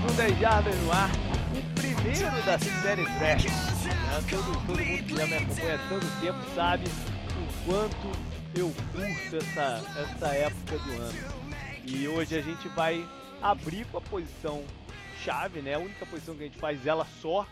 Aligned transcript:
mais 0.00 0.12
um 0.12 0.16
10 0.16 0.38
Jardas 0.38 0.76
no 0.76 0.92
ar. 0.92 1.10
O 1.10 1.74
primeiro 1.74 2.42
da 2.44 2.58
série 2.58 3.04
Draft. 3.18 3.44
Né? 3.44 4.24
Todo, 4.30 4.66
todo 4.66 4.84
mundo 4.84 5.04
que 5.04 5.16
já 5.16 5.26
me 5.26 5.34
acompanha 5.34 5.74
há 5.74 5.88
tanto 5.88 6.20
tempo 6.20 6.38
sabe 6.54 6.84
o 6.86 7.66
quanto 7.66 8.58
eu 8.58 8.72
curto 8.92 9.36
essa, 9.36 10.00
essa 10.00 10.34
época 10.34 10.78
do 10.78 10.92
ano. 10.92 11.18
E 11.84 12.08
hoje 12.08 12.38
a 12.38 12.40
gente 12.40 12.68
vai 12.68 13.06
abrir 13.42 13.86
com 13.86 13.98
a 13.98 14.00
posição 14.00 14.64
chave, 15.22 15.60
né? 15.60 15.74
A 15.74 15.78
única 15.78 16.06
posição 16.06 16.34
que 16.34 16.44
a 16.44 16.46
gente 16.46 16.58
faz 16.58 16.86
ela 16.86 17.06
só, 17.20 17.46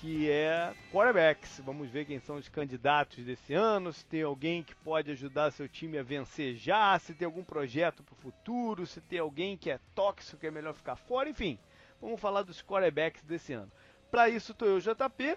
que 0.00 0.28
é 0.28 0.72
quarterbacks. 0.92 1.60
Vamos 1.64 1.88
ver 1.88 2.04
quem 2.04 2.18
são 2.18 2.36
os 2.36 2.48
candidatos 2.48 3.24
desse 3.24 3.54
ano, 3.54 3.92
se 3.92 4.04
tem 4.04 4.22
alguém 4.22 4.62
que 4.62 4.74
pode 4.74 5.10
ajudar 5.12 5.52
seu 5.52 5.68
time 5.68 5.98
a 5.98 6.02
vencer 6.02 6.56
já, 6.56 6.98
se 6.98 7.14
tem 7.14 7.26
algum 7.26 7.44
projeto 7.44 8.02
para 8.02 8.12
o 8.12 8.16
futuro, 8.16 8.86
se 8.86 9.00
tem 9.00 9.20
alguém 9.20 9.56
que 9.56 9.70
é 9.70 9.78
tóxico 9.94 10.38
que 10.38 10.46
é 10.46 10.50
melhor 10.50 10.74
ficar 10.74 10.96
fora, 10.96 11.28
enfim. 11.28 11.58
Vamos 12.00 12.20
falar 12.20 12.42
dos 12.42 12.62
quarterbacks 12.62 13.22
desse 13.22 13.52
ano. 13.52 13.70
Para 14.10 14.28
isso 14.28 14.54
tô 14.54 14.64
eu, 14.64 14.80
JP, 14.80 15.36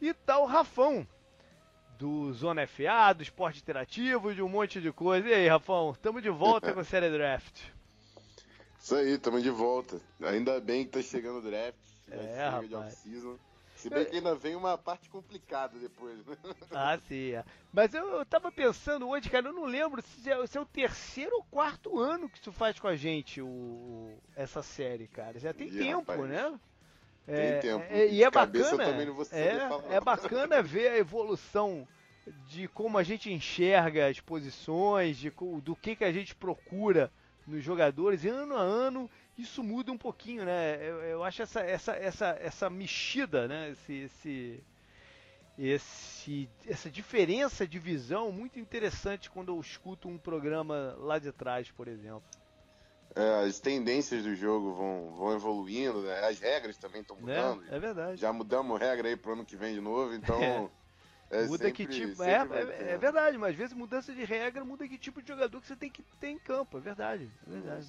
e 0.00 0.14
tá 0.14 0.38
o 0.38 0.46
Rafão, 0.46 1.06
do 1.98 2.32
Zona 2.32 2.66
FA, 2.66 3.12
do 3.14 3.22
Esporte 3.22 3.60
Interativo, 3.60 4.34
de 4.34 4.42
um 4.42 4.48
monte 4.48 4.80
de 4.80 4.92
coisa. 4.92 5.28
E 5.28 5.34
aí, 5.34 5.48
Rafão, 5.48 5.92
estamos 5.92 6.22
de 6.22 6.30
volta 6.30 6.72
com 6.72 6.80
a 6.80 6.84
série 6.84 7.10
Draft. 7.10 7.76
Isso 8.78 8.94
aí, 8.94 9.14
estamos 9.14 9.42
de 9.42 9.50
volta. 9.50 10.00
Ainda 10.22 10.60
bem 10.60 10.84
que 10.84 10.90
tá 10.90 11.02
chegando 11.02 11.38
o 11.38 11.42
draft. 11.42 11.76
É, 12.08 12.48
rapaz. 12.48 13.04
Se 13.86 13.90
bem 13.90 14.04
que 14.04 14.16
ainda 14.16 14.34
vem 14.34 14.56
uma 14.56 14.76
parte 14.76 15.08
complicada 15.08 15.78
depois, 15.78 16.18
né? 16.26 16.36
Ah, 16.72 16.98
sim. 17.06 17.32
É. 17.32 17.44
Mas 17.72 17.94
eu, 17.94 18.06
eu 18.08 18.26
tava 18.26 18.50
pensando 18.50 19.08
hoje, 19.08 19.30
cara, 19.30 19.46
eu 19.46 19.52
não 19.52 19.64
lembro 19.64 20.02
se 20.02 20.28
é, 20.28 20.46
se 20.46 20.58
é, 20.58 20.60
o 20.60 20.66
terceiro 20.66 21.36
ou 21.36 21.44
quarto 21.44 21.98
ano 22.00 22.28
que 22.28 22.38
isso 22.38 22.50
faz 22.50 22.80
com 22.80 22.88
a 22.88 22.96
gente, 22.96 23.40
o, 23.40 24.12
essa 24.34 24.60
série, 24.62 25.06
cara. 25.06 25.38
Já 25.38 25.52
tem 25.52 25.68
e, 25.68 25.78
tempo, 25.78 26.12
rapaz, 26.12 26.28
né? 26.28 26.58
Tem 27.26 27.34
é, 27.36 27.58
tempo. 27.58 27.84
É, 27.88 28.08
e 28.08 28.24
é 28.24 28.30
bacana. 28.30 28.84
também 28.84 29.06
não 29.06 29.14
vou 29.14 29.26
é, 29.30 29.68
falar. 29.68 29.94
é 29.94 30.00
bacana 30.00 30.62
ver 30.62 30.88
a 30.88 30.98
evolução 30.98 31.86
de 32.48 32.66
como 32.68 32.98
a 32.98 33.04
gente 33.04 33.32
enxerga 33.32 34.08
as 34.08 34.18
posições, 34.18 35.16
de, 35.16 35.32
do 35.62 35.76
que, 35.76 35.94
que 35.94 36.04
a 36.04 36.12
gente 36.12 36.34
procura 36.34 37.12
nos 37.46 37.62
jogadores, 37.62 38.24
e 38.24 38.28
ano 38.28 38.56
a 38.56 38.60
ano 38.60 39.08
isso 39.36 39.62
muda 39.62 39.92
um 39.92 39.98
pouquinho, 39.98 40.44
né? 40.44 40.76
Eu, 40.80 41.02
eu 41.02 41.24
acho 41.24 41.42
essa, 41.42 41.60
essa, 41.60 41.92
essa, 41.92 42.38
essa 42.40 42.70
mexida, 42.70 43.46
né? 43.46 43.70
Esse, 43.70 43.92
esse, 43.92 44.64
esse, 45.58 46.48
essa 46.66 46.90
diferença 46.90 47.66
de 47.66 47.78
visão 47.78 48.32
muito 48.32 48.58
interessante 48.58 49.30
quando 49.30 49.52
eu 49.52 49.60
escuto 49.60 50.08
um 50.08 50.16
programa 50.18 50.96
lá 50.98 51.18
de 51.18 51.32
trás, 51.32 51.70
por 51.70 51.88
exemplo. 51.88 52.28
É, 53.14 53.44
as 53.44 53.58
tendências 53.58 54.24
do 54.24 54.34
jogo 54.34 54.74
vão, 54.74 55.14
vão 55.16 55.34
evoluindo, 55.34 56.02
né? 56.02 56.26
as 56.26 56.38
regras 56.38 56.76
também 56.76 57.00
estão 57.00 57.16
né? 57.16 57.22
mudando. 57.22 57.64
É, 57.70 57.76
é, 57.76 57.78
verdade. 57.78 58.20
Já 58.20 58.32
mudamos 58.32 58.78
regra 58.78 59.08
aí 59.08 59.16
pro 59.16 59.32
ano 59.32 59.44
que 59.44 59.56
vem 59.56 59.74
de 59.74 59.80
novo, 59.80 60.14
então. 60.14 60.38
É. 60.82 60.86
É 61.28 61.42
muda 61.42 61.64
sempre, 61.64 61.72
que 61.72 61.86
tipo. 61.86 62.22
É, 62.22 62.34
é, 62.34 62.92
é, 62.92 62.98
verdade, 62.98 63.36
mas 63.36 63.50
às 63.50 63.56
vezes 63.56 63.74
mudança 63.74 64.12
de 64.12 64.24
regra 64.24 64.64
muda 64.64 64.86
que 64.86 64.96
tipo 64.96 65.20
de 65.20 65.26
jogador 65.26 65.60
que 65.60 65.66
você 65.66 65.74
tem 65.74 65.90
que 65.90 66.00
ter 66.20 66.28
em 66.28 66.38
campo. 66.38 66.78
É 66.78 66.80
verdade. 66.80 67.28
É 67.48 67.50
verdade. 67.50 67.86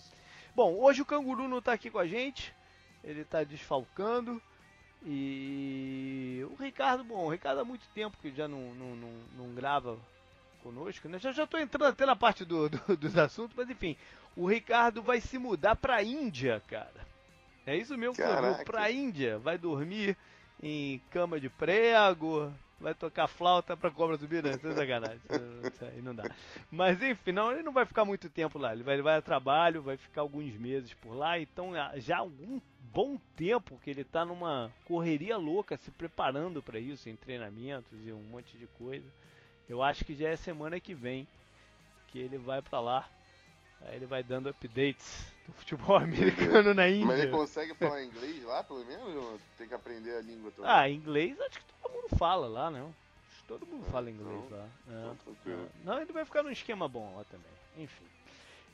Bom, 0.58 0.74
hoje 0.80 1.04
o 1.04 1.06
Canguru 1.06 1.48
não 1.48 1.60
está 1.60 1.74
aqui 1.74 1.88
com 1.88 2.00
a 2.00 2.08
gente. 2.08 2.52
Ele 3.04 3.22
está 3.22 3.44
desfalcando. 3.44 4.42
E 5.06 6.44
o 6.50 6.56
Ricardo, 6.56 7.04
bom, 7.04 7.26
o 7.26 7.30
Ricardo 7.30 7.62
há 7.62 7.64
muito 7.64 7.88
tempo 7.94 8.18
que 8.20 8.32
já 8.32 8.48
não, 8.48 8.74
não, 8.74 8.96
não, 8.96 9.10
não 9.38 9.54
grava 9.54 10.00
conosco, 10.64 11.08
né? 11.08 11.20
Já 11.20 11.32
já 11.32 11.44
estou 11.44 11.60
entrando 11.60 11.86
até 11.86 12.08
na 12.08 12.16
parte 12.16 12.44
do, 12.44 12.70
do, 12.70 12.98
dos 12.98 13.16
assuntos, 13.16 13.56
mas 13.56 13.70
enfim, 13.70 13.96
o 14.36 14.48
Ricardo 14.48 15.04
vai 15.04 15.22
se 15.22 15.38
mudar 15.38 15.76
para 15.76 15.98
a 15.98 16.04
Índia, 16.04 16.60
cara. 16.68 17.06
É 17.64 17.78
isso 17.78 17.96
mesmo, 17.96 18.16
para 18.66 18.82
a 18.82 18.92
Índia, 18.92 19.38
vai 19.38 19.60
dormir 19.60 20.18
em 20.60 20.98
cama 21.12 21.40
de 21.40 21.50
prego, 21.50 22.52
vai 22.80 22.94
tocar 22.94 23.28
flauta 23.28 23.76
pra 23.76 23.92
cobra 23.92 24.18
subir, 24.18 24.44
não, 24.44 24.52
isso 24.52 24.68
é 24.68 24.76
sacanagem. 24.76 25.22
Isso 25.72 25.86
aí 25.86 26.02
não 26.02 26.14
dá. 26.14 26.24
Mas 26.72 27.02
enfim, 27.02 27.32
não, 27.32 27.52
ele 27.52 27.64
não 27.64 27.72
vai 27.74 27.86
ficar 27.86 28.06
muito 28.06 28.30
tempo 28.30 28.60
lá. 28.60 28.74
Ele 28.74 28.84
vai, 28.84 28.96
ele 28.96 29.02
vai 29.02 29.18
a 29.18 29.22
trabalho, 29.22 29.82
vai 29.82 29.98
ficar 29.98 30.22
alguns 30.22 30.54
meses 30.56 30.94
por 30.94 31.14
lá. 31.14 31.40
Então 31.40 31.72
já 31.96 32.18
há 32.18 32.20
algum 32.20 32.62
bom 32.94 33.18
tempo 33.36 33.80
que 33.84 33.90
ele 33.90 34.04
tá 34.04 34.26
numa 34.26 34.72
correria 34.86 35.38
louca, 35.38 35.78
se 35.78 35.92
preparando 35.92 36.62
para 36.62 36.80
isso, 36.80 37.10
em 37.10 37.16
treinamentos 37.16 38.06
e 38.06 38.12
um 38.12 38.24
monte 38.24 38.58
de 38.58 38.68
coisa. 38.68 39.08
Eu 39.68 39.84
acho 39.84 40.06
que 40.06 40.16
já 40.16 40.30
é 40.30 40.36
semana 40.36 40.80
que 40.80 40.94
vem 40.94 41.28
que 42.08 42.20
ele 42.20 42.38
vai 42.38 42.62
para 42.62 42.80
lá. 42.80 43.10
Aí 43.82 43.96
ele 43.96 44.06
vai 44.06 44.24
dando 44.24 44.50
updates 44.50 45.32
do 45.46 45.54
futebol 45.54 45.98
americano 45.98 46.74
na 46.74 46.90
Índia. 46.90 47.06
Mas 47.06 47.20
ele 47.20 47.32
consegue 47.32 47.74
falar 47.76 48.04
inglês 48.04 48.44
lá, 48.44 48.64
pelo 48.64 48.84
menos? 48.86 49.16
Ou 49.16 49.40
tem 49.58 49.68
que 49.68 49.74
aprender 49.74 50.18
a 50.18 50.22
língua 50.22 50.52
toda? 50.52 50.74
Ah, 50.74 50.90
inglês 50.90 51.40
acho 51.40 51.60
que 51.60 51.66
todo 51.82 51.94
mundo 51.94 52.18
fala 52.18 52.48
lá, 52.48 52.72
né? 52.72 52.94
Todo 53.48 53.66
mundo 53.66 53.86
ah, 53.88 53.92
fala 53.92 54.12
inglês 54.12 54.44
então, 54.46 54.58
lá. 54.58 54.68
Então, 54.88 55.36
é. 55.46 55.68
Não, 55.84 56.02
ele 56.02 56.12
vai 56.12 56.26
ficar 56.26 56.44
num 56.44 56.52
esquema 56.52 56.88
bom 56.88 57.16
lá 57.16 57.24
também. 57.26 57.52
Enfim. 57.78 58.04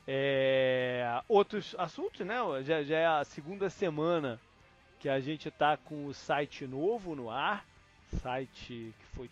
É, 0.06 1.22
outros 1.28 1.74
assuntos, 1.78 2.26
né? 2.26 2.36
Já, 2.62 2.82
já 2.82 2.96
é 2.96 3.06
a 3.06 3.24
segunda 3.24 3.70
semana 3.70 4.40
que 4.98 5.08
a 5.08 5.20
gente 5.20 5.50
tá 5.50 5.76
com 5.76 6.06
o 6.06 6.14
site 6.14 6.66
novo 6.66 7.14
no 7.14 7.30
ar. 7.30 7.64
Site 8.20 8.94
que 8.98 9.06
foi 9.14 9.30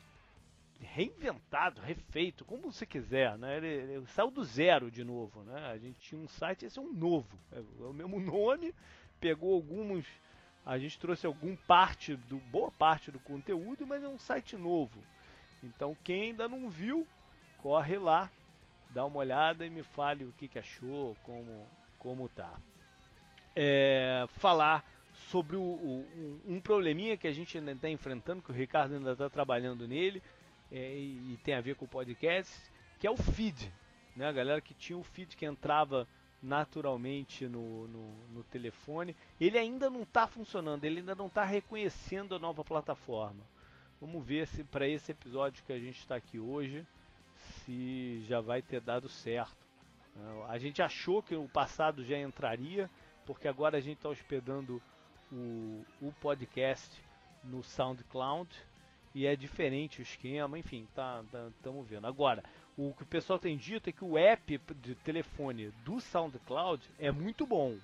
reinventado, 0.84 1.80
refeito, 1.80 2.44
como 2.44 2.70
você 2.72 2.84
quiser, 2.84 3.36
né? 3.38 3.56
Ele, 3.56 3.66
ele, 3.66 4.06
saiu 4.08 4.30
do 4.30 4.44
zero 4.44 4.90
de 4.90 5.04
novo, 5.04 5.42
né? 5.42 5.70
A 5.70 5.78
gente 5.78 5.98
tinha 6.00 6.20
um 6.20 6.28
site, 6.28 6.66
esse 6.66 6.78
é 6.78 6.82
um 6.82 6.92
novo, 6.92 7.38
é, 7.52 7.58
é 7.58 7.86
o 7.86 7.92
mesmo 7.92 8.18
nome, 8.20 8.74
pegou 9.20 9.54
alguns, 9.54 10.06
a 10.64 10.78
gente 10.78 10.98
trouxe 10.98 11.26
algum 11.26 11.56
parte 11.56 12.16
do 12.16 12.38
boa 12.38 12.70
parte 12.70 13.10
do 13.10 13.20
conteúdo, 13.20 13.86
mas 13.86 14.02
é 14.02 14.08
um 14.08 14.18
site 14.18 14.56
novo. 14.56 15.02
Então 15.62 15.96
quem 16.02 16.22
ainda 16.22 16.48
não 16.48 16.68
viu, 16.68 17.06
corre 17.58 17.98
lá, 17.98 18.30
dá 18.90 19.04
uma 19.04 19.18
olhada 19.18 19.64
e 19.64 19.70
me 19.70 19.82
fale 19.82 20.24
o 20.24 20.32
que, 20.32 20.48
que 20.48 20.58
achou, 20.58 21.16
como 21.22 21.66
como 21.98 22.28
tá. 22.28 22.52
É, 23.54 24.26
falar 24.38 24.84
sobre 25.30 25.56
o, 25.56 25.62
o, 25.62 26.40
um 26.46 26.60
probleminha 26.60 27.16
que 27.16 27.28
a 27.28 27.32
gente 27.32 27.56
ainda 27.56 27.72
está 27.72 27.88
enfrentando, 27.88 28.42
que 28.42 28.50
o 28.50 28.54
Ricardo 28.54 28.94
ainda 28.94 29.12
está 29.12 29.30
trabalhando 29.30 29.86
nele, 29.86 30.22
é, 30.72 30.96
e, 30.96 31.38
tem 31.44 31.54
a 31.54 31.60
ver 31.60 31.76
com 31.76 31.84
o 31.84 31.88
podcast, 31.88 32.50
que 32.98 33.06
é 33.06 33.10
o 33.10 33.16
feed. 33.16 33.70
Né? 34.16 34.26
A 34.26 34.32
galera 34.32 34.60
que 34.60 34.72
tinha 34.72 34.98
o 34.98 35.04
feed 35.04 35.36
que 35.36 35.44
entrava 35.44 36.08
naturalmente 36.42 37.46
no, 37.46 37.86
no, 37.86 38.14
no 38.32 38.44
telefone. 38.44 39.14
Ele 39.40 39.58
ainda 39.58 39.88
não 39.88 40.02
está 40.02 40.26
funcionando, 40.26 40.84
ele 40.84 41.00
ainda 41.00 41.14
não 41.14 41.26
está 41.26 41.44
reconhecendo 41.44 42.34
a 42.34 42.38
nova 42.38 42.64
plataforma. 42.64 43.44
Vamos 44.00 44.26
ver 44.26 44.48
se 44.48 44.64
para 44.64 44.88
esse 44.88 45.12
episódio 45.12 45.62
que 45.64 45.72
a 45.72 45.78
gente 45.78 45.98
está 45.98 46.16
aqui 46.16 46.38
hoje, 46.38 46.84
se 47.36 48.24
já 48.26 48.40
vai 48.40 48.60
ter 48.60 48.80
dado 48.80 49.08
certo. 49.08 49.62
A 50.48 50.58
gente 50.58 50.82
achou 50.82 51.22
que 51.22 51.36
o 51.36 51.48
passado 51.48 52.04
já 52.04 52.18
entraria, 52.18 52.90
porque 53.24 53.46
agora 53.46 53.78
a 53.78 53.80
gente 53.80 53.98
está 53.98 54.08
hospedando 54.08 54.82
o, 55.30 55.84
o 56.00 56.12
podcast 56.20 57.00
no 57.44 57.62
SoundCloud 57.62 58.50
e 59.14 59.26
é 59.26 59.36
diferente 59.36 60.00
o 60.00 60.02
esquema, 60.02 60.58
enfim, 60.58 60.86
tá, 60.94 61.22
estamos 61.56 61.86
tá, 61.86 61.94
vendo. 61.94 62.06
Agora, 62.06 62.42
o 62.76 62.92
que 62.94 63.02
o 63.02 63.06
pessoal 63.06 63.38
tem 63.38 63.56
dito 63.56 63.88
é 63.88 63.92
que 63.92 64.04
o 64.04 64.16
app 64.16 64.58
de 64.80 64.94
telefone 64.96 65.70
do 65.84 66.00
SoundCloud 66.00 66.82
é 66.98 67.10
muito 67.10 67.46
bom, 67.46 67.76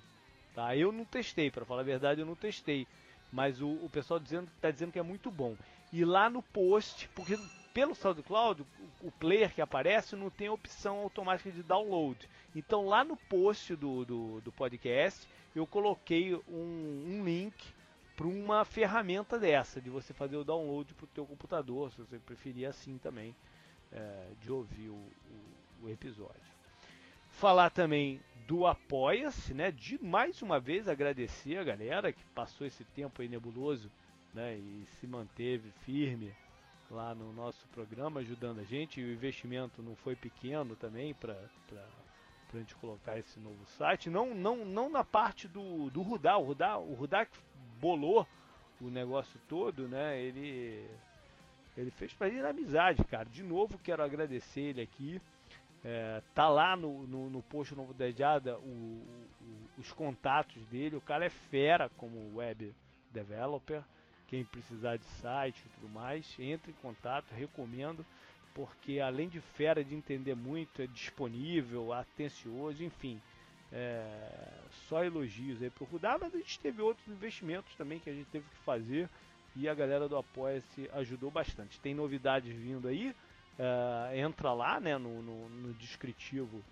tá? 0.55 0.75
Eu 0.75 0.91
não 0.91 1.05
testei, 1.05 1.51
para 1.51 1.65
falar 1.65 1.81
a 1.81 1.85
verdade, 1.85 2.21
eu 2.21 2.25
não 2.25 2.35
testei, 2.35 2.87
mas 3.31 3.61
o, 3.61 3.69
o 3.69 3.89
pessoal 3.91 4.19
dizendo 4.19 4.49
está 4.55 4.71
dizendo 4.71 4.91
que 4.91 4.99
é 4.99 5.03
muito 5.03 5.29
bom. 5.29 5.55
E 5.93 6.03
lá 6.03 6.29
no 6.29 6.41
post, 6.41 7.07
porque 7.09 7.37
pelo 7.73 7.95
SoundCloud, 7.95 8.65
o, 9.01 9.11
player 9.11 9.53
que 9.53 9.61
aparece 9.61 10.15
não 10.15 10.29
tem 10.29 10.49
opção 10.49 10.97
automática 10.97 11.51
de 11.51 11.63
download. 11.63 12.27
Então 12.55 12.87
lá 12.87 13.03
no 13.03 13.15
post 13.15 13.75
do, 13.75 14.03
do, 14.05 14.41
do 14.41 14.51
podcast 14.51 15.27
eu 15.55 15.65
coloquei 15.65 16.35
um, 16.35 17.05
um 17.07 17.23
link 17.23 17.55
para 18.19 18.27
uma 18.27 18.65
ferramenta 18.65 19.39
dessa, 19.39 19.79
de 19.79 19.89
você 19.89 20.13
fazer 20.13 20.35
o 20.35 20.43
download 20.43 20.93
para 20.93 21.05
o 21.05 21.07
teu 21.07 21.25
computador, 21.25 21.89
se 21.89 21.99
você 21.99 22.19
preferir 22.19 22.67
assim 22.67 22.97
também, 22.97 23.33
é, 23.93 24.31
de 24.41 24.51
ouvir 24.51 24.89
o, 24.89 24.93
o, 24.93 25.85
o, 25.85 25.89
episódio. 25.89 26.51
Falar 27.29 27.69
também 27.69 28.19
do 28.45 28.67
Apoia-se, 28.67 29.53
né? 29.53 29.71
De 29.71 30.03
mais 30.03 30.41
uma 30.41 30.59
vez 30.59 30.89
agradecer 30.89 31.55
a 31.59 31.63
galera 31.63 32.11
que 32.11 32.21
passou 32.35 32.67
esse 32.67 32.83
tempo 32.83 33.21
aí 33.21 33.29
nebuloso, 33.29 33.89
né? 34.33 34.57
E 34.57 34.85
se 34.99 35.07
manteve 35.07 35.71
firme 35.85 36.35
lá 36.91 37.15
no 37.15 37.31
nosso 37.31 37.65
programa, 37.69 38.19
ajudando 38.19 38.59
a 38.59 38.65
gente. 38.65 38.99
E 38.99 39.05
o 39.05 39.13
investimento 39.13 39.81
não 39.81 39.95
foi 39.95 40.17
pequeno 40.17 40.75
também 40.75 41.13
para 41.13 41.37
para 42.49 42.57
a 42.57 42.61
gente 42.61 42.75
colocar 42.75 43.17
esse 43.17 43.39
novo 43.39 43.63
site. 43.77 44.09
Não, 44.09 44.33
não, 44.33 44.65
não 44.65 44.89
na 44.89 45.03
parte 45.03 45.47
do, 45.47 45.89
do 45.91 46.01
Rudá. 46.01 46.35
O 46.37 46.43
Rudá, 46.43 46.77
o 46.79 46.95
Rudá 46.95 47.27
bolou 47.79 48.27
o 48.81 48.89
negócio 48.89 49.39
todo, 49.47 49.87
né? 49.87 50.21
Ele 50.21 50.87
ele 51.77 51.91
fez 51.91 52.13
pra 52.13 52.27
ir 52.27 52.41
na 52.41 52.49
amizade, 52.49 53.03
cara. 53.05 53.29
De 53.29 53.41
novo, 53.41 53.79
quero 53.79 54.03
agradecer 54.03 54.61
ele 54.61 54.81
aqui. 54.81 55.21
É, 55.83 56.21
tá 56.35 56.49
lá 56.49 56.75
no, 56.75 57.07
no, 57.07 57.29
no 57.29 57.41
post 57.43 57.73
Novo 57.73 57.93
Dejada 57.93 58.57
o, 58.59 59.01
o, 59.41 59.69
os 59.77 59.91
contatos 59.93 60.61
dele. 60.65 60.97
O 60.97 61.01
cara 61.01 61.25
é 61.25 61.29
fera 61.29 61.89
como 61.95 62.35
web 62.35 62.73
developer. 63.11 63.81
Quem 64.27 64.43
precisar 64.43 64.97
de 64.97 65.05
site 65.05 65.63
e 65.65 65.69
tudo 65.69 65.89
mais, 65.89 66.35
entre 66.37 66.71
em 66.71 66.75
contato, 66.75 67.31
recomendo, 67.33 68.05
porque 68.53 68.99
além 68.99 69.27
de 69.27 69.39
fera 69.39 69.83
de 69.83 69.95
entender 69.95 70.35
muito, 70.35 70.83
é 70.83 70.87
disponível, 70.87 71.91
atencioso, 71.91 72.83
enfim. 72.83 73.19
É, 73.71 74.59
só 74.87 75.03
elogios 75.03 75.61
aí 75.61 75.69
pro 75.69 75.85
Rudá, 75.85 76.17
mas 76.19 76.33
a 76.33 76.37
gente 76.37 76.59
teve 76.59 76.81
outros 76.81 77.07
investimentos 77.07 77.75
também 77.75 77.99
que 77.99 78.09
a 78.09 78.13
gente 78.13 78.27
teve 78.29 78.45
que 78.49 78.57
fazer 78.63 79.07
e 79.55 79.67
a 79.67 79.73
galera 79.73 80.07
do 80.07 80.17
Apoia-se 80.17 80.89
ajudou 80.93 81.29
bastante. 81.29 81.79
Tem 81.79 81.93
novidades 81.93 82.55
vindo 82.55 82.87
aí, 82.87 83.15
é, 83.57 84.19
entra 84.19 84.53
lá 84.53 84.79
né, 84.79 84.97
no, 84.97 85.21
no, 85.21 85.49
no 85.49 85.73
descritivo 85.73 86.63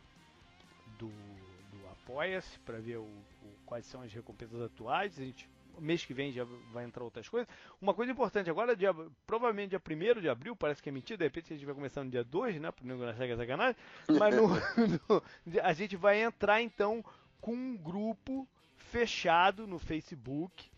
do, 0.97 1.09
do 1.09 1.87
Apoia-se 1.91 2.57
para 2.59 2.79
ver 2.79 2.97
o, 2.97 3.03
o, 3.03 3.53
quais 3.65 3.85
são 3.85 4.01
as 4.01 4.11
recompensas 4.11 4.61
atuais. 4.61 5.19
A 5.19 5.23
gente 5.23 5.47
mês 5.79 6.05
que 6.05 6.13
vem 6.13 6.31
já 6.31 6.45
vai 6.71 6.85
entrar 6.85 7.03
outras 7.03 7.27
coisas. 7.27 7.47
Uma 7.81 7.93
coisa 7.93 8.11
importante 8.11 8.49
agora, 8.49 8.75
dia, 8.75 8.93
provavelmente 9.25 9.69
dia 9.69 9.81
1 10.17 10.21
de 10.21 10.29
abril, 10.29 10.55
parece 10.55 10.81
que 10.81 10.89
é 10.89 10.91
mentira, 10.91 11.17
de 11.17 11.23
repente 11.23 11.53
a 11.53 11.55
gente 11.55 11.65
vai 11.65 11.75
começar 11.75 12.03
no 12.03 12.09
dia 12.09 12.23
2, 12.23 12.59
né? 12.59 12.73
Não 12.81 13.03
achar 13.03 13.25
que 13.25 13.31
é 13.31 13.37
sacanagem. 13.37 13.75
Mas 14.17 14.35
no, 14.35 14.47
no, 15.09 15.23
a 15.61 15.73
gente 15.73 15.95
vai 15.95 16.21
entrar 16.21 16.61
então 16.61 17.03
com 17.39 17.53
um 17.53 17.77
grupo 17.77 18.47
fechado 18.75 19.67
no 19.67 19.79
Facebook 19.79 20.69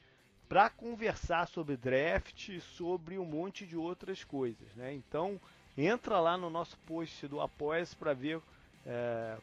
para 0.47 0.69
conversar 0.69 1.47
sobre 1.47 1.77
draft, 1.77 2.59
sobre 2.59 3.19
um 3.19 3.25
monte 3.25 3.65
de 3.65 3.77
outras 3.77 4.23
coisas, 4.23 4.73
né? 4.75 4.93
Então 4.93 5.39
entra 5.77 6.19
lá 6.19 6.37
no 6.37 6.49
nosso 6.49 6.77
post 6.79 7.27
do 7.27 7.39
Apoia-se 7.39 7.95
para 7.95 8.13
ver 8.13 8.41
é, 8.85 9.37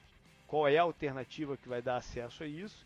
qual 0.47 0.67
é 0.67 0.79
a 0.79 0.83
alternativa 0.83 1.57
que 1.57 1.69
vai 1.69 1.81
dar 1.81 1.97
acesso 1.97 2.43
a 2.43 2.47
isso 2.47 2.85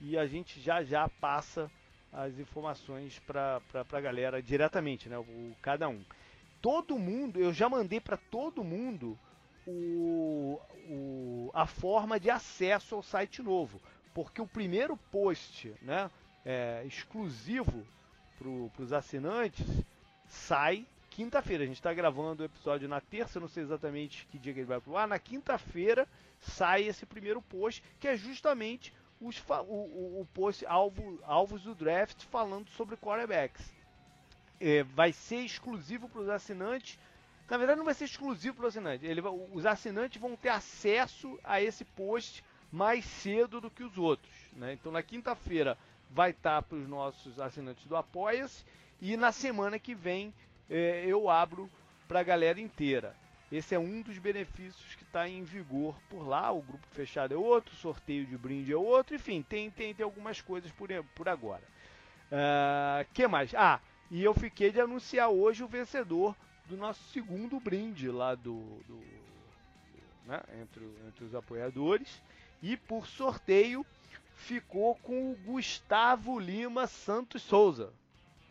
e 0.00 0.16
a 0.16 0.26
gente 0.26 0.60
já 0.60 0.82
já 0.82 1.08
passa 1.08 1.70
as 2.12 2.38
informações 2.38 3.18
para 3.20 3.60
a 3.92 4.00
galera 4.00 4.42
diretamente, 4.42 5.08
né? 5.08 5.18
O, 5.18 5.54
cada 5.62 5.88
um. 5.88 6.02
Todo 6.60 6.98
mundo, 6.98 7.40
eu 7.40 7.52
já 7.52 7.68
mandei 7.68 8.00
para 8.00 8.16
todo 8.16 8.64
mundo 8.64 9.18
o, 9.66 10.60
o, 10.88 11.50
a 11.54 11.66
forma 11.66 12.18
de 12.18 12.30
acesso 12.30 12.94
ao 12.94 13.02
site 13.02 13.42
novo, 13.42 13.80
porque 14.12 14.42
o 14.42 14.46
primeiro 14.46 14.96
post, 15.10 15.72
né, 15.80 16.10
é, 16.44 16.82
exclusivo 16.86 17.86
para 18.38 18.82
os 18.82 18.92
assinantes 18.92 19.66
sai 20.26 20.86
quinta-feira. 21.10 21.64
A 21.64 21.66
gente 21.66 21.76
está 21.76 21.92
gravando 21.92 22.42
o 22.42 22.46
episódio 22.46 22.88
na 22.88 23.00
terça, 23.00 23.40
não 23.40 23.48
sei 23.48 23.62
exatamente 23.62 24.26
que 24.30 24.38
dia 24.38 24.52
que 24.52 24.60
ele 24.60 24.66
vai 24.66 24.80
pro 24.80 24.96
ar. 24.96 25.06
Na 25.06 25.18
quinta-feira 25.18 26.06
sai 26.40 26.84
esse 26.84 27.04
primeiro 27.04 27.42
post, 27.42 27.82
que 27.98 28.08
é 28.08 28.16
justamente 28.16 28.92
os, 29.20 29.42
o, 29.48 30.20
o, 30.20 30.28
post 30.32 30.64
alvo, 30.66 31.20
alvos 31.24 31.62
do 31.62 31.74
draft 31.74 32.24
falando 32.26 32.68
sobre 32.70 32.96
quarterbacks. 32.96 33.72
É, 34.58 34.82
vai 34.82 35.12
ser 35.12 35.40
exclusivo 35.40 36.08
para 36.08 36.22
os 36.22 36.28
assinantes. 36.28 36.98
Na 37.48 37.56
verdade, 37.56 37.78
não 37.78 37.84
vai 37.84 37.94
ser 37.94 38.04
exclusivo 38.04 38.56
para 38.56 38.66
os 38.66 38.76
assinantes. 38.76 39.08
Ele, 39.08 39.20
os 39.52 39.66
assinantes 39.66 40.20
vão 40.20 40.36
ter 40.36 40.48
acesso 40.48 41.38
a 41.44 41.60
esse 41.60 41.84
post 41.84 42.44
mais 42.72 43.04
cedo 43.04 43.60
do 43.60 43.70
que 43.70 43.82
os 43.82 43.98
outros. 43.98 44.32
Né? 44.52 44.72
Então, 44.74 44.92
na 44.92 45.02
quinta-feira 45.02 45.76
vai 46.10 46.30
estar 46.30 46.62
para 46.62 46.78
os 46.78 46.88
nossos 46.88 47.38
assinantes 47.38 47.86
do 47.86 47.96
Apoia-se 47.96 48.64
e 49.00 49.16
na 49.16 49.32
semana 49.32 49.78
que 49.78 49.94
vem 49.94 50.32
é, 50.68 51.04
eu 51.06 51.28
abro 51.28 51.70
para 52.06 52.20
a 52.20 52.24
galera 52.24 52.60
inteira. 52.60 53.14
Esse 53.50 53.74
é 53.74 53.78
um 53.78 54.02
dos 54.02 54.18
benefícios 54.18 54.94
está 55.10 55.28
em 55.28 55.42
vigor 55.42 55.94
por 56.08 56.26
lá. 56.26 56.50
O 56.52 56.62
grupo 56.62 56.86
fechado 56.92 57.34
é 57.34 57.36
outro, 57.36 57.74
sorteio 57.74 58.24
de 58.24 58.38
brinde 58.38 58.72
é 58.72 58.76
outro. 58.76 59.14
Enfim, 59.14 59.42
tem, 59.42 59.70
tem, 59.70 59.92
tem 59.92 60.04
algumas 60.04 60.40
coisas 60.40 60.70
por, 60.70 60.88
por 61.14 61.28
agora. 61.28 61.62
Uh, 62.30 63.04
que 63.12 63.26
mais? 63.26 63.52
Ah, 63.54 63.80
e 64.10 64.22
eu 64.22 64.32
fiquei 64.32 64.70
de 64.70 64.80
anunciar 64.80 65.28
hoje 65.28 65.64
o 65.64 65.68
vencedor 65.68 66.36
do 66.66 66.76
nosso 66.76 67.02
segundo 67.12 67.58
brinde 67.58 68.08
lá 68.08 68.36
do, 68.36 68.60
do 68.86 69.00
né, 70.26 70.40
entre, 70.62 70.84
entre 71.08 71.24
os 71.24 71.34
apoiadores. 71.34 72.22
E 72.62 72.76
por 72.76 73.06
sorteio 73.06 73.84
ficou 74.36 74.94
com 74.96 75.32
o 75.32 75.36
Gustavo 75.44 76.38
Lima 76.38 76.86
Santos 76.86 77.42
Souza. 77.42 77.92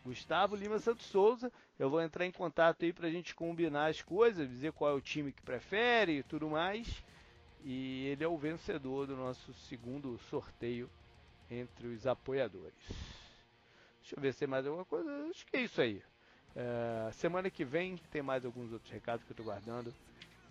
Gustavo 0.04 0.54
Lima 0.54 0.78
Santos 0.78 1.06
Souza. 1.06 1.50
Eu 1.80 1.88
vou 1.88 2.02
entrar 2.02 2.26
em 2.26 2.30
contato 2.30 2.84
aí 2.84 2.92
para 2.92 3.06
a 3.06 3.10
gente 3.10 3.34
combinar 3.34 3.86
as 3.86 4.02
coisas, 4.02 4.46
dizer 4.46 4.70
qual 4.70 4.90
é 4.90 4.94
o 4.94 5.00
time 5.00 5.32
que 5.32 5.40
prefere 5.40 6.18
e 6.18 6.22
tudo 6.22 6.46
mais. 6.46 7.02
E 7.64 8.04
ele 8.08 8.22
é 8.22 8.28
o 8.28 8.36
vencedor 8.36 9.06
do 9.06 9.16
nosso 9.16 9.54
segundo 9.54 10.18
sorteio 10.28 10.90
entre 11.50 11.86
os 11.86 12.06
apoiadores. 12.06 12.74
Deixa 14.02 14.14
eu 14.14 14.20
ver 14.20 14.34
se 14.34 14.40
tem 14.40 14.46
mais 14.46 14.66
alguma 14.66 14.84
coisa. 14.84 15.10
Acho 15.30 15.46
que 15.46 15.56
é 15.56 15.62
isso 15.62 15.80
aí. 15.80 16.02
É, 16.54 17.10
semana 17.12 17.48
que 17.48 17.64
vem 17.64 17.96
tem 18.10 18.20
mais 18.20 18.44
alguns 18.44 18.70
outros 18.74 18.92
recados 18.92 19.24
que 19.24 19.30
eu 19.30 19.34
estou 19.34 19.46
guardando. 19.46 19.90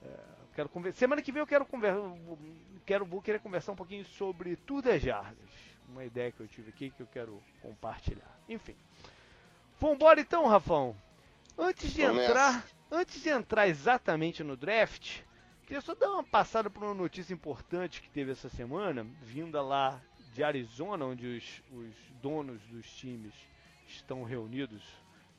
É, 0.01 0.19
quero 0.55 0.67
conver... 0.67 0.93
Semana 0.93 1.21
que 1.21 1.31
vem 1.31 1.41
eu 1.41 1.47
quero 1.47 1.63
conversar. 1.63 2.11
Quero, 2.87 3.05
vou 3.05 3.21
querer 3.21 3.39
conversar 3.39 3.73
um 3.73 3.75
pouquinho 3.75 4.03
sobre 4.03 4.55
Tour 4.55 4.81
das 4.81 4.99
Jardas. 4.99 5.51
Uma 5.89 6.03
ideia 6.03 6.31
que 6.31 6.39
eu 6.39 6.47
tive 6.47 6.69
aqui 6.71 6.89
que 6.89 7.03
eu 7.03 7.07
quero 7.07 7.39
compartilhar. 7.61 8.35
Enfim. 8.49 8.75
Vambora 9.79 10.19
então, 10.19 10.47
Rafão. 10.47 10.95
Antes 11.57 11.93
de 11.93 12.01
Vamos 12.01 12.23
entrar, 12.23 12.53
nessa. 12.53 12.67
antes 12.91 13.21
de 13.21 13.29
entrar 13.29 13.67
exatamente 13.67 14.43
no 14.43 14.55
draft, 14.55 15.19
queria 15.63 15.81
só 15.81 15.93
dar 15.93 16.09
uma 16.09 16.23
passada 16.23 16.69
por 16.69 16.83
uma 16.83 16.93
notícia 16.93 17.33
importante 17.33 18.01
que 18.01 18.09
teve 18.09 18.31
essa 18.31 18.49
semana, 18.49 19.05
vinda 19.21 19.61
lá 19.61 20.01
de 20.33 20.43
Arizona, 20.43 21.05
onde 21.05 21.27
os, 21.27 21.63
os 21.71 21.95
donos 22.21 22.61
dos 22.63 22.89
times 22.95 23.33
estão 23.87 24.23
reunidos 24.23 24.81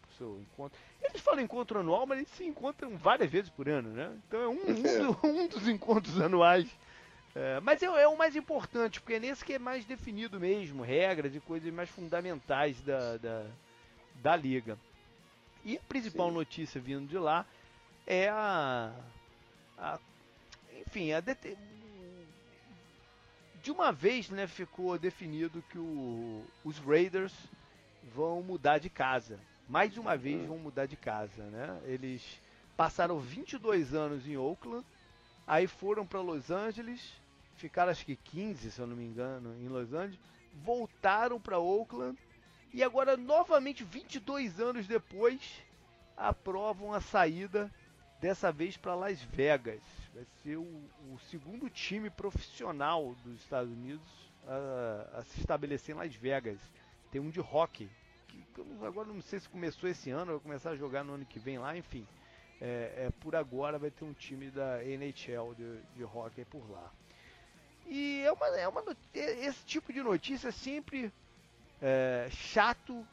para 0.03 0.11
o 0.11 0.15
seu 0.15 0.41
encontro. 0.41 0.79
Eles 1.03 1.21
falam 1.23 1.41
encontro 1.41 1.81
anual, 1.81 2.07
mas 2.07 2.19
eles 2.19 2.31
se 2.31 2.45
encontram 2.45 2.97
várias 2.97 3.31
vezes 3.31 3.51
por 3.51 3.69
ano, 3.69 3.91
né? 3.91 4.13
Então 4.27 4.41
é 4.41 4.49
um, 4.49 4.59
um, 5.25 5.43
um 5.43 5.49
dos 5.49 5.67
encontros 5.69 6.21
anuais. 6.21 6.69
É, 7.35 7.61
mas 7.61 7.81
é, 7.83 7.87
é, 7.87 8.09
o 8.09 8.19
mais 8.19 8.35
importante, 8.35 9.01
porque 9.01 9.15
é 9.15 9.21
nesse 9.21 9.45
que 9.45 9.53
é 9.55 9.59
mais 9.59 9.85
definido 9.85 10.41
mesmo, 10.41 10.83
regras 10.83 11.35
e 11.35 11.41
coisas 11.41 11.73
mais 11.73 11.89
fundamentais 11.89 12.81
da, 12.83 13.17
da 13.19 13.47
da 14.23 14.37
liga. 14.37 14.79
E 15.65 15.77
a 15.77 15.81
principal 15.81 16.29
Sim. 16.29 16.35
notícia 16.35 16.81
vindo 16.81 17.07
de 17.07 17.19
lá 17.19 17.45
é 18.07 18.29
a, 18.29 18.93
a 19.77 19.99
enfim, 20.87 21.13
a 21.13 21.21
de, 21.21 21.37
de 23.63 23.71
uma 23.71 23.93
vez, 23.93 24.31
né, 24.31 24.47
ficou 24.47 24.99
definido 24.99 25.63
que 25.71 25.79
o, 25.79 26.45
os 26.65 26.79
Raiders 26.79 27.35
vão 28.15 28.43
mudar 28.43 28.79
de 28.79 28.89
casa. 28.89 29.39
Mais 29.69 29.97
uma 29.97 30.17
vez 30.17 30.47
vão 30.47 30.59
mudar 30.59 30.87
de 30.87 30.97
casa, 30.97 31.45
né? 31.45 31.81
Eles 31.85 32.41
passaram 32.77 33.21
22 33.21 33.95
anos 33.95 34.27
em 34.27 34.37
Oakland, 34.37 34.85
aí 35.47 35.69
foram 35.69 36.05
para 36.05 36.21
Los 36.21 36.51
Angeles, 36.51 37.13
ficaram 37.57 37.93
acho 37.93 38.05
que 38.05 38.17
15, 38.17 38.71
se 38.73 38.81
eu 38.81 38.87
não 38.87 38.97
me 38.97 39.05
engano, 39.05 39.55
em 39.61 39.69
Los 39.69 39.93
Angeles, 39.93 40.19
voltaram 40.65 41.41
para 41.41 41.59
Oakland 41.59 42.19
e 42.73 42.83
agora, 42.83 43.17
novamente, 43.17 43.85
22 43.85 44.61
anos 44.61 44.87
depois, 44.87 45.63
aprovam 46.17 46.93
a 46.93 47.01
saída, 47.01 47.71
dessa 48.21 48.53
vez 48.53 48.77
para 48.77 48.95
Las 48.95 49.21
Vegas. 49.23 49.81
Vai 50.15 50.27
ser 50.43 50.57
o, 50.57 50.63
o, 50.63 51.19
segundo 51.31 51.71
time 51.71 52.11
profissional 52.11 53.15
dos 53.25 53.41
Estados 53.41 53.73
Unidos 53.73 54.07
a, 54.47 55.19
a, 55.19 55.23
se 55.23 55.41
estabelecer 55.41 55.95
em 55.95 55.99
Las 55.99 56.15
Vegas. 56.15 56.61
Tem 57.11 57.21
um 57.21 57.31
de 57.31 57.41
hockey, 57.41 57.89
que, 58.29 58.45
agora 58.85 59.09
não 59.09 59.23
sei 59.23 59.41
se 59.41 59.49
começou 59.49 59.89
esse 59.89 60.11
ano, 60.11 60.33
vai 60.33 60.41
começar 60.41 60.71
a 60.71 60.77
jogar 60.77 61.03
no 61.03 61.15
ano 61.15 61.25
que 61.25 61.39
vem 61.39 61.59
lá, 61.59 61.77
enfim. 61.77 62.07
É, 62.61 63.07
é, 63.07 63.11
por 63.21 63.35
agora 63.35 63.79
vai 63.79 63.91
ter 63.91 64.05
um 64.05 64.13
time 64.13 64.51
da 64.51 64.85
NHL 64.85 65.55
de, 65.55 65.81
de 65.97 66.05
hockey 66.05 66.45
por 66.45 66.71
lá. 66.71 66.93
E 67.87 68.23
é 68.25 68.31
uma, 68.31 68.47
é 68.49 68.69
uma, 68.69 68.85
esse 69.15 69.65
tipo 69.65 69.93
de 69.93 70.03
notícia 70.03 70.53
sempre 70.53 71.11
é, 71.81 72.29
chato 72.31 73.07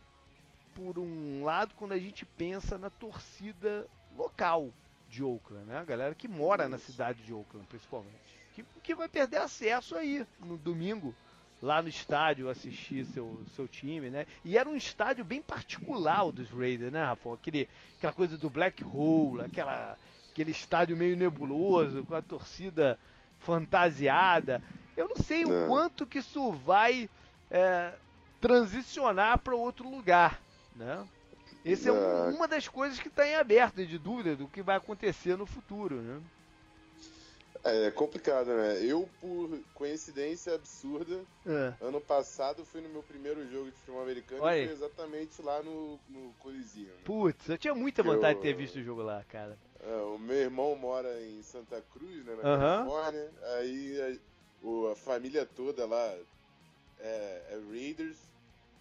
por 0.75 0.99
um 0.99 1.43
lado 1.43 1.73
quando 1.75 1.93
a 1.93 1.97
gente 1.97 2.25
pensa 2.25 2.77
na 2.77 2.89
torcida 2.89 3.87
local 4.15 4.69
de 5.09 5.23
Oakland, 5.23 5.65
né? 5.65 5.77
A 5.77 5.83
galera 5.83 6.13
que 6.13 6.27
mora 6.27 6.67
na 6.67 6.77
cidade 6.77 7.23
de 7.23 7.33
Oakland, 7.33 7.65
principalmente, 7.67 8.17
que, 8.53 8.65
que 8.83 8.95
vai 8.95 9.07
perder 9.07 9.37
acesso 9.37 9.95
aí 9.95 10.25
no 10.39 10.57
domingo 10.57 11.15
lá 11.61 11.81
no 11.81 11.89
estádio 11.89 12.49
assistir 12.49 13.05
seu, 13.05 13.41
seu 13.55 13.67
time, 13.67 14.09
né? 14.09 14.27
E 14.43 14.57
era 14.57 14.69
um 14.69 14.75
estádio 14.75 15.25
bem 15.25 15.41
particular 15.41 16.31
dos 16.31 16.49
Raiders, 16.49 16.91
né, 16.91 17.03
Rafa? 17.03 17.33
Aquele, 17.33 17.67
aquela 17.97 18.13
coisa 18.13 18.37
do 18.37 18.49
Black 18.49 18.83
Hole, 18.83 19.41
aquela, 19.41 19.97
aquele 20.31 20.51
estádio 20.51 20.95
meio 20.95 21.17
nebuloso, 21.17 22.03
com 22.05 22.13
a 22.13 22.21
torcida 22.21 22.99
fantasiada. 23.39 24.61
Eu 24.95 25.07
não 25.07 25.17
sei 25.17 25.45
o 25.45 25.63
é. 25.63 25.67
quanto 25.67 26.05
que 26.05 26.19
isso 26.19 26.51
vai 26.51 27.09
é, 27.49 27.93
transicionar 28.39 29.39
para 29.39 29.55
outro 29.55 29.89
lugar, 29.89 30.41
né? 30.75 31.05
Esse 31.65 31.89
é 31.89 31.91
um, 31.91 32.35
uma 32.35 32.47
das 32.47 32.67
coisas 32.67 32.99
que 32.99 33.09
está 33.09 33.27
em 33.27 33.35
aberto, 33.35 33.85
de 33.85 33.97
dúvida 33.97 34.35
do 34.35 34.47
que 34.47 34.61
vai 34.61 34.77
acontecer 34.77 35.37
no 35.37 35.45
futuro, 35.45 35.95
né? 35.95 36.21
É, 37.63 37.87
é 37.87 37.91
complicado, 37.91 38.47
né? 38.47 38.81
Eu, 38.81 39.09
por 39.19 39.59
coincidência 39.73 40.55
absurda, 40.55 41.19
é. 41.45 41.73
ano 41.81 41.99
passado 41.99 42.63
fui 42.63 42.79
no 42.79 42.89
meu 42.89 43.03
primeiro 43.03 43.45
jogo 43.51 43.65
de 43.65 43.71
futebol 43.71 44.01
americano 44.01 44.43
Oi. 44.43 44.63
e 44.63 44.65
foi 44.67 44.73
exatamente 44.75 45.41
lá 45.41 45.61
no, 45.61 45.99
no. 46.09 46.33
Né? 46.45 46.87
Putz, 47.03 47.49
eu 47.49 47.57
tinha 47.57 47.75
muita 47.75 48.01
vontade 48.01 48.35
eu, 48.35 48.41
de 48.41 48.47
ter 48.47 48.53
visto 48.53 48.77
o 48.77 48.83
jogo 48.83 49.01
lá, 49.01 49.23
cara. 49.27 49.57
É, 49.81 49.95
o 49.97 50.17
meu 50.17 50.37
irmão 50.37 50.75
mora 50.75 51.21
em 51.21 51.41
Santa 51.43 51.83
Cruz, 51.91 52.25
né, 52.25 52.35
na 52.35 52.41
uh 52.41 52.57
-huh. 52.57 52.77
Califórnia, 52.77 53.31
aí 53.57 54.01
a, 54.01 54.91
a, 54.91 54.95
família 54.95 55.45
toda 55.45 55.85
lá 55.85 56.15
é, 56.99 57.41
é, 57.51 57.61
Raiders, 57.69 58.17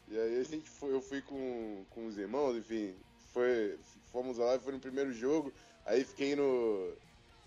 e 0.09 0.19
aí 0.19 0.41
a 0.41 0.45
gente 0.45 0.69
foi, 0.69 0.93
eu 0.93 1.01
fui 1.01 1.21
com, 1.23 1.85
com 1.91 2.07
os 2.07 2.17
irmãos, 2.17 2.57
enfim, 2.57 2.95
foi, 3.33 3.79
fomos 4.13 4.39
lá, 4.39 4.59
foi 4.59 4.73
no 4.73 4.81
primeiro 4.81 5.13
jogo, 5.13 5.53
aí 5.85 6.05
fiquei 6.05 6.37
no, 6.37 6.93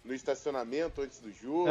no 0.04 0.14
estacionamento 0.14 1.02
antes 1.02 1.20
do 1.20 1.32
jogo, 1.32 1.70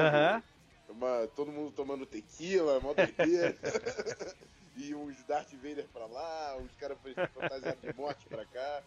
uma, 0.89 1.29
todo 1.37 1.53
mundo 1.53 1.73
tomando 1.73 2.07
tequila, 2.07 2.81
mó 2.81 2.95
doideira. 2.95 3.55
e 4.79 4.95
uns 4.95 5.17
Darth 5.25 5.53
Vader 5.55 5.87
pra 5.93 6.07
lá, 6.07 6.57
uns 6.57 6.75
caras 6.77 6.97
fantasiados 7.35 7.83
de 7.83 7.93
morte 7.95 8.27
pra 8.27 8.45
cá. 8.47 8.83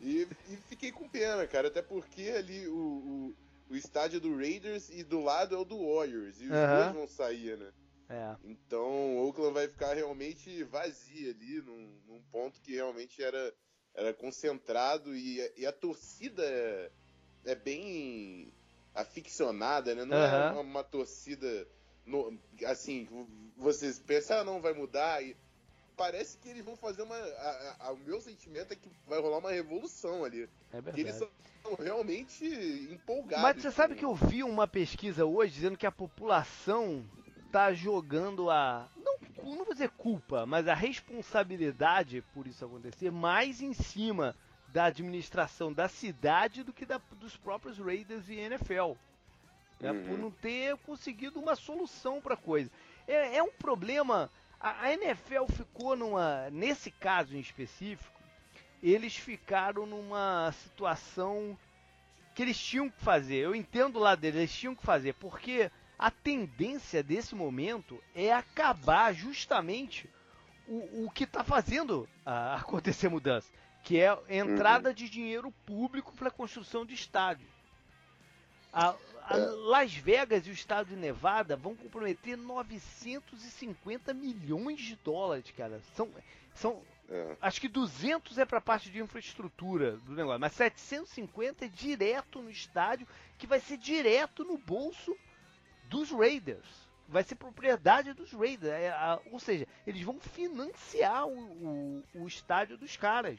E, 0.00 0.26
e, 0.48 0.56
fiquei 0.68 0.90
com 0.90 1.08
pena, 1.08 1.46
cara, 1.46 1.68
até 1.68 1.82
porque 1.82 2.22
ali 2.36 2.66
o, 2.66 2.74
o, 2.74 3.34
o, 3.70 3.76
estádio 3.76 4.20
do 4.20 4.36
Raiders 4.36 4.88
e 4.90 5.04
do 5.04 5.20
lado 5.20 5.54
é 5.54 5.58
o 5.58 5.64
do 5.64 5.78
Warriors, 5.78 6.40
e 6.40 6.44
os 6.44 6.50
dois 6.50 6.92
vão 6.92 7.06
sair, 7.06 7.56
né? 7.56 7.70
É. 8.12 8.36
Então 8.44 9.18
Oakland 9.18 9.54
vai 9.54 9.68
ficar 9.68 9.94
realmente 9.94 10.62
vazia 10.64 11.30
ali, 11.30 11.62
num, 11.62 12.00
num 12.06 12.22
ponto 12.30 12.60
que 12.60 12.74
realmente 12.74 13.22
era, 13.22 13.54
era 13.94 14.12
concentrado 14.12 15.16
e, 15.16 15.40
e 15.56 15.66
a 15.66 15.72
torcida 15.72 16.44
é, 16.44 16.90
é 17.46 17.54
bem 17.54 18.52
aficionada, 18.94 19.94
né? 19.94 20.04
Não 20.04 20.16
uhum. 20.16 20.22
é 20.22 20.50
uma, 20.52 20.60
uma 20.60 20.84
torcida 20.84 21.66
no, 22.04 22.38
assim, 22.66 23.08
vocês 23.56 23.98
pensam, 23.98 24.38
ah, 24.38 24.44
não, 24.44 24.60
vai 24.60 24.72
mudar. 24.72 25.22
E 25.22 25.36
parece 25.96 26.36
que 26.38 26.48
eles 26.48 26.64
vão 26.64 26.76
fazer 26.76 27.02
uma. 27.02 27.16
A, 27.16 27.76
a, 27.80 27.92
o 27.92 27.98
meu 27.98 28.20
sentimento 28.20 28.72
é 28.72 28.76
que 28.76 28.90
vai 29.06 29.20
rolar 29.20 29.38
uma 29.38 29.52
revolução 29.52 30.24
ali. 30.24 30.48
É 30.72 30.80
verdade. 30.80 31.00
eles 31.00 31.14
são 31.14 31.28
realmente 31.78 32.44
empolgados. 32.90 33.42
Mas 33.42 33.62
você 33.62 33.70
sabe 33.70 33.94
que 33.94 34.04
eu 34.04 34.14
vi 34.14 34.42
uma 34.42 34.66
pesquisa 34.66 35.24
hoje 35.24 35.54
dizendo 35.54 35.78
que 35.78 35.86
a 35.86 35.92
população 35.92 37.04
tá 37.52 37.72
jogando 37.74 38.50
a. 38.50 38.88
Não, 38.96 39.18
não 39.44 39.64
vou 39.64 39.74
dizer 39.74 39.90
culpa, 39.90 40.46
mas 40.46 40.66
a 40.66 40.74
responsabilidade 40.74 42.24
por 42.32 42.46
isso 42.46 42.64
acontecer 42.64 43.12
mais 43.12 43.60
em 43.60 43.74
cima 43.74 44.34
da 44.68 44.86
administração 44.86 45.70
da 45.70 45.86
cidade 45.86 46.62
do 46.62 46.72
que 46.72 46.86
da, 46.86 46.98
dos 47.12 47.36
próprios 47.36 47.78
Raiders 47.78 48.28
e 48.30 48.36
NFL. 48.36 48.94
Né, 49.78 49.92
uhum. 49.92 50.04
Por 50.06 50.18
não 50.18 50.30
ter 50.30 50.76
conseguido 50.78 51.38
uma 51.38 51.54
solução 51.54 52.22
para 52.22 52.34
a 52.34 52.38
coisa. 52.38 52.70
É, 53.06 53.36
é, 53.36 53.42
um 53.42 53.52
problema. 53.52 54.30
A, 54.58 54.86
a, 54.86 54.92
NFL 54.94 55.44
ficou 55.52 55.94
numa. 55.94 56.48
Nesse 56.50 56.90
caso 56.90 57.36
em 57.36 57.40
específico, 57.40 58.18
eles 58.82 59.14
ficaram 59.14 59.84
numa 59.84 60.52
situação 60.52 61.58
que 62.34 62.42
eles 62.42 62.58
tinham 62.58 62.88
que 62.88 63.00
fazer. 63.02 63.36
Eu 63.36 63.54
entendo 63.54 63.98
lá 63.98 64.14
deles, 64.14 64.38
eles 64.38 64.54
tinham 64.54 64.74
que 64.74 64.86
fazer, 64.86 65.12
porque 65.14 65.70
a 66.02 66.10
tendência 66.10 67.00
desse 67.00 67.32
momento 67.32 68.02
é 68.12 68.32
acabar 68.32 69.14
justamente 69.14 70.10
o, 70.66 71.04
o 71.04 71.10
que 71.10 71.22
está 71.22 71.44
fazendo 71.44 72.08
a, 72.26 72.56
acontecer 72.60 73.08
mudança 73.08 73.48
que 73.84 74.00
é 74.00 74.16
entrada 74.28 74.90
uhum. 74.90 74.94
de 74.94 75.08
dinheiro 75.08 75.52
público 75.66 76.12
para 76.12 76.28
a 76.28 76.32
construção 76.32 76.86
de 76.86 76.94
estádios. 76.94 77.50
A, 78.72 78.94
a. 79.28 79.36
Las 79.36 79.92
Vegas 79.94 80.46
e 80.46 80.50
o 80.50 80.52
estado 80.52 80.88
de 80.88 80.96
Nevada 80.96 81.56
vão 81.56 81.74
comprometer 81.74 82.36
950 82.36 84.14
milhões 84.14 84.80
de 84.80 84.96
dólares, 84.96 85.52
cara. 85.56 85.80
São, 85.96 86.08
são 86.54 86.80
é. 87.08 87.36
acho 87.40 87.60
que 87.60 87.68
200 87.68 88.38
é 88.38 88.44
para 88.44 88.58
a 88.58 88.62
parte 88.62 88.90
de 88.90 89.00
infraestrutura 89.00 89.96
do 89.98 90.12
negócio, 90.12 90.40
mas 90.40 90.52
750 90.52 91.64
é 91.64 91.68
direto 91.68 92.40
no 92.40 92.50
estádio, 92.50 93.06
que 93.36 93.46
vai 93.46 93.60
ser 93.60 93.76
direto 93.76 94.44
no 94.44 94.56
bolso 94.58 95.16
dos 95.92 96.10
Raiders. 96.10 96.88
Vai 97.06 97.22
ser 97.22 97.34
propriedade 97.34 98.14
dos 98.14 98.32
Raiders. 98.32 98.72
É, 98.72 98.88
a, 98.88 99.20
ou 99.30 99.38
seja, 99.38 99.68
eles 99.86 100.02
vão 100.02 100.18
financiar 100.18 101.26
o, 101.26 101.38
o, 101.38 102.04
o 102.14 102.26
estádio 102.26 102.78
dos 102.78 102.96
caras. 102.96 103.38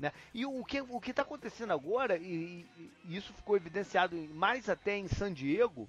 Né? 0.00 0.12
E 0.34 0.44
o 0.44 0.64
que 0.64 0.80
o 0.80 1.00
está 1.06 1.22
acontecendo 1.22 1.72
agora, 1.72 2.18
e, 2.18 2.66
e, 2.76 3.16
isso 3.16 3.32
ficou 3.32 3.56
evidenciado 3.56 4.16
mais 4.34 4.68
até 4.68 4.96
em 4.96 5.06
San 5.06 5.32
Diego, 5.32 5.88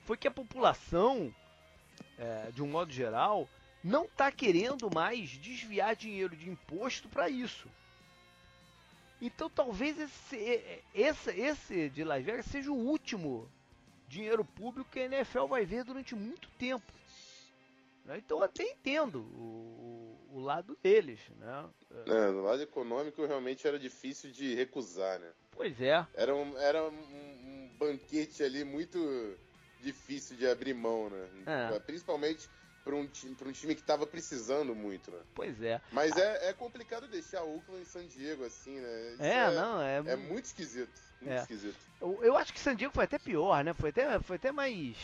foi 0.00 0.16
que 0.16 0.26
a 0.26 0.32
população, 0.32 1.32
é, 2.18 2.50
de 2.50 2.60
um 2.60 2.66
modo 2.66 2.92
geral, 2.92 3.48
não 3.84 4.06
está 4.06 4.32
querendo 4.32 4.92
mais 4.92 5.30
desviar 5.30 5.94
dinheiro 5.94 6.34
de 6.34 6.50
imposto 6.50 7.08
para 7.08 7.28
isso. 7.28 7.68
Então 9.22 9.48
talvez 9.48 9.96
esse, 9.98 10.76
esse, 10.92 11.30
esse 11.30 11.88
de 11.90 12.02
Las 12.02 12.24
Vegas 12.24 12.46
seja 12.46 12.72
o 12.72 12.76
último 12.76 13.48
dinheiro 14.14 14.44
público 14.44 14.90
que 14.90 15.00
a 15.00 15.04
NFL 15.06 15.46
vai 15.46 15.64
ver 15.64 15.84
durante 15.84 16.14
muito 16.14 16.48
tempo. 16.50 16.92
Né? 18.04 18.18
Então 18.18 18.38
eu 18.38 18.44
até 18.44 18.62
entendo 18.62 19.20
o, 19.20 20.18
o, 20.30 20.40
lado 20.40 20.76
deles. 20.82 21.20
Né? 21.38 21.70
É, 22.06 22.30
do 22.30 22.42
lado 22.42 22.62
econômico 22.62 23.26
realmente 23.26 23.66
era 23.66 23.78
difícil 23.78 24.30
de 24.30 24.54
recusar, 24.54 25.18
né? 25.18 25.32
Pois 25.50 25.80
é. 25.80 26.06
Era 26.14 26.34
um, 26.34 26.56
era 26.58 26.82
um, 26.84 26.88
um 26.92 27.76
banquete 27.78 28.42
ali 28.42 28.64
muito 28.64 28.98
difícil 29.80 30.36
de 30.36 30.46
abrir 30.46 30.74
mão, 30.74 31.10
né? 31.10 31.28
É. 31.46 31.78
Principalmente 31.80 32.48
para 32.84 32.94
um, 32.94 33.00
um 33.00 33.52
time 33.52 33.74
que 33.74 33.80
estava 33.80 34.06
precisando 34.06 34.74
muito, 34.74 35.10
né? 35.10 35.18
Pois 35.34 35.60
é. 35.62 35.80
Mas 35.90 36.14
é, 36.16 36.50
é 36.50 36.52
complicado 36.52 37.08
deixar 37.08 37.42
o 37.42 37.56
Oakland 37.56 37.82
em 37.82 37.86
San 37.86 38.06
Diego 38.06 38.44
assim, 38.44 38.78
né? 38.78 39.12
Isso 39.14 39.22
é, 39.22 39.36
é, 39.36 39.50
não, 39.54 39.80
é... 39.80 39.96
É 40.06 40.16
muito 40.16 40.44
esquisito. 40.44 41.00
Muito 41.20 41.32
é. 41.32 41.40
esquisito. 41.40 41.78
Eu, 42.00 42.22
eu 42.22 42.36
acho 42.36 42.52
que 42.52 42.60
San 42.60 42.76
Diego 42.76 42.92
foi 42.92 43.04
até 43.04 43.18
pior, 43.18 43.64
né? 43.64 43.72
Foi 43.72 43.88
até, 43.88 44.20
foi 44.20 44.36
até 44.36 44.52
mais 44.52 44.96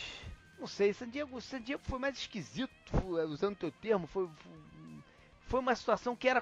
não 0.61 0.67
sei, 0.67 0.93
San 0.93 1.09
Diego, 1.09 1.41
San 1.41 1.59
Diego 1.59 1.81
foi 1.83 1.97
mais 1.97 2.15
esquisito, 2.15 2.71
usando 3.27 3.53
o 3.53 3.57
teu 3.57 3.71
termo, 3.71 4.05
foi, 4.05 4.29
foi 5.47 5.59
uma 5.59 5.75
situação 5.75 6.15
que 6.15 6.29
era 6.29 6.39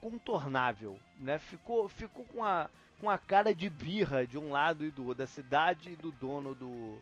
contornável, 0.00 0.98
né? 1.20 1.38
Ficou, 1.38 1.88
ficou 1.88 2.24
com, 2.24 2.42
a, 2.42 2.68
com 3.00 3.08
a 3.08 3.16
cara 3.16 3.54
de 3.54 3.70
birra 3.70 4.26
de 4.26 4.36
um 4.36 4.50
lado 4.50 4.84
e 4.84 4.90
do 4.90 5.02
outro, 5.02 5.18
da 5.18 5.26
cidade 5.28 5.92
e 5.92 5.96
do 5.96 6.10
dono 6.10 6.52
do, 6.52 7.00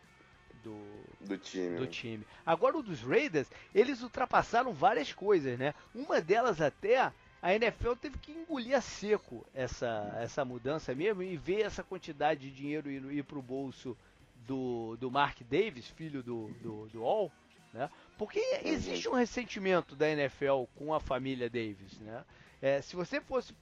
do, 0.63 0.75
do, 1.19 1.37
time. 1.37 1.77
do 1.77 1.87
time. 1.87 2.25
Agora 2.45 2.77
o 2.77 2.83
dos 2.83 3.01
Raiders, 3.01 3.47
eles 3.73 4.01
ultrapassaram 4.01 4.73
várias 4.73 5.11
coisas, 5.11 5.57
né? 5.59 5.73
Uma 5.93 6.21
delas 6.21 6.61
até 6.61 7.11
a 7.41 7.53
NFL 7.53 7.93
teve 7.95 8.17
que 8.17 8.31
engolir 8.31 8.75
a 8.75 8.81
seco 8.81 9.45
essa, 9.53 10.17
essa 10.21 10.45
mudança 10.45 10.95
mesmo 10.95 11.21
e 11.21 11.35
ver 11.35 11.61
essa 11.61 11.83
quantidade 11.83 12.49
de 12.49 12.55
dinheiro 12.55 12.89
ir, 12.89 13.03
ir 13.11 13.23
para 13.23 13.37
o 13.37 13.41
bolso 13.41 13.97
do, 14.47 14.95
do 14.97 15.11
Mark 15.11 15.41
Davis, 15.41 15.87
filho 15.89 16.23
do, 16.23 16.47
do, 16.61 16.87
do 16.87 17.03
All, 17.03 17.31
né? 17.73 17.89
Porque 18.17 18.39
existe 18.63 19.09
um 19.09 19.13
ressentimento 19.13 19.95
da 19.95 20.09
NFL 20.09 20.63
com 20.75 20.93
a 20.93 20.99
família 20.99 21.49
Davis, 21.49 21.99
né? 21.99 22.23
É, 22.61 22.81
se 22.81 22.95
você 22.95 23.19
fosse 23.19 23.53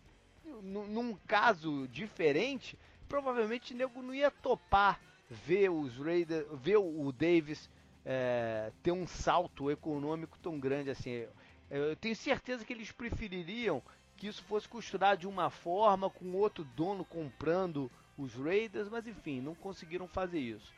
num 0.62 1.15
caso 1.27 1.88
diferente, 1.88 2.77
provavelmente 3.10 3.74
o 3.74 3.77
nego 3.77 4.01
não 4.01 4.13
ia 4.13 4.29
topar 4.29 5.00
ver 5.31 5.69
os 5.69 5.97
Raiders, 5.97 6.45
ver 6.59 6.77
o 6.77 7.09
Davis 7.11 7.69
é, 8.05 8.71
ter 8.83 8.91
um 8.91 9.07
salto 9.07 9.71
econômico 9.71 10.38
tão 10.39 10.59
grande 10.59 10.89
assim. 10.89 11.25
Eu 11.69 11.95
tenho 11.95 12.15
certeza 12.15 12.65
que 12.65 12.73
eles 12.73 12.91
prefeririam 12.91 13.81
que 14.17 14.27
isso 14.27 14.43
fosse 14.43 14.67
costurado 14.67 15.21
de 15.21 15.27
uma 15.27 15.50
forma, 15.50 16.09
com 16.09 16.33
outro 16.33 16.65
dono 16.75 17.05
comprando 17.05 17.89
os 18.17 18.35
Raiders, 18.35 18.89
mas 18.89 19.07
enfim, 19.07 19.39
não 19.39 19.55
conseguiram 19.55 20.07
fazer 20.07 20.39
isso. 20.39 20.71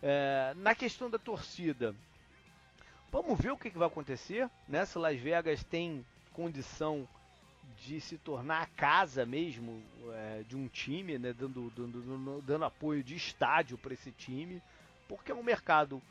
É, 0.00 0.54
na 0.56 0.74
questão 0.74 1.10
da 1.10 1.18
torcida, 1.18 1.94
vamos 3.10 3.38
ver 3.40 3.50
o 3.50 3.56
que, 3.56 3.70
que 3.70 3.78
vai 3.78 3.88
acontecer. 3.88 4.48
Né? 4.68 4.86
Se 4.86 4.96
Las 4.98 5.18
Vegas 5.18 5.64
tem 5.64 6.06
condição 6.32 7.08
de 7.84 8.00
se 8.00 8.18
tornar 8.18 8.62
a 8.62 8.66
casa 8.66 9.26
mesmo 9.26 9.82
é, 10.12 10.42
de 10.48 10.56
um 10.56 10.68
time, 10.68 11.18
né? 11.18 11.32
dando, 11.32 11.70
dando, 11.70 12.42
dando, 12.42 12.64
apoio 12.64 13.02
de 13.02 13.14
estádio 13.14 13.76
para 13.76 13.94
esse 13.94 14.10
time, 14.12 14.62
porque 15.08 15.32
é 15.32 15.34
um 15.34 15.42
mercado 15.42 16.02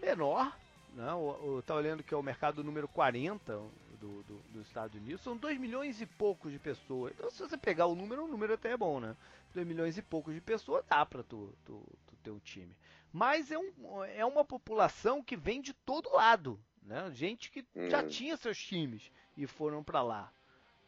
menor. 0.00 0.56
Né? 0.94 1.10
Eu 1.10 1.58
estava 1.60 1.80
olhando 1.80 2.02
que 2.02 2.14
é 2.14 2.16
o 2.16 2.22
mercado 2.22 2.62
número 2.62 2.86
40 2.88 3.60
do, 4.00 4.22
do, 4.22 4.38
dos 4.50 4.66
Estados 4.66 4.94
Unidos, 4.94 5.22
são 5.22 5.36
2 5.36 5.58
milhões 5.58 6.00
e 6.00 6.06
poucos 6.06 6.52
de 6.52 6.58
pessoas. 6.58 7.12
Então, 7.14 7.30
se 7.30 7.40
você 7.40 7.56
pegar 7.56 7.86
o 7.86 7.94
número, 7.94 8.24
o 8.24 8.28
número 8.28 8.54
até 8.54 8.72
é 8.72 8.76
bom, 8.76 9.00
né? 9.00 9.16
2 9.54 9.66
milhões 9.66 9.96
e 9.96 10.02
poucos 10.02 10.34
de 10.34 10.40
pessoas 10.40 10.84
dá 10.88 11.04
para 11.06 11.22
tu, 11.22 11.52
tu, 11.64 11.82
tu 12.06 12.16
ter 12.22 12.30
o 12.30 12.40
time. 12.40 12.74
Mas 13.12 13.50
é, 13.50 13.58
um, 13.58 14.04
é 14.04 14.24
uma 14.24 14.44
população 14.44 15.22
que 15.22 15.36
vem 15.36 15.60
de 15.60 15.72
todo 15.72 16.12
lado, 16.12 16.60
né? 16.82 17.10
Gente 17.12 17.50
que 17.50 17.64
já 17.88 18.02
uhum. 18.02 18.08
tinha 18.08 18.36
seus 18.36 18.58
times 18.58 19.10
e 19.36 19.46
foram 19.46 19.82
para 19.82 20.02
lá. 20.02 20.32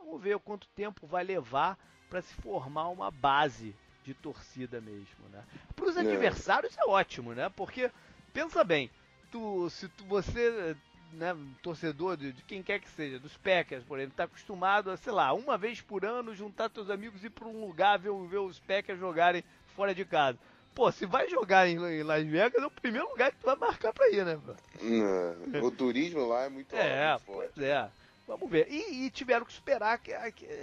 Vamos 0.07 0.23
ver 0.23 0.39
quanto 0.39 0.69
tempo 0.69 1.05
vai 1.05 1.25
levar 1.25 1.77
para 2.09 2.23
se 2.23 2.33
formar 2.35 2.89
uma 2.91 3.11
base 3.11 3.75
de 4.05 4.15
torcida 4.15 4.81
mesmo, 4.81 5.29
né? 5.33 5.43
Para 5.75 5.85
os 5.85 5.97
é. 5.97 6.01
adversários 6.01 6.79
é 6.79 6.85
ótimo, 6.87 7.35
né? 7.35 7.51
Porque 7.57 7.91
pensa 8.33 8.63
bem, 8.63 8.89
tu, 9.33 9.69
se 9.69 9.89
tu, 9.89 10.05
você, 10.05 10.77
né, 11.13 11.37
torcedor 11.61 12.17
de, 12.17 12.33
de, 12.33 12.43
quem 12.45 12.63
quer 12.63 12.79
que 12.79 12.89
seja, 12.91 13.19
dos 13.19 13.37
Packers, 13.37 13.83
por 13.83 13.99
exemplo, 13.99 14.13
está 14.13 14.25
acostumado 14.25 14.93
a, 14.93 14.97
sei 14.97 15.13
lá, 15.13 15.33
uma 15.33 15.59
vez 15.59 15.81
por 15.81 16.05
ano 16.05 16.37
juntar 16.37 16.71
teus 16.71 16.89
amigos 16.89 17.25
e 17.25 17.27
ir 17.27 17.31
para 17.31 17.49
um 17.49 17.67
lugar 17.67 17.99
ver, 17.99 18.13
ver 18.29 18.39
os 18.39 18.61
Packers 18.61 19.01
jogarem 19.01 19.43
fora 19.75 19.93
de 19.93 20.05
casa. 20.05 20.39
Pô, 20.73 20.93
se 20.93 21.05
vai 21.05 21.29
jogar 21.29 21.67
em, 21.67 21.79
em 21.79 22.03
Las 22.05 22.25
Vegas, 22.25 22.63
é 22.63 22.67
o 22.67 22.71
primeiro 22.71 23.09
lugar 23.09 23.33
que 23.33 23.39
tu 23.39 23.47
vai 23.47 23.57
marcar 23.57 23.93
pra 23.93 24.09
ir, 24.11 24.25
né? 24.25 24.39
Não, 24.81 25.65
o 25.65 25.71
turismo 25.73 26.29
lá 26.29 26.45
é 26.45 26.49
muito, 26.49 26.73
é, 26.77 27.09
muito 27.09 27.25
forte. 27.25 27.51
Pois 27.57 27.67
é. 27.67 27.91
Vamos 28.27 28.51
ver. 28.51 28.67
E, 28.71 29.07
e 29.07 29.11
tiveram 29.11 29.47
que 29.47 29.53
superar 29.53 30.01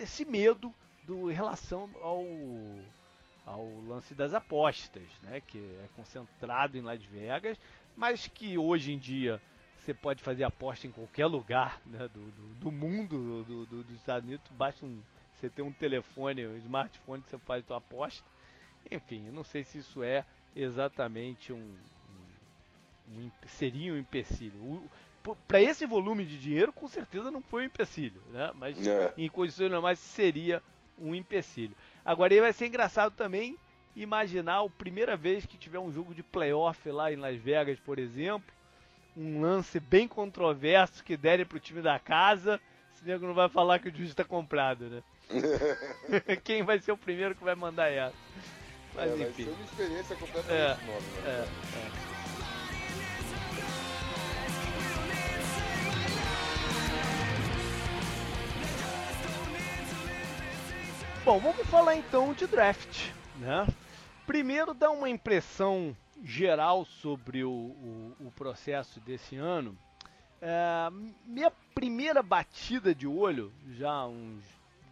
esse 0.02 0.26
medo 0.26 0.74
do, 1.04 1.32
em 1.32 1.34
relação 1.34 1.90
ao, 2.02 2.26
ao 3.46 3.66
lance 3.88 4.14
das 4.14 4.34
apostas, 4.34 5.04
né? 5.22 5.42
Que 5.42 5.58
é 5.58 5.88
concentrado 5.96 6.78
em 6.78 6.82
Las 6.82 7.04
Vegas, 7.04 7.58
mas 7.96 8.28
que 8.28 8.58
hoje 8.58 8.92
em 8.92 9.00
dia 9.00 9.42
você 9.78 9.94
pode 9.94 10.24
fazer 10.24 10.44
aposta 10.44 10.88
em 10.88 10.92
qualquer 10.92 11.26
lugar 11.26 11.82
né, 11.86 12.08
do, 12.08 12.32
do, 12.32 12.56
do 12.56 12.72
mundo 12.72 13.44
do, 13.44 13.66
do, 13.66 13.84
dos 13.84 13.96
Estados 13.98 14.28
Unidos. 14.28 14.50
Basta 14.52 14.86
um, 14.86 15.02
você 15.36 15.50
ter 15.50 15.62
um 15.62 15.74
telefone, 15.74 16.48
um 16.48 16.58
smartphone 16.58 17.22
que 17.22 17.30
você 17.30 17.38
faz 17.40 17.66
sua 17.66 17.78
aposta. 17.78 18.24
Enfim, 18.90 19.28
eu 19.28 19.34
não 19.34 19.44
sei 19.44 19.64
se 19.64 19.80
isso 19.80 20.02
é 20.02 20.26
exatamente 20.56 21.52
um, 21.52 21.76
um, 23.10 23.26
um 23.26 23.32
seria 23.48 23.94
um 23.94 23.98
empecilho. 23.98 24.90
Para 25.48 25.62
esse 25.62 25.86
volume 25.86 26.26
de 26.26 26.38
dinheiro, 26.38 26.74
com 26.74 26.88
certeza 26.88 27.32
não 27.32 27.42
foi 27.42 27.64
um 27.64 27.66
empecilho, 27.68 28.22
né? 28.32 28.52
Mas 28.56 28.86
é. 28.86 29.14
em 29.18 29.30
condições 29.30 29.72
normais 29.72 30.00
seria 30.00 30.62
um 31.00 31.16
empecilho. 31.16 31.76
Agora, 32.04 32.34
aí 32.34 32.42
vai 32.42 32.52
ser 32.52 32.68
engraçado 32.68 33.14
também 33.14 33.58
imaginar 33.96 34.60
a 34.60 34.70
primeira 34.70 35.16
vez 35.16 35.46
que 35.46 35.58
tiver 35.58 35.80
um 35.80 35.92
jogo 35.92 36.14
de 36.14 36.24
playoff 36.24 36.90
lá 36.90 37.12
em 37.12 37.16
Las 37.16 37.38
Vegas, 37.38 37.80
por 37.80 38.00
exemplo, 38.00 38.54
um 39.16 39.42
lance 39.42 39.80
bem 39.80 40.08
controverso 40.08 41.04
que 41.04 41.16
derem 41.16 41.46
para 41.46 41.58
o 41.58 41.62
time 41.62 41.82
da 41.82 42.00
casa, 42.00 42.60
se 42.94 43.06
nego 43.06 43.26
não 43.26 43.34
vai 43.34 43.48
falar 43.48 43.80
que 43.80 43.90
o 43.90 43.96
juiz 43.96 44.10
está 44.10 44.24
comprado, 44.24 44.86
né? 44.86 45.04
Quem 46.44 46.64
vai 46.64 46.80
ser 46.80 46.92
o 46.92 46.98
primeiro 46.98 47.36
que 47.36 47.44
vai 47.44 47.56
mandar 47.56 47.90
essa? 47.90 48.16
Mas 48.94 49.12
é, 49.12 49.24
enfim. 49.24 49.46
Vai 49.46 49.54
ser 49.54 49.60
uma 49.60 49.64
experiência 49.66 50.16
completamente 50.16 50.82
é, 50.82 50.86
nova. 50.86 51.00
Né? 51.00 51.24
É, 51.26 52.10
é. 52.10 52.13
Bom, 61.26 61.40
vamos 61.40 61.66
falar 61.68 61.96
então 61.96 62.34
de 62.34 62.46
draft, 62.46 63.10
né? 63.38 63.66
Primeiro, 64.28 64.74
dar 64.74 64.92
uma 64.92 65.10
impressão 65.10 65.96
geral 66.22 66.84
sobre 66.84 67.46
o, 67.46 67.50
o, 67.50 68.16
o 68.28 68.32
processo 68.32 69.00
desse 69.00 69.38
ano. 69.38 69.78
É, 70.42 70.90
minha 71.26 71.50
primeira 71.74 72.22
batida 72.22 72.94
de 72.94 73.08
olho, 73.08 73.54
já 73.72 74.06
uns 74.06 74.44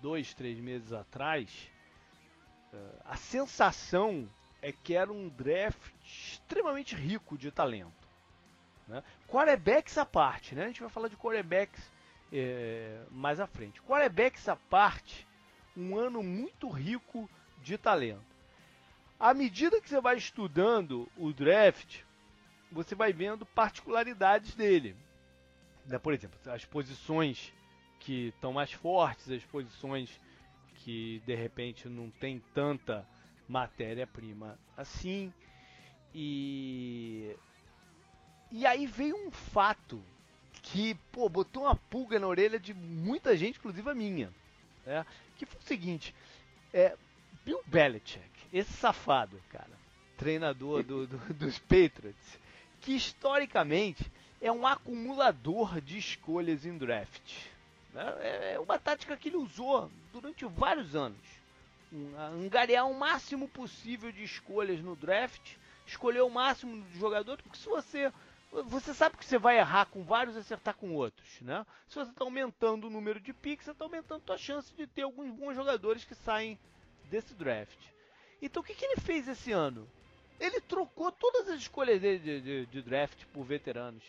dois, 0.01 0.33
três 0.33 0.57
meses 0.57 0.93
atrás, 0.93 1.49
a 3.03 3.17
sensação 3.17 4.25
é 4.61 4.71
que 4.71 4.93
era 4.93 5.11
um 5.11 5.27
draft 5.27 5.91
extremamente 6.05 6.95
rico 6.95 7.37
de 7.37 7.51
talento. 7.51 8.07
Né? 8.87 9.03
Quarterbacks 9.27 9.97
à 9.97 10.05
parte, 10.05 10.55
né? 10.55 10.63
a 10.63 10.67
gente 10.67 10.81
vai 10.81 10.89
falar 10.89 11.09
de 11.09 11.17
quarterbacks 11.17 11.91
é, 12.31 13.01
mais 13.09 13.39
à 13.39 13.47
frente. 13.47 13.81
Quarterbacks 13.81 14.47
à 14.47 14.55
parte, 14.55 15.27
um 15.75 15.97
ano 15.97 16.21
muito 16.21 16.69
rico 16.69 17.29
de 17.61 17.77
talento. 17.77 18.21
À 19.19 19.33
medida 19.33 19.79
que 19.79 19.89
você 19.89 20.01
vai 20.01 20.17
estudando 20.17 21.07
o 21.15 21.31
draft, 21.31 21.99
você 22.71 22.95
vai 22.95 23.13
vendo 23.13 23.45
particularidades 23.45 24.55
dele. 24.55 24.95
Né? 25.85 25.99
Por 25.99 26.13
exemplo, 26.13 26.39
as 26.51 26.65
posições 26.65 27.53
que 27.99 28.29
estão 28.29 28.53
mais 28.53 28.71
fortes, 28.71 29.29
as 29.29 29.43
posições 29.43 30.19
que 30.75 31.21
de 31.25 31.35
repente 31.35 31.87
não 31.87 32.09
tem 32.09 32.41
tanta 32.53 33.07
matéria-prima 33.47 34.57
assim. 34.75 35.31
E 36.13 37.35
e 38.51 38.65
aí 38.65 38.85
veio 38.85 39.15
um 39.15 39.31
fato 39.31 40.03
que, 40.61 40.95
pô, 41.11 41.29
botou 41.29 41.63
uma 41.63 41.75
pulga 41.75 42.19
na 42.19 42.27
orelha 42.27 42.59
de 42.59 42.73
muita 42.73 43.35
gente, 43.37 43.57
inclusive 43.57 43.89
a 43.89 43.95
minha. 43.95 44.33
Né? 44.85 45.05
Que 45.41 45.45
foi 45.47 45.59
o 45.59 45.63
seguinte: 45.63 46.13
é, 46.71 46.95
Bill 47.43 47.63
Belichick, 47.65 48.29
esse 48.53 48.71
safado, 48.73 49.41
cara, 49.49 49.71
treinador 50.15 50.83
do, 50.83 51.07
do, 51.07 51.17
dos 51.33 51.57
Patriots, 51.57 52.37
que 52.79 52.95
historicamente 52.95 54.05
é 54.39 54.51
um 54.51 54.67
acumulador 54.67 55.81
de 55.81 55.97
escolhas 55.97 56.63
em 56.63 56.77
draft. 56.77 57.47
Né? 57.91 58.15
É, 58.19 58.53
é 58.53 58.59
uma 58.59 58.77
tática 58.77 59.17
que 59.17 59.29
ele 59.29 59.37
usou 59.37 59.89
durante 60.13 60.45
vários 60.45 60.95
anos. 60.95 61.17
Angariar 62.35 62.87
o 62.87 62.93
máximo 62.93 63.47
possível 63.47 64.11
de 64.11 64.23
escolhas 64.23 64.79
no 64.79 64.95
draft, 64.95 65.55
escolher 65.87 66.21
o 66.21 66.29
máximo 66.29 66.83
de 66.83 66.99
jogadores, 66.99 67.41
porque 67.41 67.57
se 67.57 67.67
você. 67.67 68.13
Você 68.51 68.93
sabe 68.93 69.15
que 69.15 69.25
você 69.25 69.37
vai 69.37 69.57
errar 69.57 69.85
com 69.85 70.03
vários 70.03 70.35
e 70.35 70.39
acertar 70.39 70.75
com 70.75 70.93
outros, 70.93 71.39
né? 71.41 71.65
Se 71.87 71.95
você 71.95 72.11
está 72.11 72.25
aumentando 72.25 72.87
o 72.87 72.89
número 72.89 73.19
de 73.19 73.31
picks, 73.31 73.65
você 73.65 73.71
está 73.71 73.85
aumentando 73.85 74.21
a 74.23 74.25
sua 74.25 74.37
chance 74.37 74.73
de 74.75 74.85
ter 74.85 75.03
alguns 75.03 75.31
bons 75.31 75.55
jogadores 75.55 76.03
que 76.03 76.13
saem 76.13 76.59
desse 77.09 77.33
draft. 77.33 77.79
Então 78.41 78.61
o 78.61 78.65
que, 78.65 78.73
que 78.73 78.83
ele 78.83 78.99
fez 78.99 79.27
esse 79.27 79.53
ano? 79.53 79.87
Ele 80.37 80.59
trocou 80.59 81.11
todas 81.11 81.47
as 81.47 81.61
escolhas 81.61 82.01
dele 82.01 82.19
de, 82.19 82.41
de, 82.41 82.65
de 82.65 82.81
draft 82.81 83.25
por 83.27 83.43
veteranos. 83.45 84.03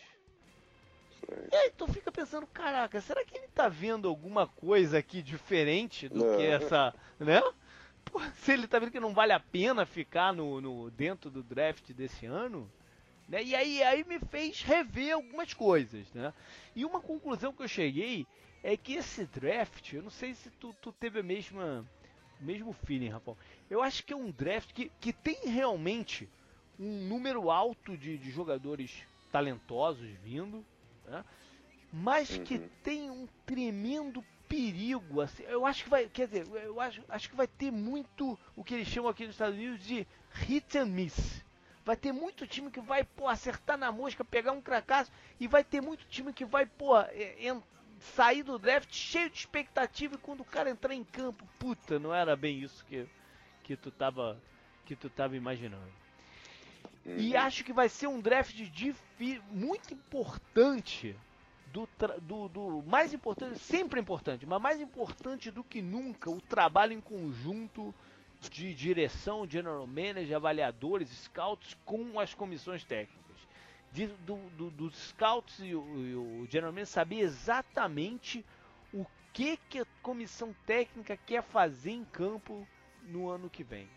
E 1.51 1.55
aí 1.55 1.71
tu 1.71 1.87
fica 1.87 2.11
pensando, 2.11 2.45
caraca, 2.47 2.99
será 2.99 3.23
que 3.23 3.37
ele 3.37 3.47
tá 3.47 3.69
vendo 3.69 4.09
alguma 4.09 4.45
coisa 4.45 4.97
aqui 4.97 5.21
diferente 5.21 6.09
do 6.09 6.25
não. 6.25 6.35
que 6.35 6.45
essa, 6.45 6.93
né? 7.17 7.41
Pô, 8.03 8.19
se 8.35 8.51
ele 8.51 8.67
tá 8.67 8.77
vendo 8.79 8.91
que 8.91 8.99
não 8.99 9.13
vale 9.13 9.31
a 9.31 9.39
pena 9.39 9.85
ficar 9.85 10.33
no, 10.33 10.59
no 10.59 10.91
dentro 10.91 11.29
do 11.31 11.41
draft 11.41 11.91
desse 11.93 12.25
ano, 12.25 12.69
né? 13.27 13.43
E 13.43 13.55
aí, 13.55 13.83
aí 13.83 14.03
me 14.03 14.19
fez 14.19 14.61
rever 14.61 15.13
algumas 15.15 15.53
coisas, 15.53 16.11
né? 16.13 16.33
E 16.75 16.85
uma 16.85 16.99
conclusão 16.99 17.53
que 17.53 17.63
eu 17.63 17.67
cheguei 17.67 18.25
é 18.61 18.77
que 18.77 18.93
esse 18.93 19.25
draft, 19.25 19.93
eu 19.93 20.03
não 20.03 20.09
sei 20.09 20.33
se 20.33 20.49
tu, 20.51 20.73
tu 20.81 20.91
teve 20.91 21.19
a 21.19 21.23
mesma 21.23 21.85
o 22.41 22.45
mesmo 22.45 22.73
feeling, 22.73 23.09
Rafael. 23.09 23.37
Eu 23.69 23.81
acho 23.81 24.03
que 24.03 24.13
é 24.13 24.15
um 24.15 24.29
draft 24.29 24.73
que, 24.73 24.91
que 24.99 25.13
tem 25.13 25.37
realmente 25.45 26.29
um 26.79 27.07
número 27.07 27.49
alto 27.49 27.97
de, 27.97 28.17
de 28.17 28.31
jogadores 28.31 29.03
talentosos 29.31 30.09
vindo, 30.23 30.65
né? 31.05 31.23
mas 31.91 32.37
uhum. 32.37 32.43
que 32.43 32.59
tem 32.83 33.09
um 33.09 33.27
tremendo 33.45 34.23
perigo. 34.47 35.21
Assim, 35.21 35.43
eu 35.43 35.65
acho 35.65 35.83
que 35.85 35.89
vai, 35.89 36.07
quer 36.07 36.27
dizer, 36.27 36.47
eu 36.47 36.79
acho, 36.79 37.01
acho 37.07 37.29
que 37.29 37.35
vai 37.35 37.47
ter 37.47 37.71
muito 37.71 38.37
o 38.55 38.63
que 38.63 38.73
eles 38.73 38.87
chamam 38.87 39.09
aqui 39.09 39.25
nos 39.25 39.35
Estados 39.35 39.55
Unidos 39.55 39.85
de 39.85 40.05
hit 40.31 40.77
and 40.77 40.87
miss. 40.87 41.43
Vai 41.85 41.97
ter 41.97 42.11
muito 42.11 42.47
time 42.47 42.71
que 42.71 42.79
vai 42.79 43.03
pô, 43.03 43.27
acertar 43.27 43.77
na 43.77 43.91
mosca, 43.91 44.23
pegar 44.23 44.53
um 44.53 44.61
cracaço, 44.61 45.11
e 45.39 45.47
vai 45.47 45.63
ter 45.63 45.81
muito 45.81 46.05
time 46.05 46.31
que 46.31 46.45
vai 46.45 46.65
pô, 46.65 46.97
é, 46.97 47.35
sair 47.99 48.43
do 48.43 48.59
draft 48.59 48.93
cheio 48.93 49.29
de 49.29 49.37
expectativa 49.37 50.15
e 50.15 50.17
quando 50.17 50.41
o 50.41 50.45
cara 50.45 50.69
entrar 50.69 50.93
em 50.93 51.03
campo, 51.03 51.47
puta, 51.57 51.99
não 51.99 52.13
era 52.13 52.35
bem 52.35 52.59
isso 52.59 52.85
que, 52.85 53.07
que 53.63 53.75
tu 53.75 53.91
tava 53.91 54.41
que 54.85 54.95
tu 54.95 55.09
tava 55.09 55.37
imaginando. 55.37 55.91
Uhum. 57.05 57.17
E 57.17 57.35
acho 57.35 57.63
que 57.63 57.71
vai 57.71 57.87
ser 57.87 58.07
um 58.07 58.19
draft 58.19 58.53
muito 59.49 59.93
importante. 59.93 61.15
Do, 61.71 61.89
do, 62.21 62.47
do, 62.49 62.83
mais 62.83 63.15
importante, 63.15 63.57
sempre 63.57 63.99
importante, 63.99 64.45
mas 64.45 64.61
mais 64.61 64.79
importante 64.79 65.49
do 65.49 65.63
que 65.63 65.81
nunca, 65.81 66.29
o 66.29 66.39
trabalho 66.39 66.93
em 66.93 67.01
conjunto 67.01 67.91
de 68.49 68.73
direção, 68.73 69.47
general 69.49 69.85
manager, 69.87 70.35
avaliadores, 70.35 71.09
scouts 71.09 71.77
com 71.85 72.19
as 72.19 72.33
comissões 72.33 72.83
técnicas. 72.83 73.23
De, 73.91 74.07
do, 74.07 74.37
do, 74.51 74.71
dos 74.71 74.95
scouts 74.95 75.59
e 75.59 75.75
o, 75.75 75.83
e 75.97 76.15
o 76.15 76.47
general 76.49 76.71
manager 76.71 76.87
saber 76.87 77.19
exatamente 77.19 78.43
o 78.91 79.05
que, 79.31 79.57
que 79.69 79.79
a 79.79 79.85
comissão 80.01 80.55
técnica 80.65 81.17
quer 81.17 81.43
fazer 81.43 81.91
em 81.91 82.05
campo 82.05 82.67
no 83.03 83.29
ano 83.29 83.49
que 83.49 83.63
vem. 83.63 83.87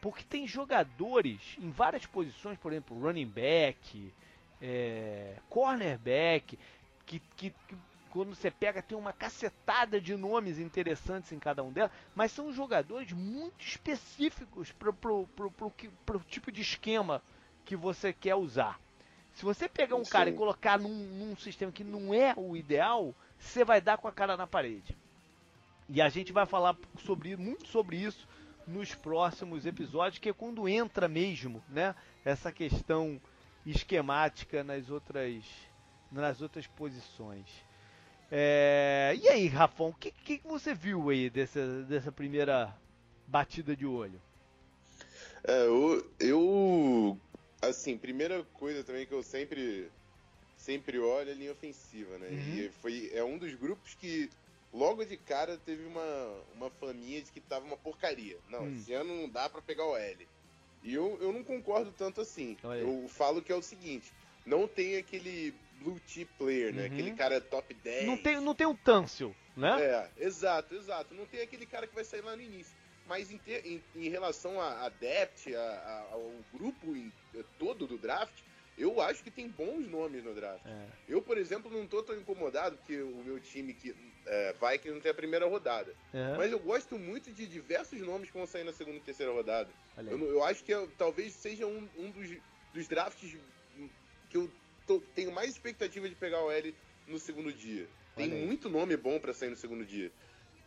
Porque 0.00 0.22
tem 0.22 0.46
jogadores 0.46 1.56
em 1.58 1.70
várias 1.70 2.06
posições, 2.06 2.58
por 2.58 2.72
exemplo, 2.72 2.98
running 3.00 3.26
back, 3.26 4.12
é, 4.60 5.36
cornerback, 5.48 6.58
que, 7.04 7.20
que, 7.36 7.50
que, 7.50 7.76
quando 8.16 8.34
você 8.34 8.50
pega 8.50 8.80
tem 8.80 8.96
uma 8.96 9.12
cacetada 9.12 10.00
de 10.00 10.16
nomes 10.16 10.58
interessantes 10.58 11.32
em 11.32 11.38
cada 11.38 11.62
um 11.62 11.70
delas, 11.70 11.90
mas 12.14 12.32
são 12.32 12.50
jogadores 12.50 13.12
muito 13.12 13.62
específicos 13.62 14.72
para 14.72 14.90
o 14.90 16.24
tipo 16.26 16.50
de 16.50 16.62
esquema 16.62 17.22
que 17.62 17.76
você 17.76 18.14
quer 18.14 18.34
usar. 18.34 18.80
Se 19.34 19.44
você 19.44 19.68
pegar 19.68 19.96
um 19.96 20.04
Sim. 20.04 20.10
cara 20.10 20.30
e 20.30 20.32
colocar 20.32 20.78
num, 20.78 20.88
num 20.88 21.36
sistema 21.36 21.70
que 21.70 21.84
não 21.84 22.14
é 22.14 22.32
o 22.38 22.56
ideal, 22.56 23.14
você 23.38 23.66
vai 23.66 23.82
dar 23.82 23.98
com 23.98 24.08
a 24.08 24.12
cara 24.12 24.34
na 24.34 24.46
parede. 24.46 24.96
E 25.86 26.00
a 26.00 26.08
gente 26.08 26.32
vai 26.32 26.46
falar 26.46 26.74
sobre 27.04 27.36
muito 27.36 27.68
sobre 27.68 27.98
isso 27.98 28.26
nos 28.66 28.94
próximos 28.94 29.66
episódios, 29.66 30.18
que 30.18 30.30
é 30.30 30.32
quando 30.32 30.66
entra 30.66 31.06
mesmo, 31.06 31.62
né? 31.68 31.94
Essa 32.24 32.50
questão 32.50 33.20
esquemática 33.66 34.64
nas 34.64 34.88
outras, 34.88 35.44
nas 36.10 36.40
outras 36.40 36.66
posições. 36.66 37.65
É, 38.30 39.16
e 39.22 39.28
aí, 39.28 39.46
Rafão, 39.46 39.88
o 39.88 39.94
que, 39.94 40.10
que 40.10 40.40
você 40.44 40.74
viu 40.74 41.10
aí 41.10 41.30
dessa, 41.30 41.82
dessa 41.84 42.10
primeira 42.10 42.76
batida 43.26 43.76
de 43.76 43.86
olho? 43.86 44.20
É, 45.44 45.66
eu, 45.66 46.10
eu, 46.18 47.18
assim, 47.62 47.96
primeira 47.96 48.42
coisa 48.54 48.82
também 48.82 49.06
que 49.06 49.12
eu 49.12 49.22
sempre 49.22 49.90
sempre 50.56 50.98
olho 50.98 51.28
é 51.28 51.32
a 51.32 51.36
linha 51.36 51.52
ofensiva, 51.52 52.18
né? 52.18 52.28
Uhum. 52.28 52.56
E 52.56 52.70
foi 52.80 53.10
é 53.14 53.22
um 53.22 53.38
dos 53.38 53.54
grupos 53.54 53.94
que 53.94 54.28
logo 54.74 55.04
de 55.04 55.16
cara 55.16 55.56
teve 55.64 55.84
uma, 55.84 56.42
uma 56.54 56.70
faminha 56.70 57.22
de 57.22 57.30
que 57.30 57.40
tava 57.40 57.64
uma 57.64 57.76
porcaria. 57.76 58.36
Não, 58.48 58.64
hum. 58.64 58.74
esse 58.74 58.92
ano 58.92 59.14
não 59.14 59.28
dá 59.28 59.48
para 59.48 59.62
pegar 59.62 59.86
o 59.86 59.96
L. 59.96 60.26
E 60.82 60.92
eu, 60.92 61.16
eu 61.20 61.32
não 61.32 61.44
concordo 61.44 61.92
tanto 61.92 62.20
assim. 62.20 62.56
Eu 62.62 63.06
falo 63.08 63.40
que 63.40 63.52
é 63.52 63.54
o 63.54 63.62
seguinte, 63.62 64.12
não 64.44 64.66
tem 64.66 64.96
aquele 64.96 65.54
blue 65.80 66.00
chip 66.06 66.30
player, 66.38 66.74
né? 66.74 66.86
Uhum. 66.86 66.92
Aquele 66.92 67.10
cara 67.12 67.40
top 67.40 67.74
10. 67.74 68.06
Não 68.06 68.16
tem, 68.16 68.40
não 68.40 68.54
tem 68.54 68.66
um 68.66 68.74
Tâncio, 68.74 69.34
né? 69.56 69.82
É, 69.82 70.24
exato, 70.24 70.74
exato. 70.74 71.14
Não 71.14 71.26
tem 71.26 71.40
aquele 71.40 71.66
cara 71.66 71.86
que 71.86 71.94
vai 71.94 72.04
sair 72.04 72.22
lá 72.22 72.34
no 72.36 72.42
início. 72.42 72.74
Mas 73.06 73.30
em, 73.30 73.38
ter, 73.38 73.64
em, 73.64 73.82
em 73.94 74.08
relação 74.08 74.60
a, 74.60 74.86
a 74.86 74.88
depth, 74.88 75.46
a, 75.54 75.60
a, 75.60 76.08
ao 76.12 76.32
grupo 76.52 76.96
em, 76.96 77.12
todo 77.58 77.86
do 77.86 77.96
draft, 77.96 78.42
eu 78.76 79.00
acho 79.00 79.22
que 79.22 79.30
tem 79.30 79.48
bons 79.48 79.88
nomes 79.88 80.22
no 80.22 80.34
draft. 80.34 80.64
É. 80.66 80.86
Eu, 81.08 81.22
por 81.22 81.38
exemplo, 81.38 81.70
não 81.70 81.86
tô 81.86 82.02
tão 82.02 82.16
incomodado 82.16 82.76
que 82.86 83.00
o 83.00 83.22
meu 83.24 83.40
time 83.40 83.72
que 83.72 83.94
é, 84.26 84.52
vai 84.54 84.78
que 84.78 84.90
não 84.90 85.00
tem 85.00 85.10
a 85.10 85.14
primeira 85.14 85.46
rodada. 85.46 85.94
É. 86.12 86.36
Mas 86.36 86.52
eu 86.52 86.58
gosto 86.58 86.98
muito 86.98 87.32
de 87.32 87.46
diversos 87.46 88.00
nomes 88.00 88.30
que 88.30 88.36
vão 88.36 88.46
sair 88.46 88.64
na 88.64 88.72
segunda 88.72 88.98
e 88.98 89.00
terceira 89.00 89.32
rodada. 89.32 89.70
Eu, 89.96 90.18
eu, 90.18 90.44
acho 90.44 90.62
que 90.62 90.72
eu, 90.72 90.90
talvez 90.98 91.32
seja 91.32 91.66
um, 91.66 91.88
um 91.96 92.10
dos, 92.10 92.28
dos, 92.74 92.88
drafts 92.88 93.36
que 94.28 94.36
eu 94.36 94.50
tenho 95.14 95.32
mais 95.32 95.50
expectativa 95.50 96.08
de 96.08 96.14
pegar 96.14 96.42
o 96.44 96.50
L 96.50 96.74
no 97.06 97.18
segundo 97.18 97.52
dia. 97.52 97.86
Tem 98.16 98.28
muito 98.28 98.68
nome 98.68 98.96
bom 98.96 99.18
para 99.18 99.34
sair 99.34 99.50
no 99.50 99.56
segundo 99.56 99.84
dia. 99.84 100.10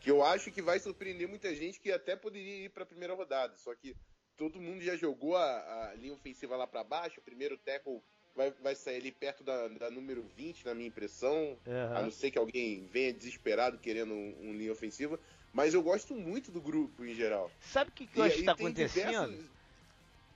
Que 0.01 0.11
eu 0.11 0.23
acho 0.23 0.51
que 0.51 0.61
vai 0.61 0.79
surpreender 0.79 1.27
muita 1.27 1.53
gente 1.53 1.79
que 1.79 1.91
até 1.91 2.15
poderia 2.15 2.65
ir 2.65 2.69
para 2.69 2.83
a 2.83 2.85
primeira 2.85 3.13
rodada. 3.13 3.55
Só 3.57 3.73
que 3.75 3.95
todo 4.37 4.61
mundo 4.61 4.81
já 4.81 4.95
jogou 4.95 5.35
a, 5.35 5.89
a 5.89 5.95
linha 5.95 6.13
ofensiva 6.13 6.55
lá 6.55 6.67
para 6.67 6.83
baixo. 6.83 7.19
O 7.19 7.23
primeiro 7.23 7.57
tackle 7.57 8.01
vai, 8.35 8.51
vai 8.61 8.75
sair 8.75 8.97
ali 8.97 9.11
perto 9.11 9.43
da, 9.43 9.67
da 9.67 9.89
número 9.89 10.23
20, 10.37 10.65
na 10.65 10.73
minha 10.75 10.87
impressão. 10.87 11.57
Uhum. 11.65 11.97
A 11.97 12.01
não 12.01 12.11
ser 12.11 12.31
que 12.31 12.37
alguém 12.37 12.87
venha 12.91 13.11
desesperado 13.11 13.77
querendo 13.79 14.13
um, 14.13 14.35
um, 14.41 14.53
linha 14.53 14.71
ofensiva. 14.71 15.19
Mas 15.51 15.73
eu 15.73 15.81
gosto 15.81 16.13
muito 16.13 16.51
do 16.51 16.61
grupo 16.61 17.03
em 17.03 17.15
geral. 17.15 17.51
Sabe 17.59 17.89
o 17.89 17.93
que, 17.93 18.05
que 18.05 18.19
eu 18.19 18.23
acho 18.23 18.35
que 18.35 18.41
está 18.41 18.51
acontecendo? 18.53 19.31
Diversos... 19.31 19.59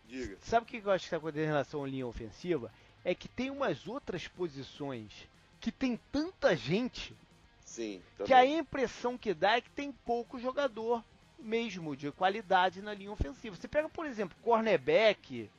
Diga. 0.06 0.38
Sabe 0.42 0.66
o 0.66 0.68
que 0.68 0.86
eu 0.86 0.92
acho 0.92 1.04
que 1.04 1.08
está 1.08 1.18
acontecendo 1.18 1.46
em 1.46 1.48
relação 1.48 1.84
à 1.84 1.88
linha 1.88 2.08
ofensiva? 2.08 2.72
É 3.04 3.14
que 3.14 3.28
tem 3.28 3.50
umas 3.50 3.88
outras 3.88 4.28
posições 4.28 5.12
que 5.60 5.72
tem 5.72 6.00
tanta 6.12 6.56
gente 6.56 7.16
Sim, 7.64 8.02
que 8.26 8.34
a 8.34 8.46
impressão 8.46 9.18
que 9.18 9.34
dá 9.34 9.58
é 9.58 9.62
que 9.62 9.70
tem 9.70 9.92
pouco 9.92 10.40
jogador 10.40 11.04
mesmo 11.40 11.96
de 11.96 12.12
qualidade 12.12 12.82
na 12.82 12.94
linha 12.94 13.12
ofensiva. 13.12 13.56
Você 13.56 13.68
pega, 13.68 13.90
por 13.90 14.06
exemplo, 14.06 14.38
cornerback, 14.42 15.50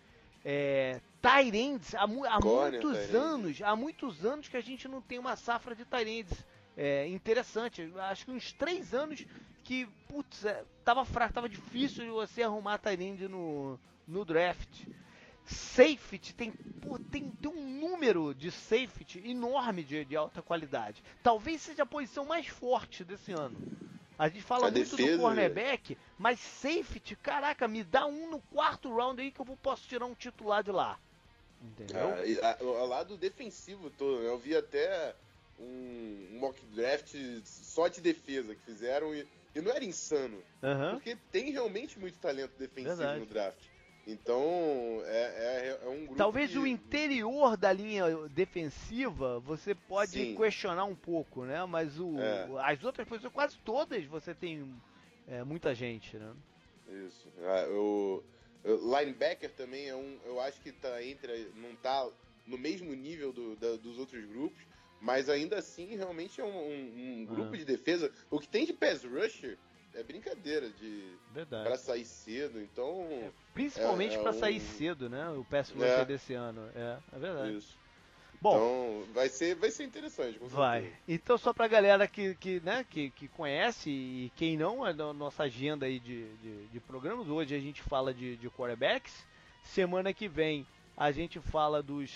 é, 0.45 1.01
Tyrands, 1.21 1.95
há, 1.95 2.03
há 2.03 2.41
muitos 2.41 3.15
anos, 3.15 3.63
há 3.63 3.77
muitos 3.77 4.25
anos 4.25 4.49
que 4.49 4.57
a 4.57 4.61
gente 4.61 4.87
não 4.89 5.01
tem 5.01 5.19
uma 5.19 5.37
safra 5.37 5.75
de 5.75 5.85
Tyrands 5.85 6.45
é, 6.77 7.07
interessante. 7.09 7.93
Acho 7.97 8.27
que 8.27 8.31
uns 8.31 8.53
três 8.53 8.95
anos 8.95 9.27
que, 9.63 9.87
putz, 10.09 10.45
é, 10.45 10.65
tava 10.85 11.05
fraco, 11.05 11.35
tava 11.35 11.49
difícil 11.49 12.05
de 12.05 12.11
você 12.11 12.43
arrumar 12.43 12.79
Tyrande 12.79 13.29
no, 13.29 13.79
no 14.07 14.25
draft. 14.25 14.87
Safety 15.47 16.35
tem, 16.35 16.53
pô, 16.81 16.99
tem, 16.99 17.31
tem 17.31 17.51
um 17.51 17.81
número 17.81 18.35
de 18.35 18.51
safety 18.51 19.23
enorme 19.29 19.83
de, 19.83 20.05
de 20.05 20.17
alta 20.17 20.41
qualidade. 20.41 21.03
Talvez 21.23 21.61
seja 21.61 21.83
a 21.83 21.87
posição 21.87 22.25
mais 22.25 22.47
forte 22.47 23.05
desse 23.05 23.33
ano. 23.33 23.57
A 24.19 24.29
gente 24.29 24.43
fala 24.43 24.69
a 24.69 24.71
muito 24.71 24.97
defesa, 24.97 25.17
do 25.17 25.23
cornerback, 25.23 25.99
mas 26.17 26.39
safety, 26.39 27.17
caraca, 27.17 27.67
me 27.67 27.83
dá 27.83 28.07
um 28.07 28.31
no 28.31 28.41
quarto 28.41 28.95
round 28.95 29.21
aí 29.21 29.31
que 29.31 29.41
eu 29.41 29.45
posso 29.61 29.87
tirar 29.89 30.07
um 30.07 30.15
titular 30.15 30.63
de 30.63 30.71
lá. 30.71 30.99
Entendeu? 31.61 32.15
Ah, 32.43 32.57
a, 32.61 32.85
lado 32.85 33.17
defensivo 33.17 33.91
todo, 33.91 34.23
eu 34.23 34.39
vi 34.39 34.55
até 34.57 35.15
um, 35.59 35.65
um, 36.33 36.39
mock 36.39 36.61
draft 36.67 37.15
só 37.45 37.89
de 37.89 38.01
defesa 38.01 38.55
que 38.55 38.63
fizeram 38.63 39.15
e, 39.15 39.27
e 39.55 39.61
não 39.61 39.73
era 39.73 39.85
insano. 39.85 40.43
Uhum. 40.63 40.91
Porque 40.93 41.17
tem 41.33 41.51
realmente 41.51 41.99
muito 41.99 42.19
talento 42.19 42.53
defensivo 42.59 42.97
Verdade. 42.97 43.21
no 43.21 43.27
draft. 43.27 43.74
Então, 44.07 45.03
é, 45.07 45.79
é, 45.79 45.81
é, 45.83 45.89
um 45.89 46.01
grupo. 46.01 46.17
Talvez 46.17 46.51
que... 46.51 46.59
o 46.59 46.67
interior 46.67 47.57
da 47.57 47.73
linha 47.73 48.05
defensiva 48.29 49.41
você 49.41 49.75
pode 49.75 50.13
Sim. 50.13 50.37
questionar 50.37 50.85
um 50.85 50.95
pouco, 50.95 51.45
né? 51.45 51.65
Mas 51.65 51.99
o, 51.99 52.19
é. 52.21 52.47
as 52.71 52.85
outras 52.85 53.09
posições, 53.09 53.33
quase 53.33 53.59
todas, 53.61 54.05
você 54.05 54.35
tem 54.35 54.75
é, 55.27 55.43
muita 55.43 55.75
gente, 55.75 56.19
né? 56.19 56.33
Isso. 57.07 57.29
Ah, 57.41 57.67
o, 57.71 58.23
o, 58.63 58.99
linebacker 58.99 59.51
também 59.53 59.89
é 59.89 59.97
um. 59.97 60.19
Eu 60.27 60.39
acho 60.41 60.61
que 60.61 60.71
tá 60.71 61.03
entre. 61.03 61.51
não 61.57 61.75
tá 61.77 62.07
no 62.47 62.59
mesmo 62.59 62.95
nível 62.95 63.33
do, 63.33 63.57
da, 63.57 63.77
dos 63.77 63.99
outros 63.99 64.23
grupos, 64.27 64.61
mas 65.01 65.31
ainda 65.31 65.59
assim 65.59 65.97
realmente 65.97 66.43
é 66.43 66.45
um, 66.45 66.49
um, 66.49 67.21
um 67.21 67.25
grupo 67.25 67.55
ah. 67.55 67.57
de 67.57 67.65
defesa. 67.65 68.13
O 68.31 68.39
que 68.39 68.49
tem 68.49 68.67
de 68.67 68.75
pass 68.75 69.03
rusher 69.03 69.57
é 69.95 70.03
brincadeira 70.03 70.69
de 70.71 71.17
Verdade. 71.33 71.65
pra 71.65 71.77
sair 71.77 72.05
cedo, 72.05 72.61
então. 72.61 73.07
É, 73.11 73.31
principalmente 73.53 74.17
é, 74.17 74.19
é 74.19 74.23
para 74.23 74.31
um... 74.31 74.39
sair 74.39 74.61
cedo, 74.61 75.09
né? 75.09 75.29
O 75.31 75.45
péssimo 75.45 75.85
é. 75.85 76.05
desse 76.05 76.35
ano. 76.35 76.69
É, 76.75 76.99
é 77.13 77.19
verdade. 77.19 77.57
Isso. 77.57 77.79
Bom, 78.41 78.57
então 78.57 79.15
vai 79.15 79.29
ser, 79.31 79.55
vai 79.55 79.71
ser 79.71 79.85
interessante. 79.85 80.39
vai. 80.43 80.93
Então 81.09 81.39
só 81.39 81.55
pra 81.55 81.67
galera 81.67 82.07
que, 82.07 82.35
que, 82.35 82.61
né, 82.61 82.85
que, 82.91 83.09
que 83.11 83.27
conhece 83.29 83.89
e 83.89 84.33
quem 84.37 84.57
não, 84.57 84.87
é 84.87 84.93
da 84.93 85.15
nossa 85.15 85.45
agenda 85.45 85.87
aí 85.87 85.99
de, 85.99 86.27
de, 86.37 86.67
de, 86.67 86.81
programas. 86.81 87.29
Hoje 87.29 87.55
a 87.55 87.59
gente 87.59 87.81
fala 87.81 88.13
de, 88.13 88.37
de 88.37 88.51
quarterbacks. 88.51 89.25
Semana 89.63 90.13
que 90.13 90.29
vem 90.29 90.67
a 90.95 91.11
gente 91.11 91.41
fala 91.41 91.83
dos 91.83 92.11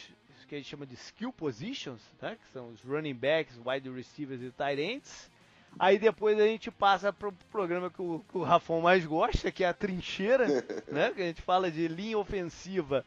que 0.48 0.54
a 0.54 0.58
gente 0.58 0.70
chama 0.70 0.86
de 0.86 0.94
skill 0.94 1.30
positions, 1.30 2.00
né, 2.22 2.36
que 2.40 2.50
são 2.52 2.70
os 2.70 2.80
running 2.80 3.14
backs, 3.14 3.60
wide 3.64 3.88
receivers 3.90 4.40
e 4.40 4.50
tight 4.50 4.80
ends. 4.80 5.30
Aí 5.78 5.98
depois 5.98 6.38
a 6.38 6.46
gente 6.46 6.70
passa 6.70 7.12
pro 7.12 7.32
programa 7.50 7.90
que 7.90 8.00
o, 8.00 8.24
que 8.28 8.38
o 8.38 8.42
Rafão 8.42 8.80
mais 8.80 9.04
gosta, 9.04 9.50
que 9.50 9.64
é 9.64 9.68
a 9.68 9.74
trincheira, 9.74 10.46
né? 10.90 11.10
Que 11.12 11.22
a 11.22 11.26
gente 11.26 11.42
fala 11.42 11.70
de 11.70 11.88
linha 11.88 12.18
ofensiva 12.18 13.04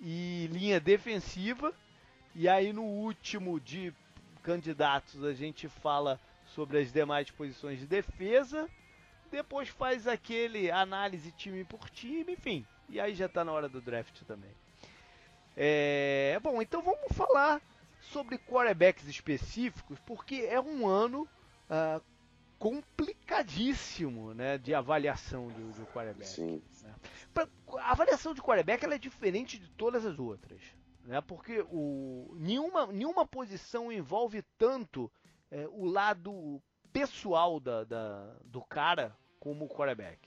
e 0.00 0.48
linha 0.52 0.78
defensiva. 0.80 1.72
E 2.34 2.48
aí 2.48 2.72
no 2.72 2.82
último 2.82 3.60
de 3.60 3.92
candidatos 4.42 5.24
a 5.24 5.32
gente 5.32 5.68
fala 5.68 6.20
sobre 6.54 6.78
as 6.78 6.92
demais 6.92 7.30
posições 7.30 7.78
de 7.78 7.86
defesa. 7.86 8.68
Depois 9.30 9.68
faz 9.68 10.06
aquele 10.06 10.70
análise 10.70 11.32
time 11.32 11.64
por 11.64 11.88
time, 11.90 12.32
enfim. 12.32 12.66
E 12.88 13.00
aí 13.00 13.14
já 13.14 13.26
está 13.26 13.44
na 13.44 13.52
hora 13.52 13.68
do 13.68 13.80
draft 13.80 14.22
também. 14.22 14.50
É, 15.56 16.38
bom, 16.42 16.60
então 16.60 16.82
vamos 16.82 17.12
falar 17.12 17.60
sobre 18.00 18.38
quarterbacks 18.38 19.06
específicos, 19.06 19.98
porque 20.06 20.46
é 20.48 20.60
um 20.60 20.86
ano 20.86 21.28
uh, 21.70 22.02
complicadíssimo 22.58 24.32
né, 24.32 24.56
de 24.58 24.74
avaliação 24.74 25.48
do, 25.48 25.72
do 25.72 25.86
quarterback. 25.86 26.28
Sim. 26.28 26.62
Né? 26.82 26.94
Pra, 27.32 27.48
a 27.78 27.92
avaliação 27.92 28.32
de 28.32 28.40
quarterback 28.40 28.84
ela 28.84 28.94
é 28.94 28.98
diferente 28.98 29.58
de 29.58 29.68
todas 29.70 30.06
as 30.06 30.18
outras. 30.18 30.60
Né, 31.04 31.20
porque 31.20 31.60
o, 31.70 32.34
nenhuma, 32.38 32.86
nenhuma 32.86 33.26
posição 33.26 33.92
envolve 33.92 34.42
tanto 34.56 35.12
é, 35.50 35.68
o 35.70 35.84
lado 35.84 36.62
pessoal 36.90 37.60
da, 37.60 37.84
da, 37.84 38.34
do 38.44 38.62
cara 38.62 39.14
como 39.38 39.66
o 39.66 39.68
quarterback. 39.68 40.18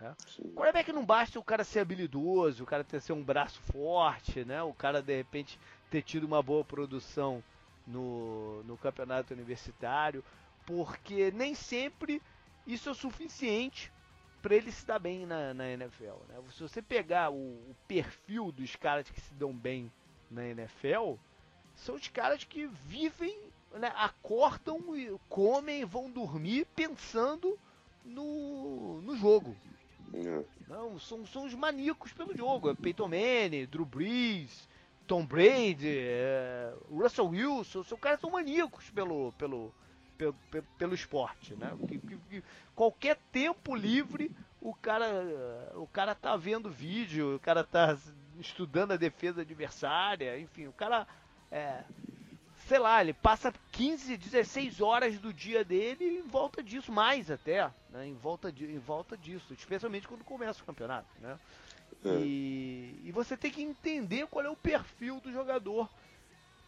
Né? 0.00 0.14
O 0.38 0.52
quarterback 0.52 0.92
não 0.92 1.04
basta 1.04 1.40
o 1.40 1.42
cara 1.42 1.64
ser 1.64 1.80
habilidoso, 1.80 2.62
o 2.62 2.66
cara 2.66 2.84
ter 2.84 3.00
ser 3.00 3.12
um 3.12 3.24
braço 3.24 3.60
forte, 3.62 4.44
né? 4.44 4.62
o 4.62 4.72
cara 4.72 5.02
de 5.02 5.16
repente 5.16 5.58
ter 5.90 6.02
tido 6.02 6.24
uma 6.24 6.40
boa 6.40 6.64
produção 6.64 7.42
no, 7.84 8.62
no 8.62 8.76
campeonato 8.76 9.34
universitário 9.34 10.22
porque 10.66 11.30
nem 11.30 11.54
sempre 11.54 12.22
isso 12.66 12.88
é 12.88 12.92
o 12.92 12.94
suficiente 12.94 13.92
para 14.42 14.54
ele 14.54 14.70
se 14.70 14.86
dar 14.86 14.98
bem 14.98 15.24
na, 15.24 15.54
na 15.54 15.68
NFL. 15.70 16.16
Né? 16.28 16.36
Se 16.52 16.62
você 16.62 16.82
pegar 16.82 17.30
o, 17.30 17.36
o, 17.36 17.76
perfil 17.88 18.52
dos 18.52 18.76
caras 18.76 19.08
que 19.08 19.20
se 19.20 19.32
dão 19.34 19.54
bem 19.54 19.90
na 20.30 20.44
NFL, 20.46 21.14
são 21.74 21.94
os 21.94 22.08
caras 22.08 22.44
que 22.44 22.66
vivem, 22.66 23.38
né, 23.72 23.92
acordam, 23.96 24.80
comem, 25.28 25.84
vão 25.84 26.10
dormir 26.10 26.66
pensando 26.76 27.58
no, 28.04 29.00
no 29.00 29.16
jogo. 29.16 29.56
Não, 30.68 30.98
são, 30.98 31.26
são 31.26 31.46
os 31.46 31.54
maníacos 31.54 32.12
pelo 32.12 32.36
jogo. 32.36 32.70
É 32.70 32.74
Peyton 32.74 33.08
Manning, 33.08 33.66
Drew 33.66 33.84
Brees, 33.84 34.68
Tom 35.06 35.24
Brady, 35.24 35.98
é, 35.98 36.72
Russell 36.90 37.28
Wilson, 37.28 37.82
são 37.82 37.98
caras 37.98 38.20
são 38.20 38.30
maníacos 38.30 38.90
pelo, 38.90 39.32
pelo, 39.32 39.72
pelo, 40.16 40.34
pelo 40.78 40.94
esporte, 40.94 41.54
né? 41.54 41.76
Que, 41.88 41.98
que, 41.98 42.16
que, 42.16 42.44
qualquer 42.74 43.16
tempo 43.30 43.74
livre 43.74 44.30
o 44.60 44.74
cara, 44.74 45.06
o 45.74 45.86
cara 45.86 46.14
tá 46.14 46.36
vendo 46.36 46.70
vídeo, 46.70 47.36
o 47.36 47.38
cara 47.38 47.62
tá 47.62 47.96
estudando 48.38 48.92
a 48.92 48.96
defesa 48.96 49.42
adversária, 49.42 50.38
enfim, 50.38 50.66
o 50.66 50.72
cara 50.72 51.06
é, 51.52 51.84
sei 52.66 52.78
lá, 52.78 53.00
ele 53.00 53.12
passa 53.12 53.52
15, 53.72 54.16
16 54.16 54.80
horas 54.80 55.18
do 55.18 55.32
dia 55.32 55.64
dele 55.64 56.04
em 56.04 56.22
volta 56.22 56.62
disso, 56.62 56.90
mais 56.90 57.30
até, 57.30 57.70
né? 57.90 58.06
Em 58.06 58.14
volta, 58.14 58.50
de, 58.50 58.64
em 58.64 58.78
volta 58.78 59.16
disso, 59.16 59.52
especialmente 59.52 60.08
quando 60.08 60.24
começa 60.24 60.62
o 60.62 60.66
campeonato, 60.66 61.08
né? 61.20 61.38
É. 62.04 62.08
E, 62.20 63.00
e 63.04 63.12
você 63.12 63.36
tem 63.36 63.50
que 63.50 63.62
entender 63.62 64.26
qual 64.26 64.44
é 64.44 64.50
o 64.50 64.56
perfil 64.56 65.20
do 65.20 65.32
jogador 65.32 65.88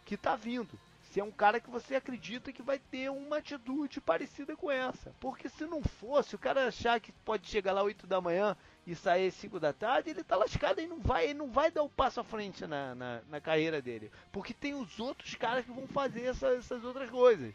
que 0.04 0.14
está 0.14 0.37
vindo 0.37 0.78
se 1.16 1.20
é 1.20 1.24
um 1.24 1.31
cara 1.31 1.59
que 1.59 1.70
você 1.70 1.94
acredita 1.94 2.52
que 2.52 2.61
vai 2.61 2.79
ter 2.79 3.11
uma 3.11 3.38
atitude 3.38 4.02
parecida 4.02 4.55
com 4.55 4.70
essa. 4.70 5.14
Porque 5.18 5.48
se 5.48 5.64
não 5.64 5.83
fosse, 5.83 6.35
o 6.35 6.38
cara 6.38 6.68
achar 6.68 7.00
que 7.00 7.11
pode 7.11 7.48
chegar 7.48 7.72
lá 7.72 7.83
8 7.83 8.07
da 8.07 8.20
manhã 8.20 8.55
e 8.87 8.94
sair 8.94 9.31
5 9.31 9.59
da 9.59 9.72
tarde, 9.72 10.11
ele 10.11 10.22
tá 10.22 10.37
lascado 10.37 10.79
e 10.79 10.87
não 10.87 11.00
vai, 11.00 11.24
ele 11.24 11.38
não 11.38 11.50
vai 11.50 11.70
dar 11.70 11.83
o 11.83 11.87
um 11.87 11.88
passo 11.88 12.20
à 12.20 12.24
frente 12.24 12.66
na, 12.66 12.94
na, 12.94 13.22
na, 13.31 13.40
carreira 13.40 13.81
dele. 13.81 14.11
Porque 14.31 14.52
tem 14.52 14.74
os 14.74 15.00
outros 15.00 15.35
caras 15.37 15.64
que 15.64 15.72
vão 15.72 15.87
fazer 15.87 16.24
essa, 16.24 16.48
essas 16.48 16.85
outras 16.85 17.09
coisas. 17.09 17.50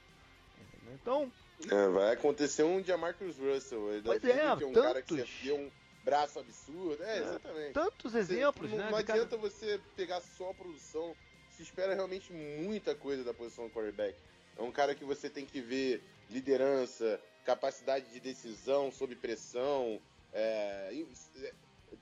Então. 0.95 1.31
É, 1.69 1.87
vai 1.89 2.13
acontecer 2.13 2.63
um 2.63 2.83
Jamarcus 2.83 3.37
Russell. 3.37 4.01
Pois 4.03 4.23
é, 4.23 4.33
que 4.33 4.39
é 4.39 4.53
um 4.53 4.57
tantos... 4.57 4.81
cara 4.81 5.01
que 5.03 5.17
você 5.17 5.51
um 5.51 5.69
braço 6.03 6.39
absurdo. 6.39 7.03
É, 7.03 7.19
exatamente. 7.19 7.73
Tantos 7.73 8.15
exemplos, 8.15 8.71
você, 8.71 8.75
né? 8.75 8.83
Não, 8.85 8.91
não 8.91 8.97
adianta 8.97 9.37
cara... 9.37 9.37
você 9.37 9.79
pegar 9.95 10.19
só 10.19 10.49
a 10.49 10.53
produção 10.55 11.15
se 11.61 11.63
espera 11.63 11.93
realmente 11.93 12.33
muita 12.33 12.95
coisa 12.95 13.23
da 13.23 13.33
posição 13.33 13.65
do 13.65 13.71
quarterback. 13.71 14.17
É 14.57 14.63
um 14.63 14.71
cara 14.71 14.95
que 14.95 15.05
você 15.05 15.29
tem 15.29 15.45
que 15.45 15.61
ver 15.61 16.01
liderança, 16.29 17.21
capacidade 17.45 18.11
de 18.11 18.19
decisão 18.19 18.91
sob 18.91 19.15
pressão. 19.15 20.01
É, 20.33 20.91
é 21.37 21.53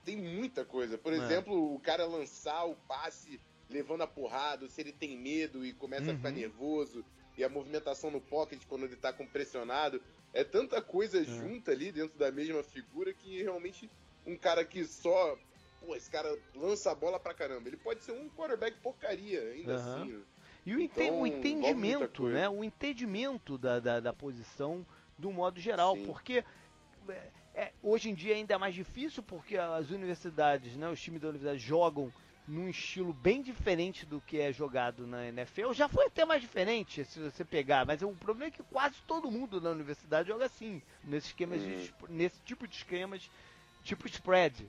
tem 0.04 0.16
muita 0.16 0.64
coisa. 0.64 0.96
Por 0.96 1.12
é. 1.12 1.16
exemplo, 1.16 1.74
o 1.74 1.78
cara 1.78 2.06
lançar 2.06 2.64
o 2.64 2.74
passe 2.88 3.38
levando 3.68 4.02
a 4.02 4.06
porrada, 4.06 4.66
se 4.68 4.80
ele 4.80 4.92
tem 4.92 5.16
medo 5.16 5.64
e 5.64 5.72
começa 5.74 6.06
uhum. 6.06 6.12
a 6.12 6.16
ficar 6.16 6.30
uhum. 6.30 6.36
nervoso, 6.36 7.04
e 7.36 7.44
a 7.44 7.48
movimentação 7.48 8.10
no 8.10 8.20
pocket 8.20 8.60
quando 8.66 8.84
ele 8.84 8.96
tá 8.96 9.12
com 9.12 9.26
pressionado. 9.26 10.00
É 10.32 10.42
tanta 10.42 10.80
coisa 10.80 11.20
é. 11.20 11.24
junta 11.24 11.72
ali 11.72 11.92
dentro 11.92 12.18
da 12.18 12.32
mesma 12.32 12.62
figura 12.62 13.12
que 13.12 13.42
realmente 13.42 13.90
um 14.26 14.36
cara 14.36 14.64
que 14.64 14.84
só 14.84 15.36
pô, 15.80 15.96
esse 15.96 16.10
cara 16.10 16.38
lança 16.54 16.90
a 16.90 16.94
bola 16.94 17.18
pra 17.18 17.34
caramba. 17.34 17.68
Ele 17.68 17.76
pode 17.76 18.02
ser 18.02 18.12
um 18.12 18.28
quarterback 18.30 18.76
porcaria, 18.78 19.40
ainda 19.40 19.76
uhum. 19.76 19.78
assim. 19.78 20.12
Né? 20.12 20.22
E 20.66 20.74
o, 20.74 20.80
então, 20.80 21.22
o 21.22 21.26
entendimento, 21.26 22.28
né? 22.28 22.48
O 22.48 22.62
entendimento 22.62 23.56
da, 23.56 23.80
da, 23.80 24.00
da, 24.00 24.12
posição 24.12 24.86
do 25.18 25.32
modo 25.32 25.58
geral, 25.58 25.96
Sim. 25.96 26.06
porque 26.06 26.44
é, 27.08 27.30
é, 27.54 27.72
hoje 27.82 28.10
em 28.10 28.14
dia 28.14 28.34
é 28.34 28.36
ainda 28.36 28.54
é 28.54 28.58
mais 28.58 28.74
difícil 28.74 29.22
porque 29.22 29.56
as 29.56 29.90
universidades, 29.90 30.76
né, 30.76 30.88
os 30.88 31.00
times 31.00 31.20
da 31.20 31.28
universidade 31.28 31.58
jogam 31.58 32.12
num 32.46 32.68
estilo 32.68 33.12
bem 33.12 33.40
diferente 33.42 34.04
do 34.04 34.20
que 34.20 34.38
é 34.38 34.52
jogado 34.52 35.06
na 35.06 35.26
NFL. 35.28 35.72
Já 35.72 35.88
foi 35.88 36.06
até 36.06 36.24
mais 36.24 36.42
diferente 36.42 37.04
se 37.04 37.20
você 37.20 37.44
pegar, 37.44 37.86
mas 37.86 38.02
o 38.02 38.10
problema 38.12 38.48
é 38.48 38.50
que 38.50 38.62
quase 38.64 38.96
todo 39.06 39.30
mundo 39.30 39.60
na 39.60 39.70
universidade 39.70 40.28
joga 40.28 40.46
assim, 40.46 40.82
nesse 41.04 41.28
esquemas 41.28 41.62
hum. 41.62 41.66
de, 41.68 41.94
nesse 42.08 42.40
tipo 42.42 42.66
de 42.66 42.76
esquemas, 42.76 43.30
tipo 43.84 44.06
spread. 44.06 44.68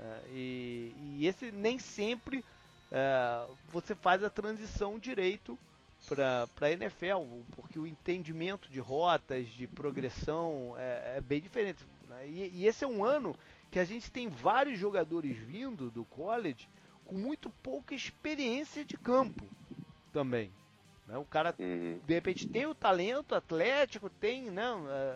É, 0.00 0.20
e, 0.30 0.94
e, 1.18 1.26
esse 1.26 1.50
nem 1.50 1.78
sempre 1.78 2.44
é, 2.90 3.46
você 3.72 3.94
faz 3.94 4.22
a 4.22 4.30
transição 4.30 4.98
direito 4.98 5.58
para 6.06 6.48
a 6.60 6.70
NFL, 6.70 7.24
porque 7.56 7.78
o 7.78 7.86
entendimento 7.86 8.68
de 8.70 8.78
rotas, 8.78 9.48
de 9.48 9.66
progressão 9.66 10.74
é, 10.78 11.16
é 11.16 11.20
bem 11.20 11.40
diferente. 11.40 11.84
Né? 12.08 12.28
E, 12.28 12.60
e, 12.60 12.66
esse 12.66 12.84
é 12.84 12.86
um 12.86 13.04
ano 13.04 13.36
que 13.70 13.78
a 13.78 13.84
gente 13.84 14.10
tem 14.10 14.28
vários 14.28 14.78
jogadores 14.78 15.36
vindo 15.36 15.90
do 15.90 16.04
college 16.04 16.68
com 17.04 17.16
muito 17.16 17.50
pouca 17.62 17.94
experiência 17.94 18.84
de 18.84 18.96
campo 18.96 19.44
também. 20.12 20.50
Né? 21.06 21.18
O 21.18 21.24
cara, 21.24 21.54
uhum. 21.58 21.98
de 22.06 22.14
repente, 22.14 22.46
tem 22.46 22.66
o 22.66 22.74
talento 22.74 23.34
atlético, 23.34 24.08
tem 24.08 24.50
né, 24.50 24.64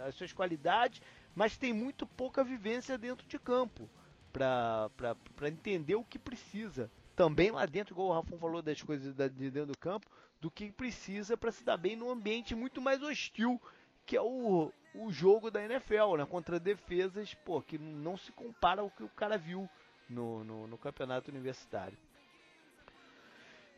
as 0.07 0.15
suas 0.17 0.33
qualidades, 0.33 1.01
mas 1.35 1.57
tem 1.57 1.73
muito 1.73 2.07
pouca 2.07 2.43
vivência 2.43 2.99
dentro 2.99 3.27
de 3.27 3.39
campo 3.39 3.89
para 4.33 5.49
entender 5.49 5.95
o 5.95 6.05
que 6.05 6.19
precisa. 6.19 6.91
Também 7.15 7.51
lá 7.51 7.67
dentro, 7.67 7.95
igual 7.95 8.09
o 8.09 8.13
Rafão 8.13 8.39
falou 8.39 8.63
das 8.63 8.81
coisas 8.83 9.15
de 9.15 9.51
dentro 9.51 9.67
do 9.67 9.79
campo, 9.79 10.11
do 10.41 10.51
que 10.51 10.73
precisa 10.73 11.37
para 11.37 11.53
se 11.53 11.63
dar 11.63 11.77
bem 11.77 11.95
num 11.95 12.11
ambiente 12.11 12.55
muito 12.55 12.81
mais 12.81 13.03
hostil, 13.03 13.61
que 14.07 14.17
é 14.17 14.23
o, 14.23 14.73
o 14.95 15.13
jogo 15.13 15.51
da 15.51 15.63
NFL, 15.63 16.17
né? 16.17 16.27
Contra 16.27 16.59
defesas, 16.59 17.35
pô, 17.35 17.61
que 17.61 17.79
não 17.79 18.17
se 18.17 18.33
compara 18.33 18.81
ao 18.81 18.91
que 18.91 19.05
o 19.05 19.09
cara 19.11 19.37
viu 19.37 19.69
no, 20.09 20.43
no, 20.43 20.67
no 20.67 20.79
campeonato 20.79 21.31
universitário. 21.31 21.97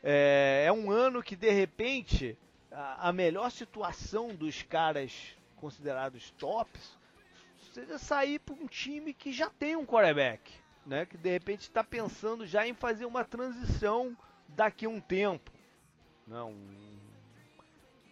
É, 0.03 0.65
é, 0.67 0.73
um 0.73 0.91
ano 0.91 1.23
que, 1.23 1.35
de 1.35 1.51
repente, 1.51 2.39
a, 2.71 3.09
a 3.09 3.13
melhor 3.13 3.51
situação 3.51 4.35
dos 4.35 4.63
caras 4.63 5.37
considerados 5.57 6.31
tops 6.33 6.99
seja 7.75 7.99
sair 7.99 8.39
para 8.39 8.55
um 8.55 8.69
time 8.69 9.13
que 9.13 9.33
já 9.33 9.51
tem 9.51 9.75
um 9.75 9.85
quarterback, 9.85 10.53
né? 10.87 11.05
Que 11.05 11.19
de 11.19 11.29
repente 11.29 11.63
está 11.63 11.83
pensando 11.83 12.47
já 12.47 12.67
em 12.67 12.73
fazer 12.73 13.05
uma 13.05 13.25
transição 13.25 14.17
daqui 14.47 14.87
a 14.87 14.89
um 14.89 15.01
tempo. 15.01 15.51
Não, 16.25 16.53
um... 16.53 16.99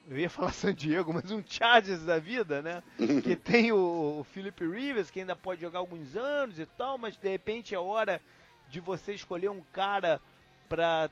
eu 0.08 0.18
ia 0.18 0.28
falar 0.28 0.50
San 0.52 0.74
Diego, 0.74 1.14
mas 1.14 1.30
um 1.30 1.44
Chargers 1.46 2.02
da 2.02 2.18
vida, 2.18 2.60
né? 2.60 2.82
que 3.22 3.36
tem 3.36 3.70
o, 3.70 4.18
o 4.18 4.24
Philip 4.24 4.66
Rivers, 4.66 5.12
que 5.12 5.20
ainda 5.20 5.36
pode 5.36 5.60
jogar 5.60 5.78
alguns 5.78 6.16
anos 6.16 6.58
e 6.58 6.66
tal, 6.66 6.98
mas 6.98 7.16
de 7.16 7.28
repente 7.28 7.72
é 7.72 7.78
hora 7.78 8.20
de 8.68 8.80
você 8.80 9.14
escolher 9.14 9.48
um 9.48 9.62
cara 9.72 10.20
para 10.68 11.08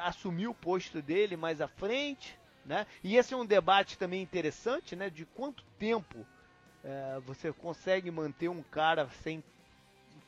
assumir 0.00 0.48
o 0.48 0.54
posto 0.54 1.00
dele 1.00 1.36
mais 1.36 1.60
à 1.60 1.68
frente, 1.68 2.36
né? 2.66 2.84
E 3.04 3.16
esse 3.16 3.32
é 3.32 3.36
um 3.36 3.46
debate 3.46 3.96
também 3.96 4.20
interessante, 4.20 4.96
né? 4.96 5.08
De 5.08 5.24
quanto 5.24 5.62
tempo 5.78 6.26
é, 6.84 7.20
você 7.20 7.52
consegue 7.52 8.10
manter 8.10 8.48
um 8.48 8.62
cara 8.62 9.08
sem 9.22 9.42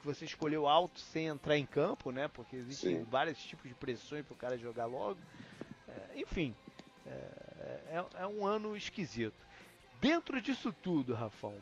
que 0.02 0.06
você 0.06 0.24
escolheu 0.24 0.66
alto 0.66 0.98
sem 0.98 1.26
entrar 1.26 1.56
em 1.56 1.64
campo, 1.64 2.10
né? 2.10 2.28
Porque 2.28 2.56
existem 2.56 2.98
Sim. 2.98 3.04
vários 3.04 3.38
tipos 3.42 3.68
de 3.68 3.74
pressões 3.74 4.24
para 4.24 4.34
o 4.34 4.36
cara 4.36 4.58
jogar 4.58 4.86
logo. 4.86 5.18
É, 5.88 6.20
enfim, 6.20 6.54
é, 7.06 7.10
é, 7.90 8.04
é, 8.22 8.26
um 8.26 8.44
ano 8.44 8.76
esquisito. 8.76 9.36
Dentro 10.00 10.40
disso 10.42 10.72
tudo, 10.82 11.14
Rafão, 11.14 11.54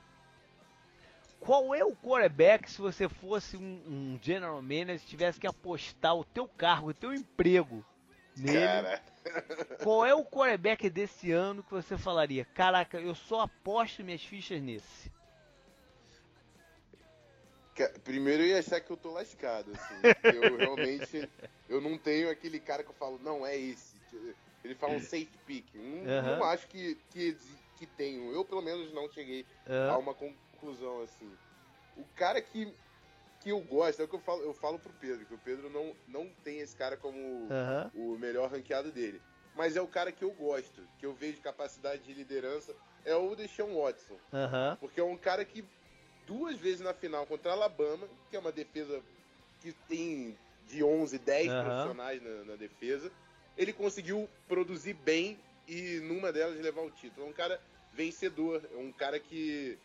qual 1.39 1.75
é 1.75 1.85
o 1.85 1.95
quarterback 1.95 2.71
se 2.71 2.81
você 2.81 3.09
fosse 3.09 3.59
um, 3.59 3.83
um 3.87 4.19
general 4.23 4.63
manager 4.63 5.01
tivesse 5.01 5.39
que 5.39 5.47
apostar 5.47 6.17
o 6.17 6.25
teu 6.25 6.49
cargo, 6.49 6.89
o 6.89 6.95
teu 6.95 7.13
emprego 7.13 7.85
nele? 8.37 8.67
Cara. 8.67 9.03
Qual 9.83 10.05
é 10.05 10.15
o 10.15 10.25
quarterback 10.25 10.89
desse 10.89 11.33
ano 11.33 11.63
que 11.63 11.71
você 11.71 11.97
falaria? 11.97 12.45
Caraca, 12.45 12.99
eu 12.99 13.15
só 13.15 13.41
aposto 13.41 14.05
minhas 14.05 14.23
fichas 14.23 14.61
nesse. 14.63 15.11
Primeiro 18.05 18.43
eu 18.43 18.49
ia 18.49 18.59
achar 18.59 18.81
que 18.81 18.91
eu 18.91 18.97
tô 18.97 19.11
lascado, 19.11 19.73
assim. 19.73 19.95
eu 20.37 20.57
realmente 20.57 21.29
eu 21.69 21.81
não 21.81 21.97
tenho 21.97 22.29
aquele 22.31 22.61
cara 22.61 22.83
que 22.83 22.91
eu 22.91 22.95
falo, 22.95 23.19
não, 23.23 23.47
é 23.47 23.57
esse. 23.57 23.97
Ele 24.63 24.75
fala 24.75 24.95
um 24.95 25.01
safe 25.01 25.31
pick. 25.47 25.65
Não, 25.75 25.83
uhum. 25.83 26.37
não 26.37 26.45
acho 26.45 26.67
que, 26.67 26.99
que, 27.11 27.37
que 27.77 27.87
tenho. 27.87 28.33
Eu 28.33 28.45
pelo 28.45 28.61
menos 28.61 28.93
não 28.93 29.11
cheguei 29.11 29.47
uhum. 29.67 29.91
a 29.91 29.99
uma 29.99 30.15
conclusão 30.15 31.03
assim. 31.03 31.31
O 31.97 32.05
cara 32.17 32.43
que 32.43 32.75
que 33.41 33.51
eu 33.51 33.61
gosto, 33.61 34.01
é 34.01 34.05
o 34.05 34.09
que 34.09 34.15
eu 34.15 34.21
falo, 34.21 34.43
eu 34.43 34.53
falo 34.53 34.79
pro 34.79 34.93
Pedro, 34.93 35.25
que 35.25 35.35
o 35.35 35.39
Pedro 35.39 35.71
não, 35.71 35.95
não 36.07 36.31
tem 36.45 36.61
esse 36.61 36.77
cara 36.77 36.97
como 36.97 37.19
uhum. 37.19 37.91
o 37.95 38.19
melhor 38.19 38.51
ranqueado 38.51 38.93
dele. 38.93 39.21
Mas 39.57 39.77
é 39.77 39.81
o 39.81 39.87
cara 39.87 40.13
que 40.13 40.23
eu 40.23 40.31
gosto, 40.33 40.83
que 40.99 41.07
eu 41.07 41.15
vejo 41.15 41.41
capacidade 41.41 42.03
de 42.03 42.13
liderança, 42.13 42.75
é 43.05 43.15
o 43.15 43.35
Deshaun 43.35 43.75
Watson. 43.81 44.15
Uhum. 44.33 44.77
Porque 44.79 45.01
é 45.01 45.05
um 45.05 45.17
cara 45.17 45.45
que 45.45 45.65
duas 46.27 46.59
vezes 46.59 46.81
na 46.81 46.93
final 46.95 47.27
contra 47.27 47.51
a 47.51 47.55
Alabama, 47.55 48.07
que 48.29 48.37
é 48.37 48.39
uma 48.39 48.53
defesa 48.53 49.03
que 49.61 49.73
tem 49.89 50.37
de 50.67 50.85
11, 50.85 51.19
10 51.19 51.49
uhum. 51.49 51.65
profissionais 51.65 52.23
na, 52.23 52.45
na 52.45 52.57
defesa, 52.57 53.11
ele 53.57 53.73
conseguiu 53.73 54.29
produzir 54.47 54.95
bem 54.95 55.39
e 55.67 56.01
numa 56.01 56.31
delas 56.31 56.61
levar 56.61 56.83
o 56.83 56.91
título. 56.91 57.27
É 57.27 57.31
um 57.31 57.33
cara 57.33 57.61
vencedor, 57.93 58.63
é 58.73 58.77
um 58.77 58.93
cara 58.93 59.19
que 59.19 59.79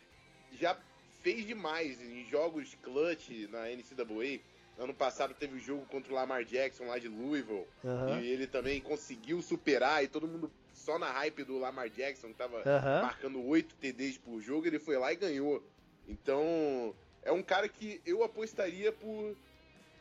já 0.51 0.77
fez 1.25 1.43
demais 1.43 1.99
em 1.99 2.23
jogos 2.29 2.77
clutch 2.83 3.31
na 3.49 3.63
NCAA. 3.63 4.39
Ano 4.77 4.93
passado 4.93 5.33
teve 5.33 5.55
o 5.55 5.59
jogo 5.59 5.83
contra 5.87 6.11
o 6.11 6.15
Lamar 6.15 6.43
Jackson 6.43 6.85
lá 6.85 6.99
de 6.99 7.07
Louisville. 7.07 7.65
Uhum. 7.83 8.19
E 8.19 8.27
ele 8.27 8.45
também 8.45 8.79
conseguiu 8.79 9.41
superar. 9.41 10.03
E 10.03 10.07
todo 10.07 10.27
mundo 10.27 10.51
só 10.71 10.99
na 10.99 11.11
hype 11.11 11.43
do 11.43 11.57
Lamar 11.57 11.89
Jackson, 11.89 12.27
que 12.27 12.35
tava 12.35 12.57
uhum. 12.57 13.01
marcando 13.01 13.43
8 13.43 13.73
TDs 13.73 14.19
por 14.19 14.39
jogo, 14.39 14.67
ele 14.67 14.77
foi 14.77 14.99
lá 14.99 15.11
e 15.11 15.15
ganhou. 15.15 15.63
Então, 16.07 16.93
é 17.23 17.31
um 17.31 17.41
cara 17.41 17.67
que 17.67 17.99
eu 18.05 18.23
apostaria 18.23 18.91
por, 18.91 19.35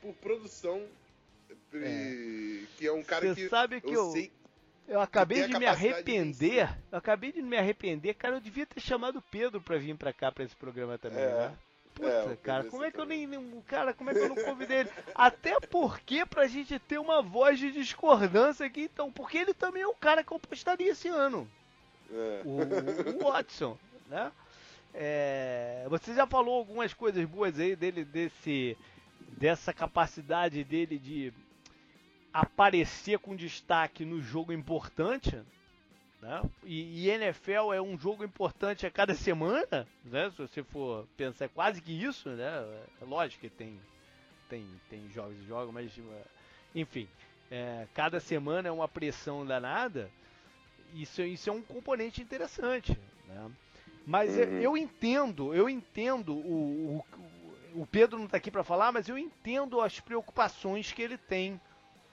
por 0.02 0.12
produção. 0.16 0.82
É. 1.72 2.66
Que 2.76 2.86
é 2.86 2.92
um 2.92 3.02
cara 3.02 3.28
Você 3.28 3.44
que. 3.44 3.48
sabe 3.48 3.80
que 3.80 3.88
eu, 3.88 3.92
eu 3.94 4.12
sei 4.12 4.30
eu 4.86 5.00
acabei 5.00 5.46
de 5.46 5.58
me 5.58 5.66
arrepender. 5.66 6.66
De 6.66 6.76
eu 6.92 6.98
acabei 6.98 7.32
de 7.32 7.42
me 7.42 7.56
arrepender. 7.56 8.14
Cara, 8.14 8.36
eu 8.36 8.40
devia 8.40 8.66
ter 8.66 8.80
chamado 8.80 9.18
o 9.18 9.22
Pedro 9.22 9.60
pra 9.60 9.78
vir 9.78 9.96
pra 9.96 10.12
cá, 10.12 10.30
pra 10.30 10.44
esse 10.44 10.56
programa 10.56 10.98
também, 10.98 11.22
é. 11.22 11.28
né? 11.28 11.54
Puta, 11.94 12.08
é, 12.08 12.36
cara, 12.42 12.64
como 12.64 12.82
é 12.82 12.90
que 12.90 12.98
eu 12.98 13.04
nem. 13.04 13.28
Cara, 13.66 13.94
como 13.94 14.10
é 14.10 14.14
que 14.14 14.18
eu 14.18 14.28
não 14.28 14.34
convidei 14.34 14.80
ele? 14.80 14.90
Até 15.14 15.60
porque 15.60 16.26
pra 16.26 16.48
gente 16.48 16.76
ter 16.80 16.98
uma 16.98 17.22
voz 17.22 17.58
de 17.58 17.70
discordância 17.70 18.66
aqui, 18.66 18.82
então. 18.82 19.12
Porque 19.12 19.38
ele 19.38 19.54
também 19.54 19.82
é 19.82 19.86
o 19.86 19.94
cara 19.94 20.24
que 20.24 20.32
eu 20.32 20.36
apostaria 20.36 20.90
esse 20.90 21.06
ano. 21.06 21.48
É. 22.12 22.42
O, 22.44 23.24
o 23.24 23.30
Watson, 23.30 23.78
né? 24.08 24.32
É, 24.92 25.86
você 25.88 26.14
já 26.14 26.26
falou 26.26 26.56
algumas 26.56 26.92
coisas 26.92 27.24
boas 27.26 27.58
aí 27.58 27.74
dele, 27.74 28.04
desse, 28.04 28.76
dessa 29.28 29.72
capacidade 29.72 30.62
dele 30.62 30.98
de 30.98 31.32
aparecer 32.34 33.20
com 33.20 33.36
destaque 33.36 34.04
no 34.04 34.20
jogo 34.20 34.52
importante, 34.52 35.40
né? 36.20 36.42
E, 36.64 37.06
e, 37.06 37.08
NFL 37.08 37.72
é 37.72 37.80
um 37.80 37.96
jogo 37.96 38.24
importante 38.24 38.84
a 38.84 38.90
cada 38.90 39.14
semana, 39.14 39.86
né? 40.04 40.28
Se 40.32 40.38
você 40.38 40.64
for 40.64 41.06
pensar, 41.16 41.44
é 41.44 41.48
quase 41.48 41.80
que 41.80 41.92
isso, 41.92 42.28
né? 42.30 42.84
É 43.00 43.04
lógico 43.04 43.42
que 43.42 43.48
tem, 43.48 43.80
tem, 44.48 44.66
tem 44.90 45.08
jogos 45.10 45.36
e 45.38 45.46
jogos, 45.46 45.72
mas 45.72 45.92
enfim, 46.74 47.06
é, 47.52 47.86
cada 47.94 48.18
semana 48.18 48.68
é 48.68 48.72
uma 48.72 48.88
pressão 48.88 49.46
danada. 49.46 50.10
Isso, 50.92 51.22
isso 51.22 51.48
é 51.48 51.52
um 51.52 51.62
componente 51.62 52.20
interessante, 52.20 52.98
né? 53.28 53.48
Mas 54.04 54.36
uhum. 54.36 54.60
eu 54.60 54.76
entendo, 54.76 55.54
eu 55.54 55.68
entendo 55.68 56.34
o, 56.34 57.04
o, 57.74 57.82
o 57.82 57.86
Pedro 57.86 58.18
não 58.18 58.26
está 58.26 58.38
aqui 58.38 58.50
para 58.50 58.64
falar, 58.64 58.90
mas 58.90 59.08
eu 59.08 59.16
entendo 59.16 59.80
as 59.80 60.00
preocupações 60.00 60.92
que 60.92 61.00
ele 61.00 61.16
tem 61.16 61.60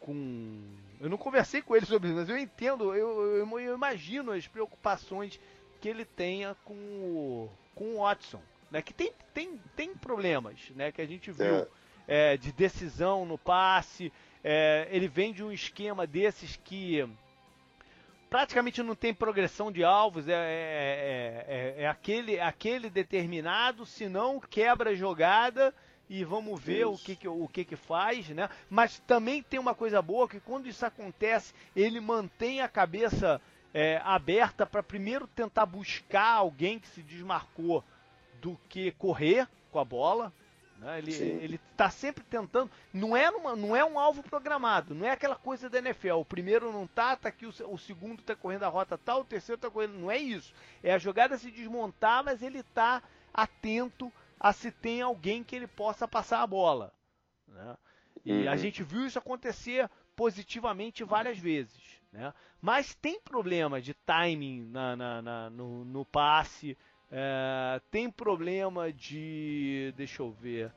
com. 0.02 0.62
Eu 1.00 1.10
não 1.10 1.18
conversei 1.18 1.62
com 1.62 1.76
ele 1.76 1.86
sobre 1.86 2.10
isso, 2.10 2.18
mas 2.18 2.30
eu 2.30 2.38
entendo, 2.38 2.94
eu, 2.94 3.38
eu, 3.38 3.60
eu 3.60 3.76
imagino 3.76 4.32
as 4.32 4.48
preocupações 4.48 5.40
que 5.80 5.88
ele 5.88 6.06
tenha 6.06 6.56
com 6.66 6.74
o, 6.74 7.50
com 7.74 7.96
o 7.96 8.02
Watson. 8.02 8.42
Né? 8.70 8.82
Que 8.82 8.94
tem, 8.94 9.14
tem, 9.34 9.60
tem 9.76 9.96
problemas, 9.96 10.70
né? 10.76 10.92
Que 10.92 11.02
a 11.02 11.06
gente 11.06 11.32
viu 11.32 11.56
é. 11.56 11.68
É, 12.08 12.38
de 12.38 12.52
decisão 12.52 13.26
no 13.26 13.38
passe. 13.38 14.12
É, 14.44 14.88
ele 14.92 15.08
vem 15.08 15.34
de 15.34 15.44
um 15.44 15.52
esquema 15.52 16.06
desses 16.06 16.60
que 16.64 17.08
praticamente 18.30 18.82
não 18.82 18.96
tem 18.96 19.14
progressão 19.14 19.72
de 19.72 19.84
alvos, 19.84 20.28
é, 20.28 20.34
é, 20.34 21.46
é, 21.48 21.84
é 21.84 21.88
aquele, 21.88 22.40
aquele 22.40 22.90
determinado, 22.90 23.86
se 23.86 24.08
não 24.08 24.40
quebra 24.40 24.92
a 24.92 24.96
jogada 24.96 25.74
e 26.12 26.26
vamos 26.26 26.62
ver 26.62 26.86
o 26.86 26.97
que, 26.97 27.15
que, 27.15 27.26
o 27.26 27.47
que, 27.47 27.63
que 27.63 27.78
faz, 27.78 28.28
né? 28.32 28.50
Mas 28.69 29.00
também 29.00 29.41
tem 29.41 29.58
uma 29.58 29.74
coisa 29.74 30.02
boa 30.02 30.28
que 30.28 30.41
quando 30.41 30.67
isso 30.67 30.86
acontece, 30.86 31.54
ele 31.74 32.02
mantém 32.02 32.60
a 32.60 32.67
cabeça 32.67 33.41
é, 33.74 34.02
aberta 34.04 34.65
para 34.65 34.84
primeiro 34.84 35.26
tentar 35.26 35.65
buscar 35.65 36.34
alguém 36.34 36.80
que 36.80 36.89
se 36.89 37.02
desmarcou 37.02 37.82
do 38.41 38.60
que 38.67 38.91
correr 38.91 39.47
com 39.71 39.80
a 39.80 39.86
bola. 39.86 40.34
Né? 40.80 40.97
Ele, 40.97 41.13
ele 41.13 41.60
tá 41.78 41.89
sempre 41.89 42.26
tentando. 42.26 42.69
Não 42.91 43.15
é, 43.15 43.32
numa, 43.32 43.56
não 43.56 43.74
é 43.74 43.86
um 43.86 43.97
alvo 43.97 44.21
programado, 44.21 44.93
não 44.93 45.08
é 45.08 45.12
aquela 45.12 45.38
coisa 45.38 45.69
da 45.69 45.78
NFL. 45.78 46.15
O 46.15 46.26
primeiro 46.26 46.74
não 46.74 46.88
tá, 46.88 47.15
tá 47.15 47.30
aqui, 47.30 47.45
o, 47.45 47.54
o 47.74 47.78
segundo 47.78 48.21
tá 48.21 48.36
correndo 48.36 48.63
a 48.63 48.67
rota 48.67 48.97
tal, 48.97 49.21
o 49.21 49.26
terceiro 49.26 49.62
tá 49.62 49.69
correndo. 49.69 49.93
Não 49.93 50.12
é 50.12 50.17
isso. 50.17 50.54
É 50.84 50.93
a 50.93 50.97
jogada 50.97 51.38
se 51.38 51.50
desmontar, 51.50 52.21
mas 52.21 52.43
ele 52.43 52.63
tá 52.63 53.02
atento 53.34 54.12
a 54.41 54.51
se 54.51 54.71
tem 54.71 55.04
alguém 55.04 55.43
que 55.43 55.56
ele 55.56 55.67
possa 55.67 56.08
passar 56.08 56.41
a 56.41 56.47
bola. 56.47 56.91
Né? 57.47 57.77
E 58.25 58.32
uhum. 58.32 58.49
a 58.49 58.58
gente 58.58 58.82
viu 58.82 59.06
isso 59.06 59.19
acontecer 59.19 59.88
positivamente 60.15 61.04
várias 61.04 61.38
vezes. 61.38 62.01
Né? 62.12 62.34
Mas 62.60 62.95
tem 62.95 63.21
problema 63.21 63.80
de 63.80 63.93
timing 63.93 64.63
na, 64.63 64.95
na, 64.95 65.21
na 65.21 65.49
no, 65.51 65.86
no, 65.86 66.04
passe, 66.04 66.75
é, 67.12 67.80
tem 67.91 68.10
problema 68.10 68.91
de. 68.91 69.93
Deixa 69.95 70.23
eu 70.23 70.32
ver. 70.32 70.73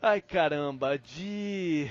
Ai 0.00 0.22
caramba, 0.22 0.98
de 0.98 1.90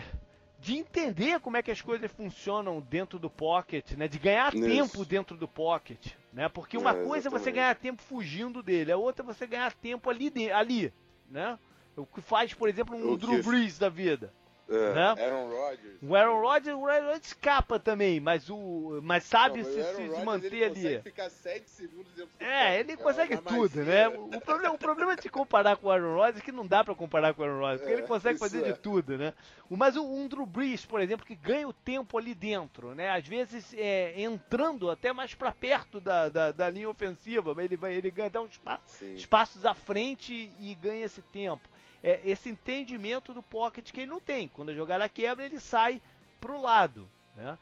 de 0.62 0.78
entender 0.78 1.40
como 1.40 1.58
é 1.58 1.64
que 1.64 1.72
as 1.72 1.82
coisas 1.82 2.12
funcionam 2.12 2.82
dentro 2.82 3.18
do 3.18 3.30
pocket, 3.30 3.92
né? 3.94 4.08
De 4.08 4.20
ganhar 4.20 4.54
Isso. 4.54 4.66
tempo 4.66 5.06
dentro 5.06 5.38
do 5.38 5.48
pocket, 5.48 6.14
né? 6.34 6.50
Porque 6.50 6.78
uma 6.78 6.92
é, 6.92 7.04
coisa 7.04 7.30
é 7.30 7.32
você 7.32 7.52
ganhar 7.52 7.76
tempo 7.76 8.02
fugindo 8.02 8.62
dele, 8.62 8.92
a 8.92 8.98
outra 8.98 9.24
é 9.24 9.26
você 9.26 9.48
ganhar 9.48 9.74
tempo 9.74 10.10
ali, 10.10 10.52
ali, 10.52 10.94
né? 11.30 11.58
O 11.96 12.06
que 12.06 12.22
faz, 12.22 12.54
por 12.54 12.68
exemplo, 12.68 12.96
um 12.96 13.12
o 13.12 13.18
Drew 13.18 13.42
Brees 13.42 13.78
da 13.78 13.90
vida. 13.90 14.34
É, 14.70 14.94
né? 14.94 15.26
Aaron 15.26 15.50
Rodgers. 15.50 15.98
O 16.02 16.16
Aaron 16.16 16.42
Rodgers, 16.42 16.78
o 16.78 16.88
Aaron 16.88 17.06
Rodgers 17.06 17.26
escapa 17.26 17.80
também, 17.80 18.20
mas 18.20 18.50
o 18.50 19.00
mas 19.02 19.24
sabe 19.24 19.64
não, 19.64 19.66
se, 19.66 19.84
se, 19.84 20.16
se 20.16 20.24
manter 20.24 20.54
ele 20.54 20.66
ali. 20.66 20.74
Consegue 20.76 21.02
ficar 21.02 21.30
7 21.30 21.70
segundos 21.70 22.28
É, 22.40 22.80
ele 22.80 22.92
é 22.92 22.98
consegue 22.98 23.38
tudo, 23.38 23.84
né? 23.84 24.08
O 24.08 24.40
problema, 24.40 24.76
o 24.76 24.78
problema 24.78 25.16
de 25.16 25.28
comparar 25.28 25.76
com 25.78 25.88
o 25.88 25.92
Aaron 25.92 26.16
Rodgers 26.16 26.38
é 26.38 26.42
que 26.42 26.52
não 26.52 26.68
dá 26.68 26.84
para 26.84 26.94
comparar 26.94 27.34
com 27.34 27.42
o 27.42 27.46
Aaron 27.46 27.60
Rodgers, 27.60 27.82
porque 27.82 27.94
é, 27.94 27.98
ele 27.98 28.08
consegue 28.08 28.38
fazer 28.38 28.64
de 28.64 28.70
é. 28.70 28.74
tudo, 28.74 29.18
né? 29.18 29.34
Mas 29.70 29.96
o 29.96 30.04
um 30.04 30.28
Drew 30.28 30.46
Brees, 30.46 30.86
por 30.86 31.02
exemplo, 31.02 31.26
que 31.26 31.36
ganha 31.36 31.68
o 31.68 31.74
tempo 31.74 32.16
ali 32.18 32.36
dentro, 32.36 32.94
né? 32.94 33.10
Às 33.10 33.28
vezes 33.28 33.74
é, 33.76 34.22
entrando 34.22 34.92
até 34.92 35.12
mais 35.12 35.34
para 35.34 35.52
perto 35.52 36.00
da, 36.00 36.30
da, 36.30 36.52
da, 36.52 36.70
linha 36.70 36.90
ofensiva, 36.90 37.56
ele 37.64 37.76
vai 37.76 37.96
ele 37.96 38.12
ganha 38.12 38.28
até 38.28 38.40
uns 38.40 38.52
espaços, 38.52 39.02
espaços 39.02 39.66
à 39.66 39.74
frente 39.74 40.52
e 40.60 40.76
ganha 40.76 41.06
esse 41.06 41.24
tempo 41.24 41.68
é, 42.04 42.22
esse 42.24 42.50
entendimento 42.50 43.34
do 43.34 43.44
pocket 43.44 43.92
que 43.92 44.02
ele 44.02 44.12
não 44.12 44.20
tem. 44.20 44.48
Quando 44.48 44.70
a 44.70 44.76
jogada 44.76 45.08
quebra, 45.10 45.46
ele 45.46 45.60
sai 45.60 46.02
para 46.40 46.52
o 46.52 46.62
lado. 46.62 47.08
Né? 47.36 47.58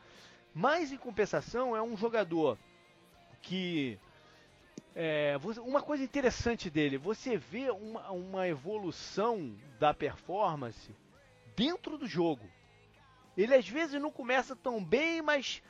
Mas, 0.54 0.91
em 0.91 0.97
compensação, 0.97 1.76
é 1.76 1.82
um 1.82 1.95
jogador 1.95 2.58
que. 3.41 4.00
É, 4.95 5.38
uma 5.63 5.82
coisa 5.82 6.04
interessante 6.04 6.71
dele, 6.71 6.97
você 6.97 7.38
vê 7.38 7.69
uma, 7.69 8.10
uma 8.10 8.47
evolução 8.47 9.56
da 9.80 9.93
performance 9.93 10.89
dentro 11.56 12.00
do 12.00 12.08
jogo. 12.08 12.50
Ele 13.38 13.54
às 13.54 13.69
vezes 13.69 14.02
não 14.02 14.10
começa 14.10 14.56
tão 14.56 14.84
bem, 14.84 15.21
mas 15.21 15.62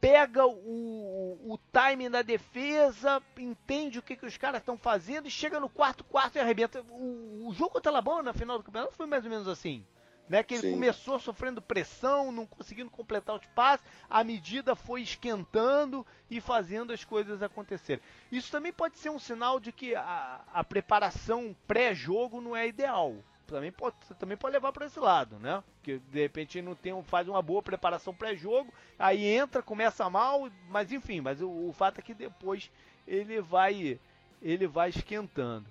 pega 0.00 0.46
o, 0.46 1.52
o 1.52 1.58
timing 1.72 2.10
da 2.10 2.22
defesa, 2.22 3.22
entende 3.36 3.98
o 3.98 4.02
que, 4.02 4.16
que 4.16 4.26
os 4.26 4.36
caras 4.36 4.60
estão 4.60 4.78
fazendo 4.78 5.26
e 5.26 5.30
chega 5.30 5.60
no 5.60 5.68
quarto 5.68 6.04
quarto 6.04 6.36
e 6.36 6.40
arrebenta. 6.40 6.82
O, 6.90 7.48
o 7.48 7.54
jogo 7.54 7.72
contra 7.72 7.90
o 7.90 7.94
Alabama 7.94 8.22
na 8.22 8.32
final 8.32 8.58
do 8.58 8.64
campeonato 8.64 8.94
foi 8.94 9.06
mais 9.06 9.24
ou 9.24 9.30
menos 9.30 9.48
assim. 9.48 9.84
Né, 10.28 10.42
que 10.42 10.52
ele 10.52 10.60
Sim. 10.60 10.72
começou 10.72 11.18
sofrendo 11.18 11.62
pressão, 11.62 12.30
não 12.30 12.44
conseguindo 12.44 12.90
completar 12.90 13.34
os 13.34 13.46
passes, 13.54 13.86
a 14.10 14.22
medida 14.22 14.76
foi 14.76 15.00
esquentando 15.00 16.06
e 16.30 16.38
fazendo 16.38 16.92
as 16.92 17.02
coisas 17.02 17.42
acontecerem. 17.42 18.04
Isso 18.30 18.52
também 18.52 18.70
pode 18.70 18.98
ser 18.98 19.08
um 19.08 19.18
sinal 19.18 19.58
de 19.58 19.72
que 19.72 19.94
a, 19.94 20.42
a 20.52 20.62
preparação 20.62 21.56
pré-jogo 21.66 22.42
não 22.42 22.54
é 22.54 22.68
ideal 22.68 23.16
também 23.48 23.72
pode, 23.72 23.96
também 24.18 24.36
pode 24.36 24.52
levar 24.52 24.72
para 24.72 24.86
esse 24.86 25.00
lado, 25.00 25.38
né? 25.38 25.62
Que 25.82 25.98
de 25.98 26.20
repente 26.20 26.60
não 26.60 26.74
tem, 26.74 27.02
faz 27.02 27.26
uma 27.26 27.42
boa 27.42 27.62
preparação 27.62 28.14
pré-jogo, 28.14 28.72
aí 28.98 29.24
entra, 29.24 29.62
começa 29.62 30.08
mal, 30.08 30.50
mas 30.68 30.92
enfim, 30.92 31.20
mas 31.20 31.40
o, 31.40 31.48
o, 31.48 31.72
fato 31.72 31.98
é 31.98 32.02
que 32.02 32.14
depois 32.14 32.70
ele 33.06 33.40
vai 33.40 33.98
ele 34.42 34.66
vai 34.66 34.90
esquentando. 34.90 35.66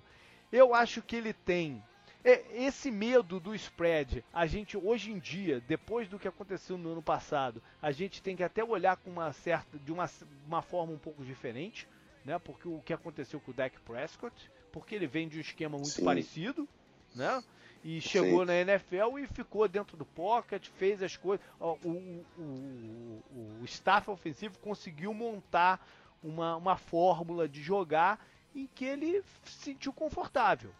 Eu 0.52 0.74
acho 0.74 1.00
que 1.00 1.16
ele 1.16 1.32
tem 1.32 1.82
é, 2.24 2.44
esse 2.52 2.90
medo 2.90 3.38
do 3.38 3.54
spread. 3.54 4.24
A 4.32 4.44
gente 4.44 4.76
hoje 4.76 5.12
em 5.12 5.18
dia, 5.18 5.60
depois 5.60 6.08
do 6.08 6.18
que 6.18 6.28
aconteceu 6.28 6.76
no 6.76 6.92
ano 6.92 7.02
passado, 7.02 7.62
a 7.80 7.92
gente 7.92 8.20
tem 8.20 8.36
que 8.36 8.42
até 8.42 8.62
olhar 8.62 8.96
com 8.96 9.10
uma 9.10 9.32
certa 9.32 9.78
de 9.78 9.92
uma, 9.92 10.10
uma 10.46 10.62
forma 10.62 10.92
um 10.92 10.98
pouco 10.98 11.24
diferente, 11.24 11.88
né? 12.24 12.38
Porque 12.38 12.68
o 12.68 12.82
que 12.84 12.92
aconteceu 12.92 13.40
com 13.40 13.52
o 13.52 13.54
Dak 13.54 13.78
Prescott, 13.80 14.50
porque 14.72 14.94
ele 14.94 15.06
vem 15.06 15.28
de 15.28 15.38
um 15.38 15.40
esquema 15.40 15.76
muito 15.76 15.90
Sim. 15.90 16.04
parecido, 16.04 16.68
né? 17.14 17.42
e 17.84 18.00
chegou 18.00 18.40
Sim. 18.40 18.46
na 18.46 18.54
NFL 18.54 19.18
e 19.18 19.26
ficou 19.26 19.68
dentro 19.68 19.96
do 19.96 20.04
pocket, 20.04 20.68
fez 20.76 21.02
as 21.02 21.16
coisas. 21.16 21.44
O, 21.60 21.78
o, 21.84 22.24
o, 22.38 23.22
o, 23.60 23.64
staff 23.64 24.10
ofensivo 24.10 24.58
conseguiu 24.58 25.14
montar 25.14 25.86
uma, 26.22 26.56
uma 26.56 26.76
fórmula 26.76 27.48
de 27.48 27.62
jogar 27.62 28.24
em 28.54 28.66
que 28.66 28.84
ele 28.84 29.22
se 29.44 29.52
sentiu 29.64 29.92
confortável. 29.92 30.72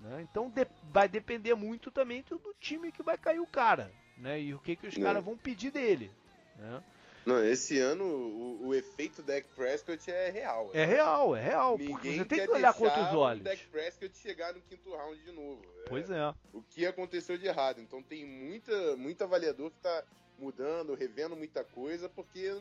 Né? 0.00 0.22
Então 0.22 0.48
de, 0.48 0.66
vai 0.92 1.08
depender 1.08 1.54
muito 1.54 1.90
também 1.90 2.22
do, 2.22 2.38
do, 2.38 2.54
time 2.60 2.92
que 2.92 3.02
vai 3.02 3.18
cair 3.18 3.40
o 3.40 3.46
cara 3.46 3.90
né? 4.16 4.40
e 4.40 4.54
o 4.54 4.58
que, 4.58 4.76
que 4.76 4.86
os 4.86 4.96
caras 4.96 5.24
vão 5.24 5.36
pedir 5.36 5.70
dele. 5.70 6.10
Né? 6.56 6.82
Não, 7.26 7.44
esse 7.44 7.76
ano 7.80 8.04
o, 8.04 8.68
o 8.68 8.74
efeito 8.74 9.20
Dak 9.20 9.48
Prescott 9.56 10.08
é 10.08 10.30
real. 10.30 10.70
É, 10.72 10.84
real, 10.84 11.34
é 11.34 11.42
real. 11.42 11.76
Ninguém 11.76 12.18
você 12.18 12.24
tem 12.24 12.46
que 12.46 12.50
olhar 12.52 12.72
com 12.72 12.84
outros 12.84 13.12
olhos. 13.12 13.40
O 13.40 13.44
Dak 13.44 13.66
Prescott 13.66 14.16
chegar 14.16 14.54
no 14.54 14.60
quinto 14.60 14.94
round 14.94 15.20
de 15.20 15.32
novo. 15.32 15.60
Pois 15.88 16.08
é. 16.08 16.32
O 16.52 16.62
que 16.62 16.86
aconteceu 16.86 17.36
de 17.36 17.46
errado. 17.46 17.80
Então 17.80 18.00
tem 18.00 18.24
muita, 18.24 18.96
muito 18.96 19.24
avaliador 19.24 19.72
que 19.72 19.80
tá 19.80 20.04
mudando, 20.38 20.94
revendo 20.94 21.34
muita 21.34 21.64
coisa, 21.64 22.08
porque 22.08 22.56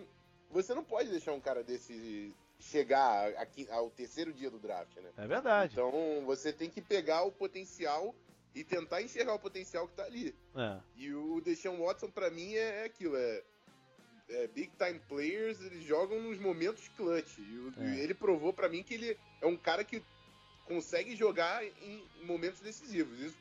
você 0.49 0.73
não 0.73 0.83
pode 0.83 1.11
deixar 1.11 1.33
um 1.33 1.39
cara 1.39 1.63
desse 1.63 2.33
chegar 2.59 3.35
aqui 3.35 3.67
ao 3.69 3.91
terceiro 3.91 4.33
dia 4.33 4.49
do 4.49 4.57
draft, 4.57 4.95
né? 4.97 5.11
É 5.15 5.27
verdade. 5.27 5.73
Então 5.73 6.23
você 6.25 6.51
tem 6.51 6.71
que 6.71 6.81
pegar 6.81 7.21
o 7.21 7.31
potencial 7.31 8.15
e 8.55 8.63
tentar 8.63 9.03
enxergar 9.03 9.35
o 9.35 9.39
potencial 9.39 9.87
que 9.87 9.93
tá 9.93 10.05
ali. 10.05 10.33
É. 10.55 10.79
E 10.95 11.13
o 11.13 11.39
Deshaun 11.41 11.77
Watson, 11.85 12.09
para 12.09 12.31
mim, 12.31 12.55
é, 12.55 12.81
é 12.81 12.85
aquilo, 12.85 13.15
é 13.15 13.43
é, 14.29 14.47
big 14.47 14.71
time 14.77 14.99
players, 15.07 15.61
eles 15.61 15.83
jogam 15.83 16.21
nos 16.21 16.39
momentos 16.39 16.87
clutch. 16.95 17.37
E, 17.37 17.71
é. 17.79 18.03
ele 18.03 18.13
provou 18.13 18.51
para 18.51 18.69
mim 18.69 18.83
que 18.83 18.93
ele 18.93 19.17
é 19.41 19.45
um 19.45 19.57
cara 19.57 19.83
que 19.83 20.01
consegue 20.65 21.15
jogar 21.15 21.63
em 21.63 22.03
momentos 22.23 22.59
decisivos. 22.59 23.19
Isso 23.19 23.37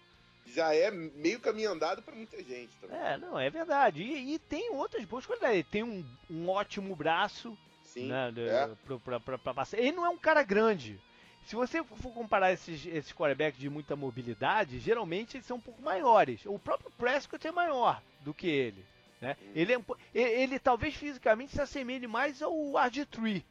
já 0.46 0.74
é 0.74 0.90
meio 0.90 1.40
caminho 1.40 1.70
andado 1.70 2.02
para 2.02 2.14
muita 2.14 2.42
gente 2.42 2.76
também. 2.80 2.96
É, 2.96 3.16
não, 3.16 3.38
é 3.38 3.48
verdade. 3.48 4.02
E, 4.02 4.34
e 4.34 4.38
tem 4.38 4.70
outras 4.70 5.04
boas 5.04 5.24
qualidades. 5.24 5.56
Ele 5.56 5.64
tem 5.64 5.82
um, 5.82 6.04
um 6.30 6.48
ótimo 6.48 6.94
braço. 6.94 7.56
Sim. 7.84 8.08
Né, 8.08 8.32
é. 8.36 8.68
pra, 8.84 9.20
pra, 9.20 9.38
pra, 9.38 9.54
passar. 9.54 9.78
Ele 9.78 9.92
não 9.92 10.04
é 10.04 10.08
um 10.08 10.18
cara 10.18 10.42
grande. 10.42 11.00
Se 11.46 11.54
você 11.54 11.82
for 11.84 12.12
comparar 12.12 12.52
esses, 12.52 12.86
esses 12.86 13.12
quarterbacks 13.12 13.60
de 13.60 13.68
muita 13.68 13.94
mobilidade, 13.94 14.78
geralmente 14.78 15.36
eles 15.36 15.46
são 15.46 15.58
um 15.58 15.60
pouco 15.60 15.80
maiores. 15.82 16.40
O 16.46 16.58
próprio 16.58 16.90
Prescott 16.92 17.46
é 17.46 17.52
maior 17.52 18.02
do 18.22 18.32
que 18.32 18.46
ele. 18.46 18.84
Né? 19.24 19.38
Ele, 19.54 19.72
é 19.72 19.80
ele, 20.14 20.58
talvez 20.58 20.94
fisicamente 20.94 21.52
se 21.52 21.60
assemelhe 21.62 22.06
mais 22.06 22.42
ao 22.42 22.52
RG3 22.52 23.42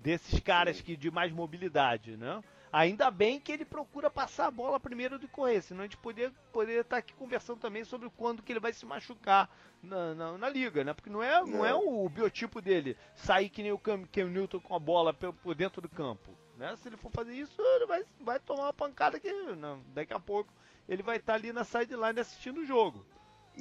desses 0.00 0.40
caras 0.40 0.80
que 0.80 0.96
de 0.96 1.08
mais 1.08 1.30
mobilidade, 1.30 2.16
né? 2.16 2.42
Ainda 2.72 3.08
bem 3.08 3.38
que 3.38 3.52
ele 3.52 3.64
procura 3.64 4.10
passar 4.10 4.46
a 4.46 4.50
bola 4.50 4.80
primeiro 4.80 5.20
de 5.20 5.28
correr, 5.28 5.62
senão 5.62 5.82
a 5.82 5.84
gente 5.84 5.98
poderia, 5.98 6.32
poderia 6.52 6.80
estar 6.80 6.96
aqui 6.96 7.12
conversando 7.12 7.60
também 7.60 7.84
sobre 7.84 8.10
quando 8.16 8.42
que 8.42 8.50
ele 8.50 8.58
vai 8.58 8.72
se 8.72 8.84
machucar 8.84 9.48
na, 9.80 10.14
na, 10.14 10.38
na 10.38 10.48
liga, 10.48 10.82
né? 10.82 10.92
Porque 10.92 11.10
não 11.10 11.22
é, 11.22 11.38
não. 11.42 11.46
não 11.46 11.66
é 11.66 11.72
o 11.72 12.08
biotipo 12.08 12.60
dele 12.60 12.96
sair 13.14 13.48
que 13.48 13.62
nem 13.62 13.70
o 13.70 13.78
Cam, 13.78 14.04
Cam 14.06 14.30
Newton 14.30 14.58
com 14.58 14.74
a 14.74 14.80
bola 14.80 15.14
por, 15.14 15.32
por, 15.34 15.54
dentro 15.54 15.80
do 15.80 15.88
campo. 15.88 16.36
Né? 16.56 16.74
Se 16.76 16.88
ele 16.88 16.96
for 16.96 17.12
fazer 17.12 17.34
isso, 17.34 17.54
ele 17.60 17.86
vai, 17.86 18.04
vai 18.20 18.40
tomar 18.40 18.64
uma 18.64 18.72
pancada 18.72 19.20
que 19.20 19.30
não, 19.30 19.80
daqui 19.94 20.12
a 20.12 20.18
pouco 20.18 20.52
ele 20.88 21.04
vai 21.04 21.18
estar 21.18 21.34
ali 21.34 21.52
na 21.52 21.62
sideline 21.62 22.18
assistindo 22.18 22.62
o 22.62 22.66
jogo. 22.66 23.06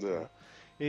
É. 0.03 0.30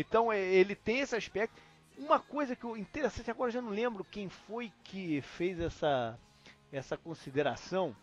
Então 0.00 0.32
é, 0.32 0.40
ele 0.40 0.74
tem 0.74 1.00
esse 1.00 1.14
aspecto. 1.14 1.60
Uma 1.98 2.18
coisa 2.18 2.56
que 2.56 2.64
eu 2.64 2.76
interessante 2.76 3.30
agora 3.30 3.50
já 3.50 3.60
não 3.60 3.70
lembro 3.70 4.02
quem 4.04 4.28
foi 4.28 4.72
que 4.82 5.20
fez 5.20 5.60
essa 5.60 6.18
essa 6.72 6.96
consideração 6.96 7.94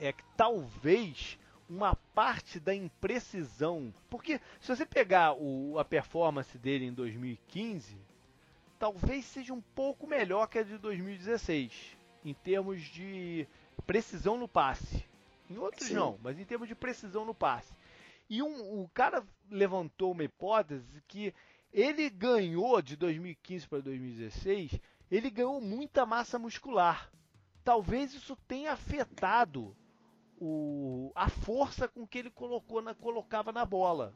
é 0.00 0.12
que 0.12 0.24
talvez 0.34 1.38
uma 1.68 1.94
parte 2.14 2.58
da 2.58 2.74
imprecisão, 2.74 3.92
porque 4.08 4.40
se 4.60 4.74
você 4.74 4.86
pegar 4.86 5.34
o, 5.34 5.78
a 5.78 5.84
performance 5.84 6.56
dele 6.58 6.86
em 6.86 6.92
2015, 6.92 7.96
talvez 8.78 9.24
seja 9.26 9.52
um 9.52 9.60
pouco 9.60 10.06
melhor 10.06 10.46
que 10.48 10.58
a 10.58 10.62
de 10.62 10.78
2016, 10.78 11.96
em 12.24 12.34
termos 12.34 12.80
de 12.80 13.46
precisão 13.86 14.38
no 14.38 14.48
passe. 14.48 15.04
Em 15.50 15.58
outros 15.58 15.88
Sim. 15.88 15.94
não, 15.94 16.18
mas 16.22 16.38
em 16.38 16.44
termos 16.44 16.68
de 16.68 16.74
precisão 16.74 17.24
no 17.24 17.34
passe. 17.34 17.72
E 18.32 18.42
um, 18.42 18.82
o 18.82 18.88
cara 18.94 19.22
levantou 19.50 20.12
uma 20.12 20.24
hipótese 20.24 21.02
que 21.06 21.34
ele 21.70 22.08
ganhou 22.08 22.80
de 22.80 22.96
2015 22.96 23.68
para 23.68 23.80
2016, 23.82 24.80
ele 25.10 25.28
ganhou 25.28 25.60
muita 25.60 26.06
massa 26.06 26.38
muscular. 26.38 27.12
Talvez 27.62 28.14
isso 28.14 28.34
tenha 28.48 28.72
afetado 28.72 29.76
o, 30.40 31.12
a 31.14 31.28
força 31.28 31.86
com 31.86 32.06
que 32.06 32.20
ele 32.20 32.30
colocou 32.30 32.80
na, 32.80 32.94
colocava 32.94 33.52
na 33.52 33.66
bola. 33.66 34.14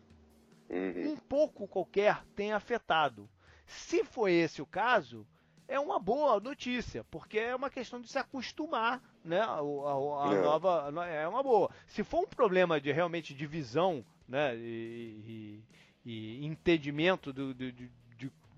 Uhum. 0.70 1.12
Um 1.12 1.16
pouco 1.18 1.68
qualquer 1.68 2.24
tem 2.34 2.54
afetado. 2.54 3.28
Se 3.66 4.02
foi 4.02 4.32
esse 4.32 4.62
o 4.62 4.66
caso, 4.66 5.26
é 5.68 5.78
uma 5.78 5.98
boa 5.98 6.40
notícia, 6.40 7.04
porque 7.10 7.38
é 7.38 7.54
uma 7.54 7.68
questão 7.68 8.00
de 8.00 8.08
se 8.08 8.16
acostumar, 8.16 9.02
né? 9.26 9.40
A, 9.40 9.56
a, 9.56 10.30
a 10.30 10.34
é. 10.34 10.42
nova 10.42 10.92
é 11.06 11.28
uma 11.28 11.42
boa. 11.42 11.70
Se 11.86 12.02
for 12.02 12.20
um 12.20 12.26
problema 12.26 12.80
de 12.80 12.92
realmente 12.92 13.34
de 13.34 13.46
visão, 13.46 14.04
né? 14.28 14.56
E, 14.56 15.62
e, 16.04 16.42
e 16.42 16.46
entendimento 16.46 17.32
do, 17.32 17.52
do, 17.52 17.72
de, 17.72 17.90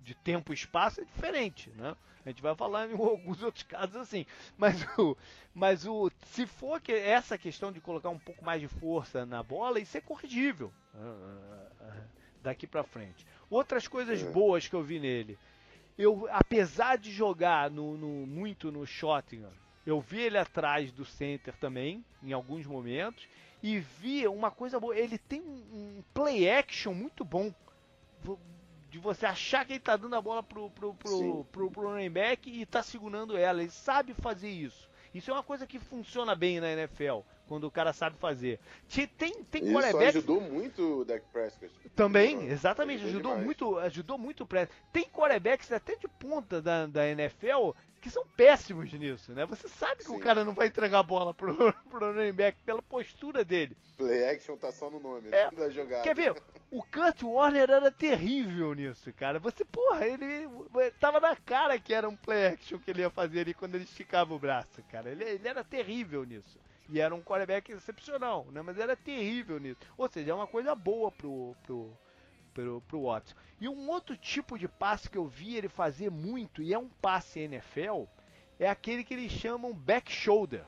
de 0.09 0.15
tempo 0.15 0.53
e 0.53 0.55
espaço 0.55 1.01
é 1.01 1.05
diferente, 1.05 1.71
né? 1.77 1.97
A 2.25 2.29
gente 2.31 2.43
vai 2.43 2.55
falar 2.55 2.91
em 2.91 2.93
alguns 3.01 3.43
outros 3.43 3.65
casos 3.65 3.97
assim. 3.97 4.27
Mas 4.57 4.83
o, 4.99 5.17
mas 5.55 5.87
o, 5.87 6.11
se 6.27 6.47
for 6.47 6.81
que 6.81 6.93
essa 6.93 7.39
questão 7.39 7.73
de 7.73 7.81
colocar 7.81 8.11
um 8.11 8.19
pouco 8.19 8.45
mais 8.45 8.61
de 8.61 8.69
força 8.69 9.25
na 9.25 9.43
bola, 9.43 9.81
isso 9.81 9.97
é 9.97 10.01
corrigível 10.01 10.73
uh, 10.95 11.93
daqui 12.43 12.67
para 12.67 12.85
frente. 12.85 13.27
Outras 13.51 13.89
coisas 13.89 14.23
é. 14.23 14.31
boas 14.31 14.69
que 14.69 14.75
eu 14.75 14.83
vi 14.83 15.01
nele, 15.01 15.39
eu, 15.97 16.29
apesar 16.31 16.97
de 16.97 17.11
jogar 17.11 17.71
no, 17.71 17.97
no 17.97 18.27
muito 18.27 18.71
no 18.71 18.87
shotgun, 18.87 19.51
eu 19.89 20.03
vi 20.03 20.21
ele 20.21 20.37
atrás 20.37 20.93
do 20.93 21.03
center 21.03 21.57
também, 21.57 22.05
em 22.23 22.35
alguns 22.35 22.67
momentos, 22.67 23.27
e 23.63 23.79
vi 23.79 24.29
uma 24.29 24.51
coisa 24.51 24.79
boa. 24.79 24.95
Ele 24.95 25.17
tem 25.17 25.41
um, 25.41 25.99
um 25.99 26.05
play 26.13 26.49
action 26.51 26.93
muito 26.93 27.25
bom 27.25 27.53
de 28.91 28.99
você 28.99 29.25
achar 29.25 29.65
que 29.65 29.73
ele 29.73 29.81
tá 29.81 29.97
dando 29.97 30.15
a 30.15 30.21
bola 30.21 30.43
pro, 30.43 30.69
pro, 30.71 30.93
pro, 30.93 31.45
pro, 31.45 31.71
pro 31.71 31.89
running 31.91 32.11
back 32.11 32.51
e 32.51 32.67
tá 32.67 32.83
segurando 32.83 33.35
ela. 33.35 33.63
Ele 33.63 33.71
sabe 33.71 34.13
fazer 34.13 34.51
isso. 34.51 34.91
Isso 35.15 35.31
é 35.31 35.35
uma 35.35 35.43
coisa 35.43 35.67
que 35.67 35.79
funciona 35.79 36.35
bem 36.35 36.61
na 36.61 36.71
NFL, 36.71 37.21
quando 37.49 37.65
o 37.65 37.71
cara 37.71 37.93
sabe 37.93 38.17
fazer. 38.19 38.61
Tem, 39.17 39.43
tem 39.45 39.65
Isso 39.65 39.73
quarterback... 39.73 40.09
ajudou 40.09 40.41
muito 40.41 41.01
o 41.01 41.05
Dak 41.05 41.25
Prescott. 41.33 41.73
Também, 41.97 42.47
exatamente, 42.49 43.05
ajudou, 43.05 43.33
ajudou 43.33 43.45
muito, 43.45 43.79
ajudou 43.79 44.19
muito 44.19 44.43
o 44.45 44.47
Prescott. 44.47 44.79
Tem 44.93 45.05
quarterbacks 45.05 45.73
até 45.73 45.97
de 45.97 46.07
ponta 46.07 46.61
da, 46.61 46.87
da 46.87 47.09
NFL 47.09 47.73
que 48.01 48.11
são 48.11 48.25
péssimos 48.37 48.93
nisso, 48.93 49.33
né? 49.33 49.45
Você 49.47 49.69
sabe 49.69 49.99
que 49.99 50.05
Sim. 50.05 50.17
o 50.17 50.21
cara 50.21 50.45
não 50.45 50.55
vai 50.55 50.69
entregar 50.69 51.01
a 51.01 51.03
bola 51.03 51.35
pro, 51.35 51.55
pro 51.91 52.13
running 52.13 52.33
back 52.33 52.59
pela 52.65 52.81
postura 52.83 53.45
dele. 53.45 53.77
Play 53.97 54.29
action 54.29 54.57
tá 54.57 54.71
só 54.71 54.89
no 54.89 55.01
nome 55.01 55.29
é, 55.33 55.51
da 55.51 55.69
jogada. 55.69 56.03
Quer 56.03 56.15
ver? 56.15 56.41
O 56.71 56.83
Kurt 56.83 57.23
Warner 57.23 57.71
era 57.71 57.91
terrível 57.91 58.75
nisso, 58.75 59.13
cara. 59.15 59.39
Você, 59.39 59.65
porra, 59.65 60.07
ele 60.07 60.49
tava 61.01 61.19
na 61.19 61.35
cara 61.35 61.79
que 61.79 61.93
era 61.95 62.09
um 62.09 62.15
play 62.15 62.49
action 62.49 62.79
que 62.79 62.91
ele 62.91 63.01
ia 63.01 63.11
fazer 63.11 63.41
ali 63.41 63.55
quando 63.55 63.75
ele 63.75 63.85
esticava 63.85 64.35
o 64.35 64.39
braço, 64.39 64.83
cara. 64.91 65.11
Ele, 65.11 65.25
ele 65.25 65.49
era 65.49 65.65
terrível 65.65 66.25
nisso. 66.25 66.59
E 66.89 67.01
era 67.01 67.15
um 67.15 67.23
quarterback 67.23 67.71
excepcional, 67.71 68.47
né? 68.51 68.63
Mas 68.63 68.79
era 68.79 68.97
terrível 68.97 69.61
nisso. 69.61 69.81
Ou 69.97 70.09
seja, 70.09 70.31
é 70.31 70.35
uma 70.35 70.47
coisa 70.47 70.75
boa 70.75 71.13
pro, 71.13 71.55
pro, 71.63 71.93
pro, 72.55 72.81
pro 72.83 73.03
Watson. 73.03 73.35
E 73.61 73.69
um 73.69 73.91
outro 73.91 74.17
tipo 74.17 74.59
de 74.59 74.67
passe 74.67 75.11
que 75.11 75.19
eu 75.19 75.27
vi 75.27 75.57
ele 75.57 75.69
fazer 75.69 76.11
muito, 76.11 76.63
e 76.63 76.73
é 76.73 76.79
um 76.79 76.89
passe 76.89 77.41
NFL, 77.41 78.05
é 78.59 78.69
aquele 78.69 79.05
que 79.05 79.15
eles 79.15 79.31
chamam 79.31 79.75
back 79.75 80.11
shoulder. 80.11 80.65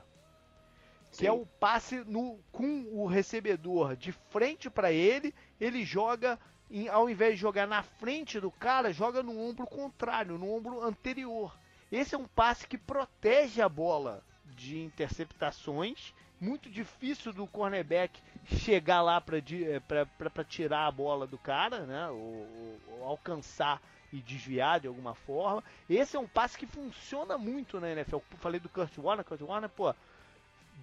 Que 1.11 1.27
é 1.27 1.31
o 1.31 1.45
passe 1.45 2.03
no, 2.05 2.39
com 2.51 2.85
o 2.93 3.05
recebedor 3.05 3.97
de 3.97 4.13
frente 4.29 4.69
para 4.69 4.93
ele, 4.93 5.33
ele 5.59 5.83
joga, 5.83 6.39
em, 6.69 6.87
ao 6.87 7.09
invés 7.09 7.33
de 7.33 7.41
jogar 7.41 7.67
na 7.67 7.83
frente 7.83 8.39
do 8.39 8.49
cara, 8.49 8.93
joga 8.93 9.21
no 9.21 9.37
ombro 9.37 9.65
contrário, 9.65 10.37
no 10.37 10.53
ombro 10.53 10.81
anterior. 10.81 11.57
Esse 11.91 12.15
é 12.15 12.17
um 12.17 12.27
passe 12.27 12.65
que 12.65 12.77
protege 12.77 13.61
a 13.61 13.67
bola 13.67 14.23
de 14.55 14.79
interceptações 14.79 16.13
muito 16.41 16.69
difícil 16.69 17.31
do 17.31 17.45
cornerback 17.45 18.19
chegar 18.47 19.03
lá 19.03 19.21
para 19.21 19.37
eh, 19.37 20.43
tirar 20.49 20.87
a 20.87 20.91
bola 20.91 21.27
do 21.27 21.37
cara, 21.37 21.81
né? 21.85 22.07
Ou, 22.09 22.79
ou, 22.87 23.05
alcançar 23.05 23.79
e 24.11 24.17
desviar 24.17 24.79
de 24.79 24.87
alguma 24.87 25.13
forma. 25.13 25.63
Esse 25.87 26.17
é 26.17 26.19
um 26.19 26.27
passe 26.27 26.57
que 26.57 26.65
funciona 26.65 27.37
muito 27.37 27.79
na 27.79 27.91
NFL. 27.91 28.15
Eu 28.15 28.23
falei 28.39 28.59
do 28.59 28.67
Kurt 28.67 28.97
Warner, 28.97 29.23
Kurt 29.23 29.41
Warner, 29.41 29.69
pô, 29.69 29.93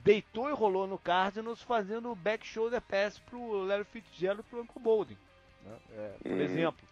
deitou 0.05 0.49
e 0.49 0.53
rolou 0.53 0.87
no 0.87 0.97
Cardinals 0.97 1.61
fazendo 1.61 2.11
o 2.11 2.14
back 2.14 2.47
shoulder 2.47 2.81
pass 2.81 3.19
pro 3.19 3.64
Larry 3.64 3.85
Fitzgerald 3.85 4.45
pro 4.45 4.62
Uncle 4.62 4.81
Bolden. 4.81 5.19
Né? 5.64 5.77
É, 5.91 6.16
por 6.23 6.33
uhum. 6.33 6.41
exemplo. 6.41 6.88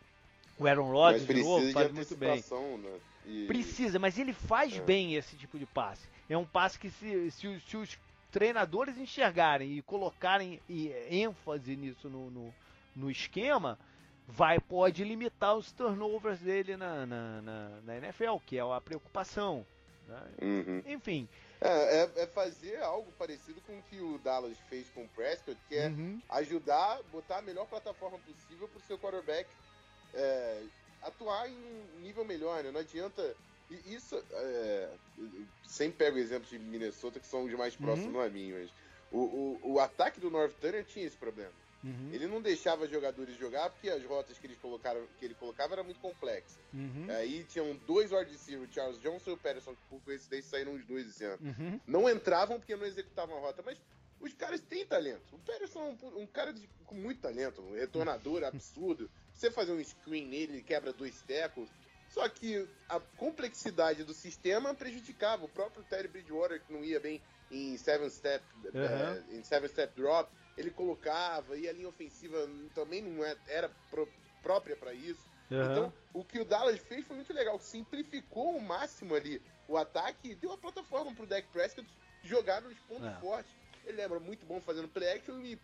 O 0.59 0.67
Aaron 0.67 0.91
Rodgers 0.91 1.27
de 1.27 1.43
novo 1.43 1.73
faz 1.73 1.93
muito 1.93 2.17
bem. 2.17 2.43
Né? 2.79 3.01
E... 3.27 3.47
Precisa, 3.47 3.99
mas 3.99 4.19
ele 4.19 4.33
faz 4.33 4.77
é. 4.77 4.81
bem 4.81 5.15
esse 5.15 5.37
tipo 5.37 5.59
de 5.59 5.67
passe. 5.67 6.09
É 6.29 6.37
um 6.37 6.45
passe 6.45 6.79
que 6.79 6.91
se, 6.91 7.31
se, 7.31 7.61
se 7.61 7.77
os 7.77 7.99
treinadores 8.31 8.97
enxergarem 8.99 9.77
e 9.77 9.83
colocarem 9.83 10.61
ênfase 11.11 11.77
nisso 11.77 12.09
no, 12.09 12.31
no, 12.31 12.55
no 12.95 13.11
esquema, 13.11 13.79
vai 14.27 14.59
pode 14.59 15.05
limitar 15.05 15.57
os 15.57 15.71
turnovers 15.73 16.41
dele 16.41 16.77
na, 16.77 17.07
na, 17.07 17.43
na, 17.43 17.69
na 17.83 17.97
NFL, 17.99 18.37
que 18.45 18.59
é 18.59 18.61
a 18.61 18.81
preocupação. 18.81 19.67
Né? 20.09 20.23
Uhum. 20.43 20.83
Enfim. 20.87 21.29
É, 21.61 22.03
é, 22.03 22.11
é, 22.17 22.27
fazer 22.27 22.77
algo 22.83 23.11
parecido 23.13 23.61
com 23.63 23.79
o 23.79 23.83
que 23.83 23.99
o 23.99 24.19
Dallas 24.19 24.59
fez 24.69 24.89
com 24.91 25.05
o 25.05 25.09
Prescott, 25.09 25.59
que 25.69 25.75
é 25.75 25.89
uhum. 25.89 26.21
ajudar, 26.29 27.03
botar 27.11 27.39
a 27.39 27.43
melhor 27.43 27.67
plataforma 27.67 28.19
possível 28.19 28.69
para 28.69 28.79
o 28.79 28.83
seu 28.83 28.99
quarterback 28.99 29.49
é, 30.17 30.63
atuar 31.03 31.49
em 31.49 31.55
um 31.55 32.01
nível 32.01 32.25
melhor. 32.25 32.65
Né? 32.65 32.71
Não 32.73 32.81
adianta 32.81 33.37
e 33.71 33.95
isso, 33.95 34.23
é, 34.31 34.89
sempre 35.65 35.99
pego 35.99 36.19
exemplos 36.19 36.51
de 36.51 36.59
Minnesota 36.59 37.19
que 37.19 37.27
são 37.27 37.45
os 37.45 37.53
mais 37.53 37.75
próximos 37.75 38.15
uhum. 38.15 38.21
a 38.21 38.29
mim, 38.29 38.53
mas 38.53 38.71
o, 39.11 39.19
o, 39.19 39.61
o, 39.73 39.81
ataque 39.81 40.21
do 40.21 40.31
North 40.31 40.55
Turner 40.61 40.85
tinha 40.85 41.05
esse 41.05 41.17
problema. 41.17 41.53
Uhum. 41.83 42.11
Ele 42.13 42.27
não 42.27 42.41
deixava 42.41 42.89
jogadores 42.89 43.37
jogar 43.37 43.71
porque 43.71 43.89
as 43.89 44.05
rotas 44.05 44.39
que, 44.39 44.47
eles 44.47 44.59
colocaram, 44.59 45.05
que 45.19 45.25
ele 45.25 45.35
colocava 45.35 45.75
era 45.75 45.83
muito 45.83 46.01
complexa. 46.01 46.59
Uhum. 46.73 47.07
Aí 47.11 47.45
tinham 47.45 47.77
dois 47.87 48.13
wide 48.13 48.31
receivers, 48.31 48.71
o 48.71 48.73
Charles 48.73 49.01
Johnson 49.01 49.31
e 49.31 49.35
o 49.35 49.37
Patterson, 49.37 49.73
que 49.73 49.83
por 49.91 50.01
coincidência 50.03 50.51
saíram 50.51 50.75
os 50.75 50.85
dois 50.85 51.09
esse 51.09 51.25
ano. 51.25 51.39
Uhum. 51.43 51.81
Não 51.87 52.09
entravam 52.09 52.59
porque 52.59 52.75
não 52.77 52.87
executavam 52.87 53.37
a 53.37 53.41
rota, 53.41 53.63
mas 53.65 53.79
os 54.21 54.33
caras 54.33 54.61
têm 54.61 54.87
talento. 54.87 55.35
O 55.35 55.39
Patterson 55.41 55.81
é 55.81 56.07
um, 56.07 56.23
um 56.23 56.27
cara 56.27 56.53
de, 56.53 56.69
com 56.87 56.95
muito 56.95 57.21
talento, 57.21 57.61
um 57.63 57.75
retornador 57.75 58.43
absurdo. 58.47 59.11
Você 59.37 59.51
fazer 59.51 59.73
um 59.73 59.85
screen 59.85 60.27
nele, 60.27 60.55
ele 60.55 60.63
quebra 60.63 60.93
dois 60.93 61.21
tecos 61.23 61.69
Só 62.09 62.27
que 62.29 62.67
a 62.89 62.99
complexidade 62.99 64.03
do 64.03 64.15
sistema 64.15 64.75
prejudicava. 64.75 65.45
O 65.45 65.49
próprio 65.49 65.85
Terry 65.85 66.09
Bridgewater, 66.09 66.63
que 66.63 66.73
não 66.73 66.83
ia 66.83 66.99
bem 66.99 67.21
em 67.51 67.77
Seven 67.77 68.09
Step, 68.09 68.45
uhum. 68.65 68.81
é, 68.81 69.23
em 69.37 69.43
seven 69.45 69.69
step 69.69 69.95
Drop, 69.95 70.29
ele 70.57 70.71
colocava, 70.71 71.57
e 71.57 71.69
a 71.69 71.73
linha 71.73 71.89
ofensiva 71.89 72.37
também 72.75 73.03
não 73.03 73.25
é, 73.25 73.37
era 73.47 73.71
pro, 73.91 74.09
própria 74.43 74.75
para 74.75 74.93
isso. 74.93 75.21
Uhum. 75.51 75.73
Então, 75.73 75.93
o 76.13 76.25
que 76.25 76.41
o 76.41 76.45
Dallas 76.45 76.81
fez 76.81 77.07
foi 77.07 77.17
muito 77.17 77.33
legal, 77.33 77.59
simplificou 77.61 78.55
ao 78.55 78.61
máximo 78.61 79.15
ali 79.15 79.41
o 79.69 79.77
ataque 79.77 80.31
e 80.31 80.35
deu 80.35 80.53
a 80.53 80.59
plataforma 80.59 81.15
pro 81.15 81.27
Dak 81.27 81.47
Prescott 81.53 81.87
jogar 82.23 82.63
nos 82.63 82.79
pontos 82.81 83.07
é. 83.07 83.21
fortes. 83.21 83.53
Ele 83.85 83.99
lembra 83.99 84.19
muito 84.19 84.45
bom 84.45 84.61
fazendo 84.61 84.89
play 84.89 85.13
action 85.13 85.39
e 85.43 85.59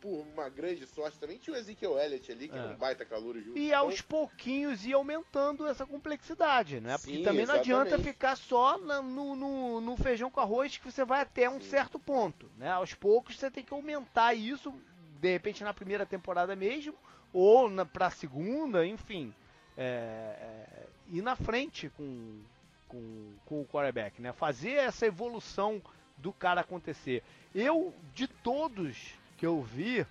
por 0.00 0.26
uma 0.32 0.48
grande 0.48 0.86
sorte 0.86 1.18
também 1.18 1.38
tinha 1.38 1.54
o 1.54 1.58
Ezekiel 1.58 1.98
Elliott 1.98 2.32
ali, 2.32 2.48
que 2.48 2.56
é. 2.56 2.62
um 2.62 2.76
baita 2.76 3.04
calor 3.04 3.36
junto. 3.38 3.58
E 3.58 3.68
então... 3.68 3.80
aos 3.80 4.00
pouquinhos 4.00 4.84
ia 4.84 4.96
aumentando 4.96 5.66
essa 5.66 5.84
complexidade, 5.86 6.80
né? 6.80 6.96
Porque 6.96 7.18
Sim, 7.18 7.22
também 7.22 7.46
não 7.46 7.54
adianta 7.54 7.98
ficar 7.98 8.36
só 8.36 8.78
na, 8.78 9.02
no, 9.02 9.36
no, 9.36 9.80
no, 9.80 9.96
feijão 9.96 10.30
com 10.30 10.40
arroz 10.40 10.76
que 10.78 10.90
você 10.90 11.04
vai 11.04 11.20
até 11.20 11.48
um 11.48 11.60
Sim. 11.60 11.68
certo 11.68 11.98
ponto, 11.98 12.50
né? 12.56 12.70
Aos 12.70 12.94
poucos 12.94 13.36
você 13.36 13.50
tem 13.50 13.62
que 13.62 13.74
aumentar 13.74 14.34
isso, 14.34 14.72
de 15.20 15.30
repente 15.30 15.62
na 15.62 15.74
primeira 15.74 16.06
temporada 16.06 16.56
mesmo, 16.56 16.94
ou 17.32 17.68
na, 17.68 17.84
pra 17.84 18.10
segunda, 18.10 18.86
enfim. 18.86 19.34
É, 19.76 19.82
é, 19.82 20.86
ir 21.08 21.22
na 21.22 21.36
frente 21.36 21.88
com, 21.96 22.40
com, 22.88 23.32
com 23.46 23.60
o 23.60 23.66
quarterback, 23.66 24.20
né? 24.20 24.32
Fazer 24.32 24.72
essa 24.72 25.06
evolução 25.06 25.80
do 26.16 26.32
cara 26.32 26.60
acontecer. 26.60 27.22
Eu, 27.54 27.94
de 28.14 28.28
todos 28.28 29.19
que 29.40 29.46
eu 29.46 29.62
vi, 29.62 30.06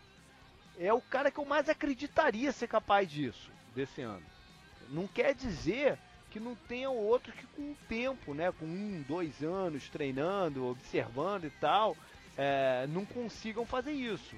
é 0.80 0.92
o 0.92 1.00
cara 1.00 1.30
que 1.30 1.38
eu 1.38 1.46
mais 1.46 1.70
acreditaria 1.70 2.52
ser 2.52 2.68
capaz 2.68 3.08
disso, 3.08 3.52
desse 3.76 4.02
ano. 4.02 4.26
Não 4.90 5.08
quer 5.08 5.36
dizer 5.36 6.00
que 6.32 6.40
não 6.40 6.56
tenha 6.56 6.90
outros 6.90 7.36
que 7.36 7.46
com 7.46 7.62
o 7.62 7.78
tempo, 7.88 8.34
né, 8.34 8.52
com 8.52 8.66
um, 8.66 9.06
dois 9.08 9.44
anos 9.44 9.88
treinando, 9.88 10.66
observando 10.66 11.46
e 11.46 11.52
tal, 11.52 11.96
é, 12.36 12.88
não 12.90 13.06
consigam 13.06 13.68
fazer 13.68 13.92
isso. 13.92 14.36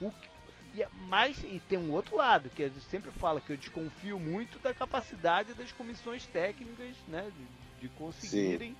O 0.00 0.12
que, 0.12 0.82
é, 0.82 0.88
mas 1.08 1.42
e 1.42 1.60
tem 1.68 1.76
um 1.76 1.90
outro 1.90 2.16
lado 2.16 2.48
que 2.48 2.62
a 2.62 2.68
gente 2.68 2.84
sempre 2.84 3.10
fala 3.10 3.40
que 3.40 3.50
eu 3.50 3.56
desconfio 3.56 4.20
muito 4.20 4.60
da 4.60 4.72
capacidade 4.72 5.52
das 5.54 5.72
comissões 5.72 6.24
técnicas, 6.26 6.94
né, 7.08 7.28
de, 7.80 7.88
de 7.88 7.94
conseguirem 7.96 8.76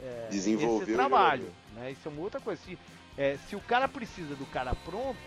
é, 0.00 0.28
desenvolver 0.30 0.84
esse 0.84 0.94
trabalho, 0.94 1.52
né? 1.74 1.92
Isso 1.92 2.08
é 2.08 2.10
uma 2.10 2.22
outra 2.22 2.40
coisa. 2.40 2.60
Se, 2.62 2.78
é, 3.16 3.38
se 3.48 3.56
o 3.56 3.60
cara 3.60 3.88
precisa 3.88 4.34
do 4.34 4.46
cara 4.46 4.74
pronto, 4.74 5.18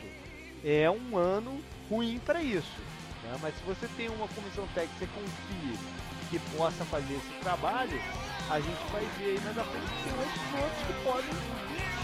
é 0.63 0.89
um 0.89 1.17
ano 1.17 1.61
ruim 1.89 2.19
para 2.25 2.41
isso. 2.41 2.81
Né? 3.23 3.37
Mas 3.41 3.55
se 3.55 3.63
você 3.63 3.87
tem 3.95 4.09
uma 4.09 4.27
comissão 4.29 4.67
técnica 4.73 5.05
que 5.05 5.13
você 5.13 5.19
confia 5.19 6.05
que 6.29 6.39
possa 6.57 6.83
fazer 6.85 7.13
esse 7.13 7.39
trabalho, 7.39 8.01
a 8.49 8.59
gente 8.59 8.91
vai 8.91 9.05
ver 9.17 9.29
aí 9.29 9.37
à 9.37 9.63
frente 9.63 9.85
que 9.85 10.03
tem 10.03 10.61
outros 10.61 10.83
que 10.87 10.93
podem 11.03 11.33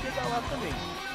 chegar 0.02 0.28
lá 0.30 0.42
também. 0.50 1.11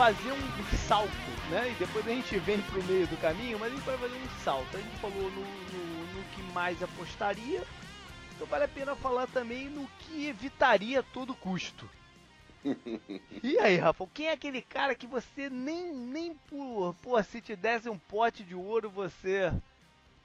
Fazer 0.00 0.32
um 0.32 0.76
salto, 0.86 1.10
né? 1.50 1.72
E 1.72 1.74
depois 1.74 2.06
a 2.06 2.10
gente 2.10 2.38
vem 2.38 2.58
pro 2.62 2.82
meio 2.84 3.06
do 3.06 3.18
caminho, 3.18 3.58
mas 3.58 3.70
a 3.70 3.76
gente 3.76 3.84
vai 3.84 3.98
fazer 3.98 4.16
um 4.16 4.42
salto. 4.42 4.74
A 4.74 4.80
gente 4.80 4.96
falou 4.96 5.30
no, 5.30 5.42
no, 5.42 6.14
no 6.14 6.24
que 6.30 6.42
mais 6.54 6.82
apostaria, 6.82 7.62
então 8.34 8.46
vale 8.46 8.64
a 8.64 8.68
pena 8.68 8.96
falar 8.96 9.26
também 9.26 9.68
no 9.68 9.86
que 9.98 10.26
evitaria 10.26 11.00
a 11.00 11.02
todo 11.02 11.34
custo. 11.34 11.86
e 13.42 13.58
aí, 13.58 13.76
Rafa, 13.76 14.06
quem 14.14 14.28
é 14.28 14.32
aquele 14.32 14.62
cara 14.62 14.94
que 14.94 15.06
você 15.06 15.50
nem, 15.50 15.92
nem 15.92 16.32
por, 16.48 16.94
por 17.02 17.22
se 17.22 17.42
te 17.42 17.54
desse 17.54 17.90
um 17.90 17.98
pote 17.98 18.42
de 18.42 18.54
ouro 18.54 18.88
você 18.88 19.52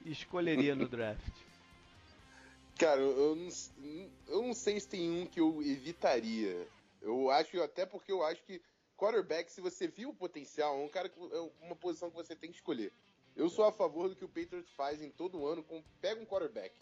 escolheria 0.06 0.74
no 0.74 0.88
draft? 0.88 1.20
Cara, 2.78 3.00
eu 3.02 3.36
não, 3.36 3.48
eu 4.26 4.42
não 4.42 4.54
sei 4.54 4.80
se 4.80 4.88
tem 4.88 5.10
um 5.10 5.26
que 5.26 5.38
eu 5.40 5.62
evitaria. 5.62 6.66
Eu 7.02 7.30
acho, 7.30 7.62
até 7.62 7.84
porque 7.84 8.10
eu 8.10 8.24
acho 8.24 8.42
que 8.42 8.60
quarterback, 8.96 9.50
se 9.50 9.60
você 9.60 9.86
viu 9.86 10.10
o 10.10 10.14
potencial, 10.14 10.80
é 10.80 10.84
um 10.84 10.88
cara 10.88 11.08
é 11.08 11.64
uma 11.64 11.76
posição 11.76 12.10
que 12.10 12.16
você 12.16 12.34
tem 12.34 12.50
que 12.50 12.56
escolher. 12.56 12.92
Eu 13.36 13.50
sou 13.50 13.64
a 13.64 13.72
favor 13.72 14.08
do 14.08 14.16
que 14.16 14.24
o 14.24 14.28
Patriots 14.28 14.72
faz 14.72 15.02
em 15.02 15.10
todo 15.10 15.46
ano, 15.46 15.62
com, 15.62 15.82
pega 16.00 16.20
um 16.20 16.24
quarterback. 16.24 16.74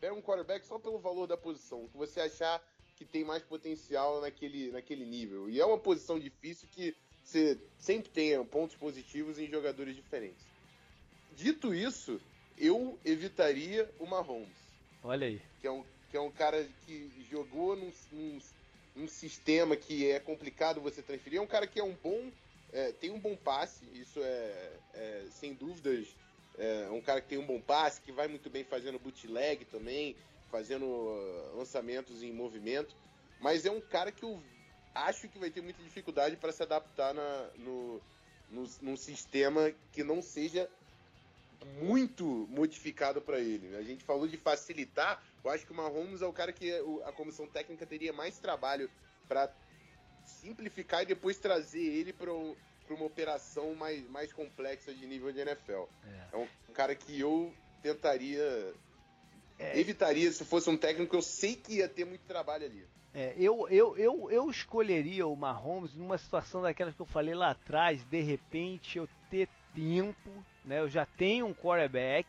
Pega 0.00 0.14
um 0.14 0.22
quarterback 0.22 0.66
só 0.66 0.78
pelo 0.78 0.98
valor 0.98 1.28
da 1.28 1.36
posição, 1.36 1.88
que 1.88 1.96
você 1.96 2.20
achar 2.20 2.60
que 2.96 3.04
tem 3.04 3.24
mais 3.24 3.42
potencial 3.42 4.20
naquele, 4.20 4.72
naquele 4.72 5.04
nível. 5.04 5.48
E 5.48 5.60
é 5.60 5.64
uma 5.64 5.78
posição 5.78 6.18
difícil 6.18 6.68
que 6.72 6.94
você 7.22 7.58
sempre 7.78 8.10
tem 8.10 8.44
pontos 8.44 8.76
positivos 8.76 9.38
em 9.38 9.46
jogadores 9.46 9.94
diferentes. 9.94 10.44
Dito 11.36 11.72
isso, 11.72 12.20
eu 12.58 12.98
evitaria 13.04 13.88
o 13.98 14.06
Mahomes. 14.06 14.48
Olha 15.04 15.26
aí. 15.26 15.40
Que 15.60 15.66
é 15.68 15.70
um, 15.70 15.84
que 16.10 16.16
é 16.16 16.20
um 16.20 16.30
cara 16.30 16.68
que 16.84 17.10
jogou 17.30 17.76
num, 17.76 17.92
num 18.10 18.40
um 18.96 19.08
sistema 19.08 19.76
que 19.76 20.10
é 20.10 20.20
complicado 20.20 20.80
você 20.80 21.02
transferir. 21.02 21.38
É 21.38 21.42
um 21.42 21.46
cara 21.46 21.66
que 21.66 21.80
é 21.80 21.84
um 21.84 21.94
bom, 21.94 22.30
é, 22.72 22.92
tem 22.92 23.10
um 23.10 23.18
bom 23.18 23.36
passe, 23.36 23.84
isso 23.94 24.20
é, 24.22 24.72
é 24.94 25.26
sem 25.30 25.54
dúvidas 25.54 26.06
é 26.58 26.90
um 26.90 27.00
cara 27.00 27.20
que 27.20 27.28
tem 27.28 27.38
um 27.38 27.46
bom 27.46 27.60
passe, 27.60 28.00
que 28.00 28.12
vai 28.12 28.28
muito 28.28 28.50
bem 28.50 28.64
fazendo 28.64 28.98
bootleg 28.98 29.64
também, 29.66 30.16
fazendo 30.50 30.84
uh, 30.84 31.56
lançamentos 31.56 32.22
em 32.22 32.32
movimento, 32.32 32.94
mas 33.40 33.64
é 33.64 33.70
um 33.70 33.80
cara 33.80 34.12
que 34.12 34.22
eu 34.22 34.40
acho 34.94 35.28
que 35.28 35.38
vai 35.38 35.50
ter 35.50 35.62
muita 35.62 35.82
dificuldade 35.82 36.36
para 36.36 36.52
se 36.52 36.62
adaptar 36.62 37.14
na, 37.14 37.48
no, 37.56 38.00
no, 38.50 38.68
num 38.82 38.96
sistema 38.96 39.72
que 39.92 40.04
não 40.04 40.20
seja 40.20 40.68
muito 41.80 42.24
modificado 42.50 43.20
para 43.20 43.40
ele. 43.40 43.74
A 43.76 43.82
gente 43.82 44.04
falou 44.04 44.28
de 44.28 44.36
facilitar, 44.36 45.22
eu 45.44 45.50
acho 45.50 45.66
que 45.66 45.72
o 45.72 45.74
Mahomes 45.74 46.22
é 46.22 46.26
o 46.26 46.32
cara 46.32 46.52
que 46.52 46.72
a 47.04 47.12
comissão 47.12 47.46
técnica 47.46 47.86
teria 47.86 48.12
mais 48.12 48.38
trabalho 48.38 48.90
para 49.28 49.50
simplificar 50.24 51.02
e 51.02 51.06
depois 51.06 51.38
trazer 51.38 51.82
ele 51.82 52.12
para 52.12 52.32
uma 52.32 53.04
operação 53.04 53.74
mais, 53.74 54.08
mais 54.08 54.32
complexa 54.32 54.94
de 54.94 55.06
nível 55.06 55.32
de 55.32 55.40
NFL. 55.40 55.84
É, 56.04 56.26
é 56.32 56.36
um 56.36 56.72
cara 56.72 56.94
que 56.94 57.18
eu 57.18 57.52
tentaria. 57.82 58.72
É. 59.58 59.78
Evitaria 59.78 60.30
se 60.32 60.44
fosse 60.44 60.70
um 60.70 60.76
técnico, 60.76 61.14
eu 61.14 61.22
sei 61.22 61.54
que 61.54 61.76
ia 61.76 61.88
ter 61.88 62.04
muito 62.04 62.22
trabalho 62.22 62.64
ali. 62.64 62.86
É, 63.14 63.34
eu, 63.36 63.68
eu, 63.68 63.96
eu, 63.98 64.30
eu 64.30 64.50
escolheria 64.50 65.26
o 65.26 65.36
Mahomes 65.36 65.94
numa 65.94 66.16
situação 66.16 66.62
daquelas 66.62 66.94
que 66.94 67.02
eu 67.02 67.06
falei 67.06 67.34
lá 67.34 67.50
atrás, 67.50 68.02
de 68.04 68.22
repente 68.22 68.96
eu 68.96 69.06
ter 69.30 69.48
tempo, 69.74 70.30
né? 70.64 70.80
Eu 70.80 70.88
já 70.88 71.04
tenho 71.04 71.46
um 71.46 71.54
quarterback 71.54 72.26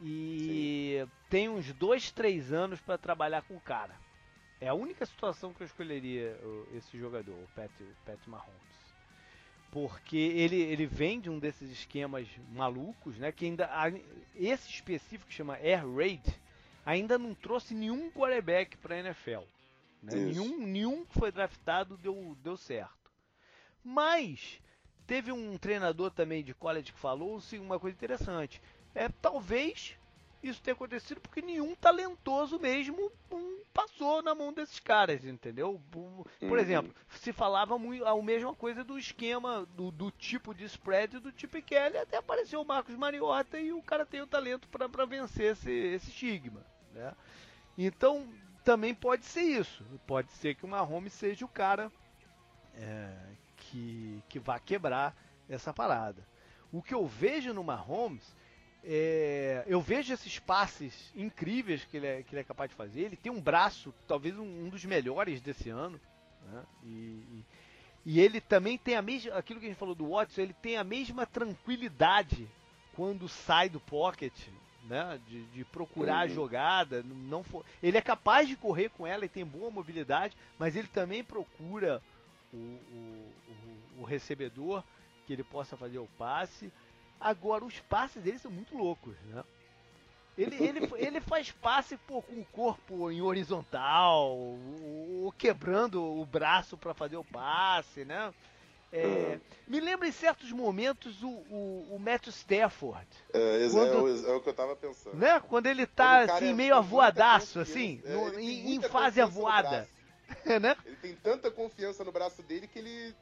e 0.00 1.00
Sim. 1.04 1.10
tem 1.28 1.48
uns 1.48 1.72
dois, 1.72 2.10
três 2.10 2.52
anos 2.52 2.80
para 2.80 2.98
trabalhar 2.98 3.42
com 3.42 3.56
o 3.56 3.60
cara. 3.60 3.94
É 4.60 4.68
a 4.68 4.74
única 4.74 5.06
situação 5.06 5.52
que 5.52 5.62
eu 5.62 5.66
escolheria 5.66 6.38
esse 6.74 6.98
jogador, 6.98 7.34
o 7.34 7.48
Pat, 7.54 7.70
Pat 8.04 8.18
Mahomes. 8.26 8.58
Porque 9.70 10.16
ele, 10.16 10.56
ele 10.56 10.86
vem 10.86 11.20
de 11.20 11.28
um 11.28 11.38
desses 11.38 11.70
esquemas 11.70 12.26
malucos, 12.50 13.18
né? 13.18 13.30
Que 13.30 13.44
ainda. 13.44 13.68
Esse 14.34 14.70
específico 14.70 15.28
que 15.28 15.34
chama 15.34 15.56
Air 15.56 15.86
Raid 15.94 16.22
ainda 16.84 17.18
não 17.18 17.34
trouxe 17.34 17.74
nenhum 17.74 18.10
quarterback 18.10 18.76
para 18.78 18.94
a 18.94 18.98
NFL. 19.00 19.44
Né? 20.02 20.14
Nenhum, 20.14 20.66
nenhum 20.66 21.04
que 21.04 21.18
foi 21.18 21.30
draftado 21.30 21.98
deu, 21.98 22.36
deu 22.42 22.56
certo. 22.56 23.10
Mas 23.84 24.60
teve 25.06 25.30
um 25.30 25.56
treinador 25.58 26.10
também 26.10 26.42
de 26.42 26.54
college 26.54 26.92
que 26.92 26.98
falou 26.98 27.40
uma 27.60 27.78
coisa 27.78 27.94
interessante 27.96 28.60
é, 28.98 29.08
talvez 29.22 29.96
isso 30.42 30.60
tenha 30.60 30.74
acontecido 30.74 31.20
porque 31.20 31.40
nenhum 31.40 31.74
talentoso 31.74 32.58
mesmo 32.58 33.12
um, 33.30 33.62
passou 33.72 34.22
na 34.22 34.34
mão 34.34 34.52
desses 34.52 34.80
caras, 34.80 35.24
entendeu? 35.24 35.80
Por, 35.90 36.26
uhum. 36.42 36.56
exemplo, 36.56 36.94
se 37.08 37.32
falava 37.32 37.78
muito, 37.78 38.04
a 38.04 38.22
mesma 38.22 38.54
coisa 38.54 38.82
do 38.82 38.98
esquema, 38.98 39.66
do, 39.76 39.90
do 39.90 40.10
tipo 40.10 40.52
de 40.52 40.64
spread 40.64 41.18
do 41.18 41.32
tipo 41.32 41.60
Kelly, 41.62 41.98
até 41.98 42.18
apareceu 42.18 42.60
o 42.60 42.64
Marcos 42.64 42.96
Mariota 42.96 43.58
e 43.58 43.72
o 43.72 43.82
cara 43.82 44.04
tem 44.04 44.20
o 44.20 44.26
talento 44.26 44.68
para 44.68 45.06
vencer 45.06 45.52
esse, 45.52 45.70
esse 45.70 46.10
estigma, 46.10 46.64
né? 46.92 47.14
Então, 47.76 48.28
também 48.64 48.94
pode 48.94 49.24
ser 49.24 49.42
isso. 49.42 49.84
Pode 50.06 50.30
ser 50.32 50.56
que 50.56 50.64
o 50.64 50.68
Mahomes 50.68 51.12
seja 51.12 51.44
o 51.44 51.48
cara 51.48 51.90
é, 52.74 53.12
que, 53.56 54.22
que 54.28 54.38
vá 54.38 54.58
quebrar 54.58 55.16
essa 55.48 55.72
parada. 55.72 56.26
O 56.72 56.82
que 56.82 56.94
eu 56.94 57.06
vejo 57.06 57.54
no 57.54 57.64
Mahomes 57.64 58.36
é, 58.84 59.64
eu 59.66 59.80
vejo 59.80 60.12
esses 60.12 60.38
passes 60.38 61.12
incríveis 61.14 61.84
que 61.84 61.96
ele, 61.96 62.06
é, 62.06 62.22
que 62.22 62.34
ele 62.34 62.40
é 62.40 62.44
capaz 62.44 62.70
de 62.70 62.76
fazer. 62.76 63.02
Ele 63.02 63.16
tem 63.16 63.30
um 63.30 63.40
braço, 63.40 63.92
talvez 64.06 64.36
um, 64.38 64.44
um 64.44 64.68
dos 64.68 64.84
melhores 64.84 65.40
desse 65.40 65.68
ano. 65.68 66.00
Né? 66.46 66.62
E, 66.84 66.88
e, 66.88 67.44
e, 68.06 68.20
ele 68.20 68.40
também 68.40 68.78
tem 68.78 68.94
a 68.94 69.02
mesma. 69.02 69.34
Aquilo 69.34 69.60
que 69.60 69.66
a 69.66 69.68
gente 69.68 69.78
falou 69.78 69.94
do 69.94 70.10
Watson, 70.10 70.40
ele 70.40 70.54
tem 70.54 70.76
a 70.76 70.84
mesma 70.84 71.26
tranquilidade 71.26 72.48
quando 72.94 73.28
sai 73.28 73.68
do 73.68 73.80
pocket. 73.80 74.34
Né, 74.88 75.20
de, 75.28 75.44
de 75.48 75.64
procurar 75.66 76.14
uhum. 76.14 76.22
a 76.22 76.28
jogada, 76.28 77.02
não 77.02 77.42
for, 77.42 77.62
ele 77.82 77.98
é 77.98 78.00
capaz 78.00 78.48
de 78.48 78.56
correr 78.56 78.88
com 78.88 79.06
ela 79.06 79.22
e 79.22 79.28
tem 79.28 79.44
boa 79.44 79.70
mobilidade, 79.70 80.34
mas 80.58 80.76
ele 80.76 80.88
também 80.88 81.22
procura 81.22 82.00
o, 82.50 82.56
o, 82.56 83.32
o, 83.48 84.00
o 84.00 84.04
recebedor 84.04 84.82
que 85.26 85.34
ele 85.34 85.44
possa 85.44 85.76
fazer 85.76 85.98
o 85.98 86.08
passe. 86.16 86.72
Agora, 87.20 87.64
os 87.64 87.78
passes 87.80 88.22
dele 88.22 88.38
são 88.38 88.50
muito 88.50 88.76
loucos, 88.76 89.14
né? 89.26 89.42
Ele, 90.36 90.56
ele, 90.62 90.90
ele 90.96 91.20
faz 91.20 91.50
passe 91.50 91.96
pô, 91.96 92.22
com 92.22 92.40
o 92.40 92.44
corpo 92.46 93.10
em 93.10 93.20
horizontal, 93.20 94.36
o, 94.36 95.32
quebrando 95.36 96.02
o 96.02 96.24
braço 96.24 96.76
para 96.76 96.94
fazer 96.94 97.16
o 97.16 97.24
passe, 97.24 98.04
né? 98.04 98.32
É, 98.90 99.38
me 99.66 99.80
lembra 99.80 100.08
em 100.08 100.12
certos 100.12 100.50
momentos 100.50 101.22
o, 101.22 101.28
o, 101.28 101.88
o 101.90 101.98
Matthew 101.98 102.30
Stafford. 102.30 103.06
É, 103.34 103.66
é 103.66 103.70
quando, 103.70 104.08
é, 104.08 104.30
é, 104.30 104.34
o 104.34 104.40
que 104.40 104.48
eu 104.48 104.54
tava 104.54 104.74
pensando. 104.76 105.14
Né? 105.14 105.38
Quando 105.40 105.66
ele 105.66 105.86
tá 105.86 106.20
assim, 106.20 106.50
é 106.50 106.54
meio 106.54 106.74
avoadaço, 106.74 107.60
assim, 107.60 108.00
no, 108.06 108.38
em, 108.40 108.76
em 108.76 108.80
fase 108.80 109.20
avoada. 109.20 109.86
né? 110.60 110.74
Ele 110.86 110.96
tem 110.96 111.14
tanta 111.16 111.50
confiança 111.50 112.02
no 112.02 112.12
braço 112.12 112.42
dele 112.42 112.66
que 112.66 112.78
ele 112.78 113.14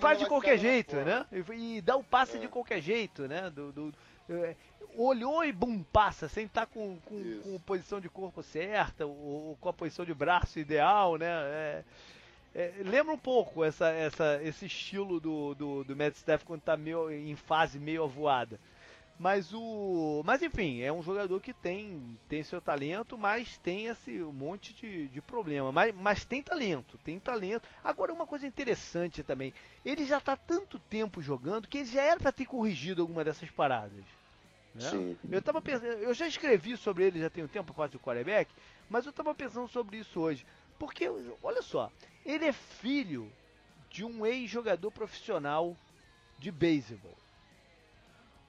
Faz 0.00 0.18
de 0.18 0.26
qualquer 0.26 0.58
jeito, 0.58 0.96
né? 0.96 1.26
E, 1.32 1.76
e 1.76 1.80
dá 1.80 1.96
o 1.96 2.04
passe 2.04 2.38
de 2.38 2.48
qualquer 2.48 2.80
jeito, 2.80 3.28
né? 3.28 3.50
Do, 3.50 3.72
do, 3.72 3.94
olhou 4.96 5.44
e 5.44 5.52
bum, 5.52 5.82
passa, 5.82 6.28
sem 6.28 6.46
estar 6.46 6.66
tá 6.66 6.66
com, 6.66 6.98
com, 7.04 7.40
com 7.42 7.58
posição 7.60 8.00
de 8.00 8.08
corpo 8.08 8.42
certa, 8.42 9.06
ou, 9.06 9.14
ou, 9.14 9.56
com 9.60 9.68
a 9.68 9.72
posição 9.72 10.04
de 10.04 10.14
braço 10.14 10.58
ideal, 10.58 11.16
né? 11.16 11.26
É, 11.28 11.84
é, 12.54 12.72
lembra 12.84 13.12
um 13.12 13.18
pouco 13.18 13.62
essa, 13.62 13.88
essa, 13.90 14.40
esse 14.42 14.66
estilo 14.66 15.20
do, 15.20 15.54
do, 15.54 15.84
do 15.84 15.94
Matt 15.96 16.14
Staff 16.14 16.44
quando 16.44 16.60
está 16.60 16.76
meio, 16.76 17.10
em 17.10 17.36
fase 17.36 17.78
meio 17.78 18.04
avoada. 18.04 18.58
Mas 19.18 19.52
o. 19.52 20.22
Mas 20.26 20.42
enfim, 20.42 20.82
é 20.82 20.92
um 20.92 21.02
jogador 21.02 21.40
que 21.40 21.54
tem, 21.54 22.18
tem 22.28 22.42
seu 22.42 22.60
talento, 22.60 23.16
mas 23.16 23.56
tem 23.58 23.86
esse 23.86 24.22
um 24.22 24.32
monte 24.32 24.74
de, 24.74 25.08
de 25.08 25.22
problema. 25.22 25.72
Mas, 25.72 25.94
mas 25.94 26.24
tem 26.24 26.42
talento, 26.42 26.98
tem 26.98 27.18
talento. 27.18 27.66
Agora 27.82 28.12
uma 28.12 28.26
coisa 28.26 28.46
interessante 28.46 29.22
também, 29.22 29.54
ele 29.84 30.04
já 30.04 30.18
está 30.18 30.36
tanto 30.36 30.78
tempo 30.78 31.22
jogando 31.22 31.66
que 31.66 31.78
ele 31.78 31.86
já 31.86 32.02
era 32.02 32.20
para 32.20 32.32
ter 32.32 32.44
corrigido 32.44 33.00
alguma 33.00 33.24
dessas 33.24 33.50
paradas. 33.50 34.04
Né? 34.74 34.90
Sim. 34.90 35.18
Eu 35.30 35.40
tava 35.40 35.62
pensando, 35.62 35.86
eu 35.86 36.12
já 36.12 36.28
escrevi 36.28 36.76
sobre 36.76 37.04
ele 37.04 37.20
já 37.20 37.30
tem 37.30 37.42
um 37.42 37.48
tempo, 37.48 37.72
parte 37.72 37.92
do 37.92 38.00
quarterback, 38.00 38.50
mas 38.90 39.06
eu 39.06 39.10
estava 39.10 39.34
pensando 39.34 39.68
sobre 39.68 39.96
isso 39.96 40.20
hoje. 40.20 40.44
Porque, 40.78 41.08
olha 41.42 41.62
só, 41.62 41.90
ele 42.24 42.44
é 42.44 42.52
filho 42.52 43.32
de 43.90 44.04
um 44.04 44.26
ex-jogador 44.26 44.90
profissional 44.90 45.74
de 46.38 46.52
beisebol. 46.52 47.16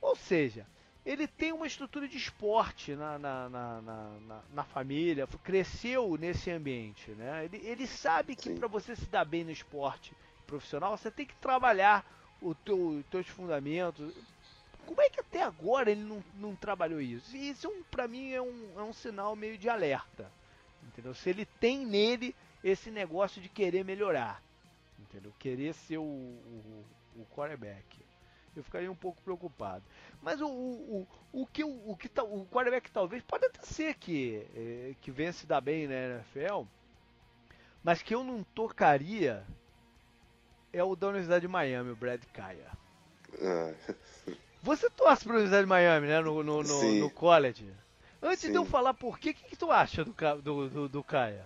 Ou 0.01 0.15
seja, 0.15 0.65
ele 1.07 1.25
tem 1.25 1.53
uma 1.53 1.65
estrutura 1.65 2.05
de 2.05 2.17
esporte 2.17 2.93
na, 2.93 3.17
na, 3.17 3.49
na, 3.49 3.81
na, 3.81 4.41
na 4.53 4.63
família, 4.65 5.25
cresceu 5.41 6.17
nesse 6.17 6.51
ambiente. 6.51 7.11
Né? 7.11 7.45
Ele, 7.45 7.57
ele 7.65 7.87
sabe 7.87 8.35
que 8.35 8.53
para 8.53 8.67
você 8.67 8.93
se 8.93 9.05
dar 9.05 9.23
bem 9.23 9.45
no 9.45 9.51
esporte 9.51 10.13
profissional, 10.45 10.97
você 10.97 11.09
tem 11.09 11.25
que 11.25 11.35
trabalhar 11.35 12.05
os 12.41 12.57
teu, 12.65 13.03
teus 13.09 13.25
fundamentos. 13.27 14.13
Como 14.85 15.01
é 15.01 15.09
que 15.09 15.21
até 15.21 15.41
agora 15.43 15.89
ele 15.89 16.03
não, 16.03 16.21
não 16.35 16.55
trabalhou 16.55 16.99
isso? 16.99 17.35
Isso, 17.35 17.67
é 17.67 17.71
para 17.89 18.05
mim, 18.05 18.31
é 18.33 18.41
um, 18.41 18.73
é 18.77 18.83
um 18.83 18.93
sinal 18.93 19.33
meio 19.33 19.57
de 19.57 19.69
alerta. 19.69 20.29
Entendeu? 20.83 21.13
Se 21.13 21.29
ele 21.29 21.45
tem 21.45 21.85
nele 21.85 22.35
esse 22.61 22.91
negócio 22.91 23.41
de 23.41 23.47
querer 23.47 23.85
melhorar. 23.85 24.43
Entendeu? 24.99 25.33
Querer 25.39 25.73
ser 25.73 25.99
o, 25.99 26.03
o, 26.03 26.85
o 27.15 27.25
quarterback 27.33 28.06
eu 28.59 28.63
ficaria 28.63 28.91
um 28.91 28.95
pouco 28.95 29.21
preocupado. 29.21 29.83
Mas 30.21 30.41
o, 30.41 30.47
o, 30.47 31.07
o, 31.33 31.41
o 31.41 31.47
que 31.47 31.63
o, 31.63 31.91
o 31.91 31.95
que 31.95 32.09
o 32.19 32.45
quarterback 32.45 32.91
talvez 32.91 33.23
pode 33.23 33.45
até 33.45 33.61
ser 33.61 33.95
que 33.95 34.45
é, 34.55 34.95
que 35.01 35.11
venha 35.11 35.33
se 35.33 35.45
dar 35.45 35.61
bem 35.61 35.87
na 35.87 35.95
NFL, 35.95 36.63
mas 37.83 38.01
que 38.01 38.13
eu 38.13 38.23
não 38.23 38.43
tocaria 38.43 39.45
é 40.73 40.83
o 40.83 40.95
da 40.95 41.07
Universidade 41.07 41.41
de 41.41 41.47
Miami, 41.47 41.91
o 41.91 41.95
Brad 41.95 42.21
Kaia. 42.33 42.71
Ah. 43.41 43.73
Você 44.61 44.89
torce 44.89 45.23
para 45.23 45.33
a 45.33 45.35
Universidade 45.35 45.63
de 45.63 45.69
Miami, 45.69 46.07
né, 46.07 46.19
no, 46.19 46.43
no, 46.43 46.63
no, 46.63 46.93
no 46.93 47.09
college. 47.11 47.71
Antes 48.21 48.41
Sim. 48.41 48.51
de 48.51 48.57
eu 48.57 48.65
falar 48.65 48.93
por 48.93 49.19
quê, 49.19 49.29
o 49.29 49.33
que, 49.33 49.43
que 49.49 49.55
tu 49.55 49.71
acha 49.71 50.03
do, 50.03 50.13
do, 50.41 50.69
do, 50.69 50.89
do 50.89 51.03
Kaia? 51.03 51.45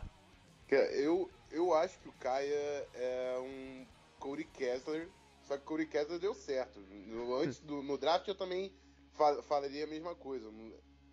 Eu, 0.69 1.29
eu 1.51 1.73
acho 1.73 1.99
que 1.99 2.07
o 2.07 2.13
Kaia 2.13 2.87
é 2.95 3.37
um 3.39 3.85
Cody 4.19 4.45
Kessler 4.45 5.09
só 5.51 5.57
que 5.57 5.63
o 5.63 5.65
Corey 5.65 5.85
Kessler 5.85 6.17
deu 6.17 6.33
certo. 6.33 6.79
No, 6.79 7.35
antes 7.35 7.59
do, 7.59 7.83
no 7.83 7.97
draft 7.97 8.25
eu 8.25 8.35
também 8.35 8.73
fal, 9.11 9.43
falaria 9.43 9.83
a 9.83 9.87
mesma 9.87 10.15
coisa. 10.15 10.49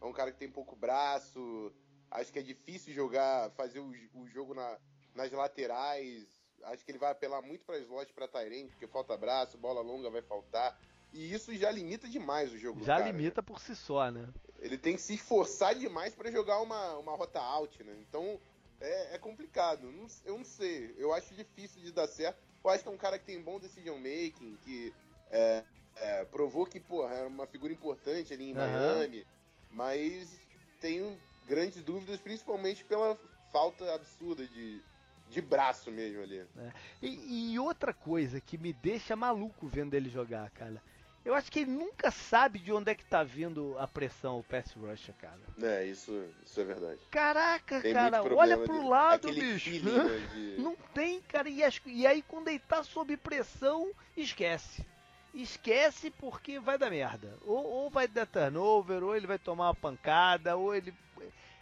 É 0.01 0.05
um 0.05 0.12
cara 0.12 0.30
que 0.30 0.39
tem 0.39 0.49
pouco 0.49 0.76
braço. 0.76 1.72
Acho 2.09 2.32
que 2.32 2.39
é 2.39 2.43
difícil 2.43 2.95
jogar, 2.95 3.51
fazer 3.51 3.80
o, 3.80 3.93
o 4.14 4.28
jogo 4.28 4.55
na, 4.55 4.78
nas 5.12 5.32
laterais. 5.32 6.28
Acho 6.62 6.84
que 6.84 6.93
ele 6.93 6.99
vai 6.99 7.11
apelar 7.11 7.43
muito 7.43 7.64
para 7.64 7.78
slot, 7.80 8.12
para 8.12 8.28
Tyrene, 8.28 8.68
porque 8.68 8.86
falta 8.86 9.16
braço, 9.16 9.59
bola 9.59 9.80
longa 9.80 10.09
vai 10.09 10.22
faltar. 10.22 10.78
E 11.12 11.32
isso 11.32 11.53
já 11.57 11.72
limita 11.72 12.09
demais 12.09 12.53
o 12.53 12.59
jogo. 12.59 12.84
Já 12.84 12.99
cara, 12.99 13.11
limita 13.11 13.41
né? 13.41 13.45
por 13.45 13.61
si 13.61 13.74
só, 13.74 14.09
né? 14.09 14.28
Ele 14.61 14.78
tem 14.78 14.95
que 14.95 15.03
se 15.03 15.14
esforçar 15.14 15.74
demais 15.74 16.14
para 16.14 16.30
jogar 16.30 16.61
uma, 16.61 16.97
uma 16.99 17.16
rota 17.16 17.41
out, 17.41 17.82
né? 17.82 17.97
Então 18.09 18.41
é, 18.80 19.16
é 19.16 19.18
complicado. 19.18 19.93
Eu 20.24 20.39
não 20.39 20.45
sei. 20.45 20.95
Eu 20.97 21.12
acho 21.12 21.34
difícil 21.34 21.82
de 21.82 21.91
dar 21.91 22.07
certo. 22.07 22.47
Acho 22.70 22.82
que 22.82 22.88
é 22.88 22.92
um 22.92 22.98
cara 22.98 23.18
que 23.18 23.24
tem 23.24 23.42
bom 23.42 23.58
decision 23.58 23.96
making, 23.96 24.56
que 24.64 24.92
é, 25.30 25.64
é, 25.96 26.24
provou 26.24 26.66
que, 26.66 26.80
porra, 26.80 27.14
era 27.14 27.28
uma 27.28 27.46
figura 27.46 27.72
importante 27.72 28.32
ali 28.32 28.50
em 28.50 28.52
uhum. 28.52 28.58
Miami, 28.58 29.26
mas 29.70 30.38
tenho 30.80 31.16
grandes 31.46 31.82
dúvidas, 31.82 32.20
principalmente 32.20 32.84
pela 32.84 33.18
falta 33.50 33.94
absurda 33.94 34.46
de, 34.46 34.82
de 35.30 35.40
braço 35.40 35.90
mesmo 35.90 36.22
ali. 36.22 36.38
É. 36.38 36.72
E, 37.02 37.52
e, 37.52 37.58
outra 37.58 37.92
coisa 37.92 38.40
que 38.40 38.58
me 38.58 38.72
deixa 38.72 39.16
maluco 39.16 39.66
vendo 39.66 39.94
ele 39.94 40.08
jogar, 40.08 40.50
cara. 40.50 40.82
Eu 41.24 41.34
acho 41.34 41.50
que 41.50 41.60
ele 41.60 41.70
nunca 41.70 42.10
sabe 42.10 42.58
de 42.58 42.72
onde 42.72 42.90
é 42.90 42.94
que 42.94 43.04
tá 43.04 43.22
vindo 43.22 43.76
a 43.78 43.86
pressão, 43.86 44.38
o 44.38 44.42
pass 44.42 44.72
rush, 44.72 45.10
cara. 45.18 45.40
É, 45.60 45.84
isso, 45.84 46.24
isso 46.44 46.60
é 46.60 46.64
verdade. 46.64 47.00
Caraca, 47.10 47.80
tem 47.80 47.92
cara, 47.92 48.22
olha 48.22 48.56
pro 48.56 48.80
de, 48.80 48.88
lado, 48.88 49.32
bicho. 49.32 49.70
De... 49.70 49.80
Não 50.58 50.74
tem, 50.94 51.20
cara. 51.22 51.48
E, 51.48 51.60
e 51.86 52.06
aí 52.06 52.22
quando 52.22 52.48
ele 52.48 52.60
tá 52.60 52.82
sob 52.82 53.16
pressão, 53.16 53.90
esquece. 54.16 54.86
Esquece 55.34 56.10
porque 56.10 56.58
vai 56.58 56.78
dar 56.78 56.90
merda. 56.90 57.36
Ou, 57.44 57.64
ou 57.64 57.90
vai 57.90 58.08
dar 58.08 58.26
turnover, 58.26 59.02
ou 59.04 59.14
ele 59.14 59.26
vai 59.26 59.38
tomar 59.38 59.68
uma 59.68 59.74
pancada, 59.74 60.56
ou 60.56 60.74
ele. 60.74 60.94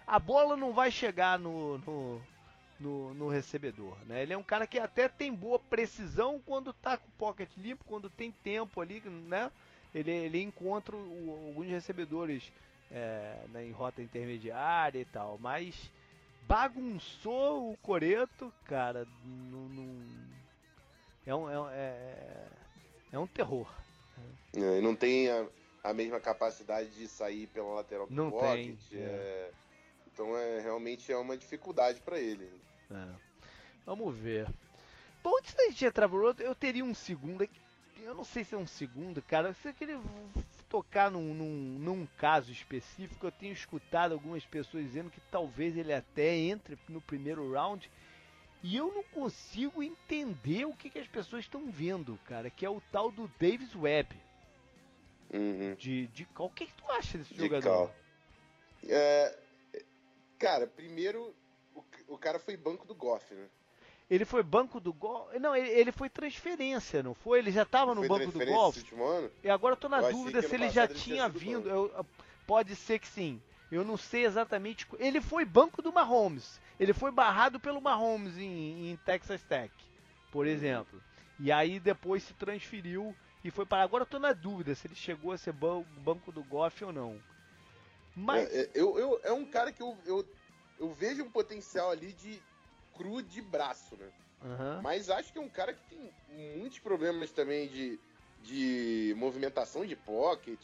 A 0.06 0.20
bola 0.20 0.56
não 0.56 0.72
vai 0.72 0.92
chegar 0.92 1.38
no, 1.38 1.78
no 1.78 2.22
no, 2.78 3.14
no, 3.14 3.28
recebedor. 3.28 3.96
Né? 4.06 4.22
Ele 4.22 4.32
é 4.32 4.36
um 4.36 4.42
cara 4.42 4.66
que 4.66 4.78
até 4.78 5.08
tem 5.08 5.32
boa 5.32 5.58
precisão 5.58 6.40
quando 6.44 6.70
está 6.70 6.96
com 6.96 7.08
o 7.08 7.18
pocket 7.18 7.48
limpo, 7.56 7.84
quando 7.84 8.10
tem 8.10 8.30
tempo 8.30 8.80
ali, 8.80 9.00
né? 9.00 9.50
Ele, 9.94 10.10
ele 10.10 10.42
encontra 10.42 10.94
o, 10.94 11.48
alguns 11.48 11.66
recebedores 11.68 12.52
é, 12.90 13.38
né, 13.48 13.66
em 13.66 13.72
rota 13.72 14.02
intermediária 14.02 14.98
e 14.98 15.04
tal, 15.04 15.38
mas 15.38 15.90
bagunçou 16.46 17.72
o 17.72 17.76
Coreto, 17.78 18.52
cara, 18.64 19.06
não, 19.24 19.68
não 19.68 19.96
é, 21.26 21.34
um, 21.34 21.50
é, 21.70 21.74
é, 21.74 22.46
é 23.12 23.18
um 23.18 23.26
terror. 23.26 23.68
É, 24.54 24.80
não 24.80 24.94
tem 24.94 25.28
a, 25.28 25.46
a, 25.82 25.92
mesma 25.92 26.20
capacidade 26.20 26.90
de 26.90 27.08
sair 27.08 27.46
pela 27.48 27.74
lateral 27.74 28.06
do 28.06 28.14
não 28.14 28.30
pocket. 28.30 28.78
Tem, 28.90 29.00
é. 29.00 29.50
Então 30.16 30.34
é 30.34 30.60
realmente 30.60 31.12
é 31.12 31.16
uma 31.18 31.36
dificuldade 31.36 32.00
para 32.00 32.18
ele. 32.18 32.50
É. 32.90 33.06
Vamos 33.84 34.16
ver. 34.16 34.48
Bom, 35.22 35.36
antes 35.36 35.52
da 35.52 35.64
gente 35.64 35.84
entrar 35.84 36.08
pro 36.08 36.24
outro, 36.24 36.42
eu 36.42 36.54
teria 36.54 36.82
um 36.82 36.94
segundo. 36.94 37.46
Eu 38.00 38.14
não 38.14 38.24
sei 38.24 38.42
se 38.42 38.54
é 38.54 38.58
um 38.58 38.66
segundo, 38.66 39.20
cara. 39.20 39.52
Se 39.52 39.68
eu 39.68 39.74
queria 39.74 40.00
tocar 40.70 41.10
num, 41.10 41.34
num, 41.34 41.78
num, 41.78 42.08
caso 42.16 42.50
específico, 42.50 43.26
eu 43.26 43.30
tenho 43.30 43.52
escutado 43.52 44.12
algumas 44.12 44.42
pessoas 44.46 44.84
dizendo 44.84 45.10
que 45.10 45.20
talvez 45.30 45.76
ele 45.76 45.92
até 45.92 46.34
entre 46.34 46.78
no 46.88 47.02
primeiro 47.02 47.52
round. 47.52 47.90
E 48.62 48.74
eu 48.74 48.90
não 48.94 49.02
consigo 49.02 49.82
entender 49.82 50.64
o 50.64 50.72
que, 50.72 50.88
que 50.88 50.98
as 50.98 51.06
pessoas 51.06 51.44
estão 51.44 51.70
vendo, 51.70 52.18
cara. 52.24 52.48
Que 52.48 52.64
é 52.64 52.70
o 52.70 52.80
tal 52.90 53.10
do 53.10 53.30
Davis 53.38 53.74
Webb. 53.74 54.16
Uhum. 55.30 55.74
De, 55.74 56.06
de 56.06 56.24
qual? 56.24 56.48
O 56.48 56.52
que, 56.52 56.64
que 56.64 56.72
tu 56.72 56.90
acha 56.90 57.18
desse 57.18 57.34
de 57.34 57.40
jogador? 57.40 57.90
É, 58.88 59.36
cara, 60.38 60.66
primeiro 60.66 61.34
o 62.08 62.18
cara 62.18 62.38
foi 62.38 62.56
banco 62.56 62.86
do 62.86 62.94
Goff, 62.94 63.34
né? 63.34 63.46
Ele 64.08 64.24
foi 64.24 64.42
banco 64.42 64.78
do 64.78 64.92
Goff. 64.92 65.36
Não, 65.38 65.54
ele, 65.54 65.68
ele, 65.68 65.92
foi 65.92 66.08
transferência, 66.08 67.02
não 67.02 67.12
foi? 67.12 67.40
Ele 67.40 67.50
já 67.50 67.62
estava 67.62 67.94
no 67.94 68.06
banco 68.06 68.30
do 68.30 68.46
Goff. 68.46 68.84
E 69.42 69.50
agora 69.50 69.72
eu 69.72 69.76
tô 69.76 69.88
na 69.88 70.00
eu 70.00 70.12
dúvida 70.12 70.40
se 70.42 70.54
ele 70.54 70.70
já 70.70 70.86
tinha 70.86 71.28
vindo. 71.28 71.68
Eu, 71.68 72.06
pode 72.46 72.76
ser 72.76 73.00
que 73.00 73.08
sim. 73.08 73.42
Eu 73.70 73.84
não 73.84 73.96
sei 73.96 74.24
exatamente. 74.24 74.86
Ele 74.98 75.20
foi 75.20 75.44
banco 75.44 75.82
do 75.82 75.92
Mahomes. 75.92 76.60
Ele 76.78 76.92
foi 76.92 77.10
barrado 77.10 77.58
pelo 77.58 77.80
Mahomes 77.80 78.38
em, 78.38 78.92
em 78.92 78.96
Texas 78.98 79.42
Tech, 79.42 79.72
por 80.30 80.46
exemplo. 80.46 81.02
E 81.40 81.50
aí 81.50 81.80
depois 81.80 82.22
se 82.22 82.32
transferiu 82.34 83.14
e 83.42 83.50
foi 83.50 83.66
para. 83.66 83.82
Agora 83.82 84.02
eu 84.02 84.08
tô 84.08 84.20
na 84.20 84.32
dúvida 84.32 84.74
se 84.74 84.86
ele 84.86 84.94
chegou 84.94 85.32
a 85.32 85.38
ser 85.38 85.52
banco 85.52 86.30
do 86.30 86.44
Goff 86.44 86.84
ou 86.84 86.92
não. 86.92 87.20
Mas. 88.16 88.50
É, 88.50 88.62
é, 88.62 88.70
eu, 88.74 88.98
eu, 88.98 89.20
é 89.22 89.32
um 89.32 89.44
cara 89.44 89.70
que 89.70 89.82
eu, 89.82 89.96
eu, 90.06 90.26
eu 90.80 90.90
vejo 90.90 91.22
um 91.22 91.30
potencial 91.30 91.90
ali 91.90 92.12
de 92.14 92.42
cru 92.94 93.22
de 93.22 93.42
braço, 93.42 93.94
né? 93.96 94.10
Uhum. 94.42 94.82
Mas 94.82 95.10
acho 95.10 95.32
que 95.32 95.38
é 95.38 95.42
um 95.42 95.48
cara 95.48 95.74
que 95.74 95.82
tem 95.84 96.10
muitos 96.56 96.78
problemas 96.78 97.30
também 97.30 97.68
de, 97.68 98.00
de 98.42 99.14
movimentação 99.18 99.84
de 99.84 99.94
pocket. 99.94 100.60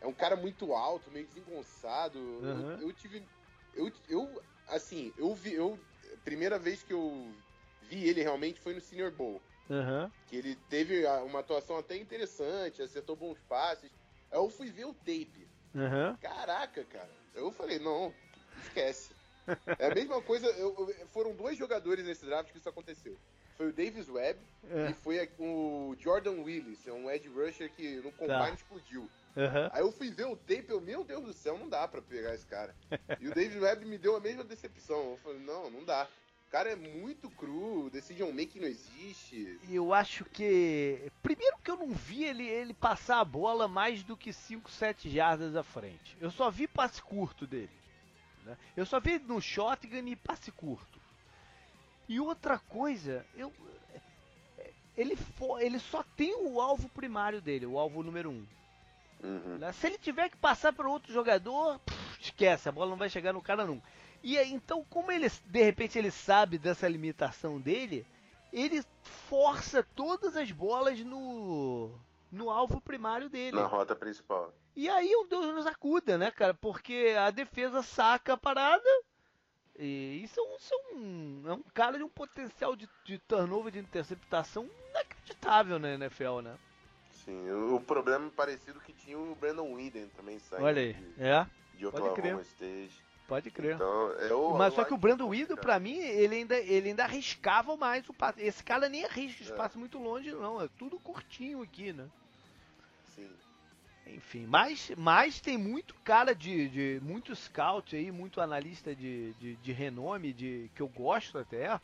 É 0.00 0.06
um 0.06 0.12
cara 0.12 0.36
muito 0.36 0.72
alto, 0.74 1.10
meio 1.10 1.26
desengonçado. 1.26 2.18
Uhum. 2.18 2.72
Eu, 2.72 2.88
eu, 2.88 2.92
tive. 2.92 3.24
Eu, 3.74 3.92
eu, 4.08 4.42
assim, 4.68 5.12
eu 5.16 5.34
vi. 5.34 5.54
Eu, 5.54 5.78
primeira 6.24 6.58
vez 6.58 6.82
que 6.82 6.92
eu 6.92 7.32
vi 7.82 8.06
ele 8.06 8.22
realmente 8.22 8.60
foi 8.60 8.74
no 8.74 8.80
Senior 8.80 9.10
Bowl. 9.10 9.40
Uhum. 9.70 10.10
Que 10.26 10.36
ele 10.36 10.56
teve 10.68 11.06
uma 11.24 11.40
atuação 11.40 11.78
até 11.78 11.96
interessante, 11.96 12.82
acertou 12.82 13.16
bons 13.16 13.38
passes. 13.48 13.90
Aí 14.30 14.38
eu 14.38 14.50
fui 14.50 14.70
ver 14.70 14.86
o 14.86 14.94
tape. 14.94 15.47
Uhum. 15.74 16.16
Caraca, 16.20 16.84
cara. 16.84 17.10
Eu 17.34 17.50
falei, 17.52 17.78
não, 17.78 18.12
esquece. 18.64 19.12
É 19.78 19.86
a 19.86 19.94
mesma 19.94 20.20
coisa, 20.20 20.46
eu, 20.46 20.74
eu, 20.78 21.06
foram 21.08 21.34
dois 21.34 21.56
jogadores 21.56 22.04
nesse 22.04 22.24
draft 22.26 22.52
que 22.52 22.58
isso 22.58 22.68
aconteceu. 22.68 23.16
Foi 23.56 23.68
o 23.68 23.72
Davis 23.72 24.08
Webb 24.08 24.38
é. 24.70 24.90
e 24.90 24.94
foi 24.94 25.28
o 25.38 25.96
Jordan 25.98 26.42
Willis, 26.42 26.86
é 26.86 26.92
um 26.92 27.10
edge 27.10 27.28
rusher 27.28 27.70
que 27.72 27.96
no 27.96 28.12
combine 28.12 28.38
tá. 28.38 28.50
explodiu. 28.50 29.10
Uhum. 29.36 29.68
Aí 29.72 29.80
eu 29.80 29.90
fui 29.90 30.10
ver 30.10 30.26
o 30.26 30.36
tape, 30.36 30.66
eu, 30.68 30.80
meu 30.80 31.02
Deus 31.02 31.24
do 31.24 31.32
céu, 31.32 31.56
não 31.58 31.68
dá 31.68 31.86
pra 31.88 32.02
pegar 32.02 32.34
esse 32.34 32.46
cara. 32.46 32.74
e 33.20 33.26
o 33.26 33.34
Davis 33.34 33.60
Webb 33.60 33.84
me 33.84 33.98
deu 33.98 34.16
a 34.16 34.20
mesma 34.20 34.44
decepção. 34.44 35.12
Eu 35.12 35.16
falei, 35.18 35.40
não, 35.40 35.70
não 35.70 35.84
dá. 35.84 36.08
O 36.48 36.50
cara 36.50 36.70
é 36.70 36.76
muito 36.76 37.28
cru, 37.28 37.90
decision 37.90 38.32
making 38.32 38.60
não 38.60 38.68
existe. 38.68 39.60
Eu 39.68 39.92
acho 39.92 40.24
que. 40.24 41.12
Primeiro 41.22 41.58
que 41.58 41.70
eu 41.70 41.76
não 41.76 41.92
vi 41.92 42.24
ele, 42.24 42.42
ele 42.42 42.72
passar 42.72 43.20
a 43.20 43.24
bola 43.24 43.68
mais 43.68 44.02
do 44.02 44.16
que 44.16 44.32
5, 44.32 44.70
7 44.70 45.10
jardas 45.10 45.54
à 45.54 45.62
frente. 45.62 46.16
Eu 46.18 46.30
só 46.30 46.50
vi 46.50 46.66
passe 46.66 47.02
curto 47.02 47.46
dele. 47.46 47.68
Né? 48.44 48.56
Eu 48.74 48.86
só 48.86 48.98
vi 48.98 49.18
no 49.18 49.42
shotgun 49.42 50.08
e 50.08 50.16
passe 50.16 50.50
curto. 50.50 50.98
E 52.08 52.18
outra 52.18 52.58
coisa, 52.58 53.26
eu, 53.36 53.52
ele, 54.96 55.16
for, 55.16 55.60
ele 55.60 55.78
só 55.78 56.02
tem 56.16 56.34
o 56.34 56.62
alvo 56.62 56.88
primário 56.88 57.42
dele, 57.42 57.66
o 57.66 57.78
alvo 57.78 58.02
número 58.02 58.30
1. 58.30 58.32
Um. 58.32 58.46
Uhum. 59.22 59.58
Né? 59.58 59.70
Se 59.72 59.86
ele 59.86 59.98
tiver 59.98 60.30
que 60.30 60.36
passar 60.38 60.72
para 60.72 60.88
outro 60.88 61.12
jogador, 61.12 61.78
pff, 61.80 62.22
esquece, 62.22 62.70
a 62.70 62.72
bola 62.72 62.88
não 62.88 62.96
vai 62.96 63.10
chegar 63.10 63.34
no 63.34 63.42
cara 63.42 63.66
nunca. 63.66 63.86
E 64.22 64.36
então, 64.38 64.84
como 64.90 65.10
ele 65.10 65.30
de 65.46 65.62
repente 65.62 65.98
ele 65.98 66.10
sabe 66.10 66.58
dessa 66.58 66.88
limitação 66.88 67.60
dele, 67.60 68.06
ele 68.52 68.82
força 69.28 69.86
todas 69.94 70.36
as 70.36 70.50
bolas 70.50 70.98
no 71.00 71.90
no 72.30 72.50
alvo 72.50 72.80
primário 72.80 73.28
dele. 73.28 73.56
Na 73.56 73.66
rota 73.66 73.96
principal. 73.96 74.52
E 74.76 74.88
aí 74.88 75.14
o 75.16 75.24
Deus 75.24 75.46
nos 75.46 75.66
acuda, 75.66 76.16
né, 76.18 76.30
cara? 76.30 76.54
Porque 76.54 77.14
a 77.18 77.30
defesa 77.30 77.82
saca 77.82 78.34
a 78.34 78.36
parada. 78.36 78.88
E 79.78 80.22
isso 80.24 80.40
é 80.40 80.42
um, 80.42 80.56
isso 80.56 80.74
é 80.74 80.94
um, 80.94 81.42
é 81.46 81.52
um 81.54 81.62
cara 81.74 81.96
de 81.96 82.04
um 82.04 82.08
potencial 82.08 82.74
de, 82.74 82.88
de 83.04 83.18
turnover 83.18 83.72
de 83.72 83.78
interceptação 83.78 84.68
inacreditável 84.90 85.78
na 85.78 85.90
NFL, 85.94 86.40
né? 86.42 86.56
Sim, 87.24 87.50
o 87.50 87.80
problema 87.80 88.26
é 88.26 88.30
parecido 88.30 88.80
que 88.80 88.92
tinha 88.92 89.18
o 89.18 89.34
Brandon 89.34 89.74
Whedon 89.74 90.08
também 90.16 90.38
saindo. 90.38 90.64
Olha 90.64 90.82
aí, 90.82 90.94
de, 90.94 91.22
é. 91.22 91.46
De 91.74 91.86
Oklahoma 91.86 92.42
State. 92.42 93.07
Pode 93.28 93.50
crer. 93.50 93.74
Então, 93.74 94.10
eu, 94.12 94.54
Mas 94.54 94.72
só 94.72 94.84
que 94.84 94.94
o 94.94 94.96
Brando 94.96 95.28
Wido, 95.28 95.54
pra 95.54 95.78
mim, 95.78 95.98
ele 95.98 96.36
ainda, 96.36 96.58
ele 96.58 96.88
ainda 96.88 97.04
arriscava 97.04 97.76
mais 97.76 98.08
o 98.08 98.14
passe. 98.14 98.40
Esse 98.40 98.64
cara 98.64 98.88
nem 98.88 99.04
arrisca 99.04 99.42
espaço 99.42 99.76
é. 99.76 99.78
muito 99.78 99.98
longe, 99.98 100.32
não. 100.32 100.62
É 100.62 100.68
tudo 100.78 100.98
curtinho 100.98 101.60
aqui, 101.60 101.92
né? 101.92 102.08
Sim. 103.14 103.28
Enfim, 104.06 104.46
mas, 104.46 104.90
mas 104.96 105.42
tem 105.42 105.58
muito 105.58 105.94
cara 105.96 106.34
de, 106.34 106.70
de 106.70 107.00
muito 107.04 107.36
scout 107.36 107.94
aí, 107.94 108.10
muito 108.10 108.40
analista 108.40 108.94
de, 108.94 109.34
de, 109.34 109.56
de, 109.56 109.72
renome, 109.72 110.32
de, 110.32 110.70
que 110.74 110.80
eu 110.80 110.88
gosto 110.88 111.36
até, 111.36 111.78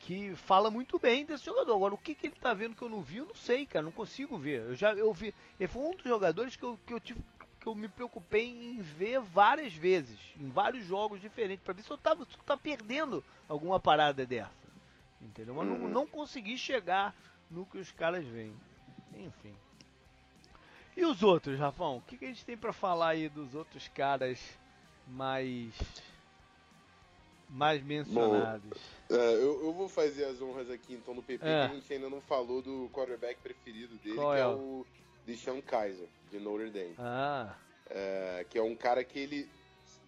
que 0.00 0.36
fala 0.36 0.70
muito 0.70 0.98
bem 0.98 1.24
desse 1.24 1.46
jogador. 1.46 1.74
Agora, 1.74 1.94
o 1.94 1.98
que, 1.98 2.14
que 2.14 2.26
ele 2.26 2.36
tá 2.38 2.52
vendo 2.52 2.76
que 2.76 2.82
eu 2.82 2.90
não 2.90 3.00
vi, 3.00 3.16
eu 3.16 3.24
não 3.24 3.34
sei, 3.34 3.64
cara, 3.64 3.82
não 3.82 3.92
consigo 3.92 4.36
ver. 4.36 4.60
Eu 4.60 4.74
já 4.74 4.92
eu 4.92 5.10
vi. 5.14 5.34
Ele 5.58 5.68
foi 5.68 5.82
um 5.82 5.96
dos 5.96 6.04
jogadores 6.04 6.54
que 6.54 6.64
eu, 6.64 6.78
que 6.86 6.92
eu 6.92 7.00
tive 7.00 7.22
eu 7.68 7.74
me 7.74 7.88
preocupei 7.88 8.46
em 8.46 8.80
ver 8.80 9.20
várias 9.20 9.72
vezes, 9.72 10.18
em 10.38 10.48
vários 10.48 10.86
jogos 10.86 11.20
diferentes, 11.20 11.64
para 11.64 11.74
ver 11.74 11.82
se 11.82 11.90
eu 11.90 11.98
tava, 11.98 12.24
se 12.24 12.32
eu 12.32 12.42
tava 12.44 12.60
perdendo 12.60 13.24
alguma 13.48 13.80
parada 13.80 14.24
dessa. 14.24 14.50
Entendeu? 15.20 15.54
Mas 15.54 15.66
uhum. 15.66 15.78
não, 15.78 15.88
não 15.88 16.06
consegui 16.06 16.56
chegar 16.56 17.14
no 17.50 17.66
que 17.66 17.78
os 17.78 17.90
caras 17.92 18.24
veem. 18.24 18.54
Enfim. 19.14 19.54
E 20.96 21.04
os 21.04 21.22
outros, 21.22 21.58
Rafão? 21.58 21.98
O 21.98 22.02
que, 22.02 22.16
que 22.16 22.24
a 22.24 22.28
gente 22.28 22.44
tem 22.44 22.56
para 22.56 22.72
falar 22.72 23.08
aí 23.08 23.28
dos 23.28 23.54
outros 23.54 23.88
caras 23.88 24.40
mais 25.06 25.74
mais 27.48 27.82
mencionados? 27.82 28.80
Bom, 29.08 29.14
é, 29.14 29.34
eu, 29.34 29.64
eu, 29.64 29.72
vou 29.72 29.88
fazer 29.88 30.24
as 30.24 30.40
honras 30.40 30.70
aqui 30.70 30.94
então 30.94 31.14
no 31.14 31.22
PP, 31.22 31.46
é. 31.46 31.66
que 31.66 31.72
a 31.72 31.74
gente 31.74 31.92
ainda 31.92 32.10
não 32.10 32.20
falou 32.20 32.60
do 32.60 32.90
quarterback 32.92 33.40
preferido 33.40 33.94
dele, 33.96 34.16
Qual 34.16 34.32
que 34.32 34.38
é, 34.38 34.40
é 34.40 34.46
o 34.46 34.86
Deshaun 35.26 35.60
Kaiser, 35.60 36.06
de 36.30 36.38
Notre 36.38 36.70
Dame. 36.70 36.94
Ah. 36.98 37.54
É, 37.90 38.46
que 38.48 38.58
é 38.58 38.62
um 38.62 38.76
cara 38.76 39.02
que 39.04 39.18
ele. 39.18 39.48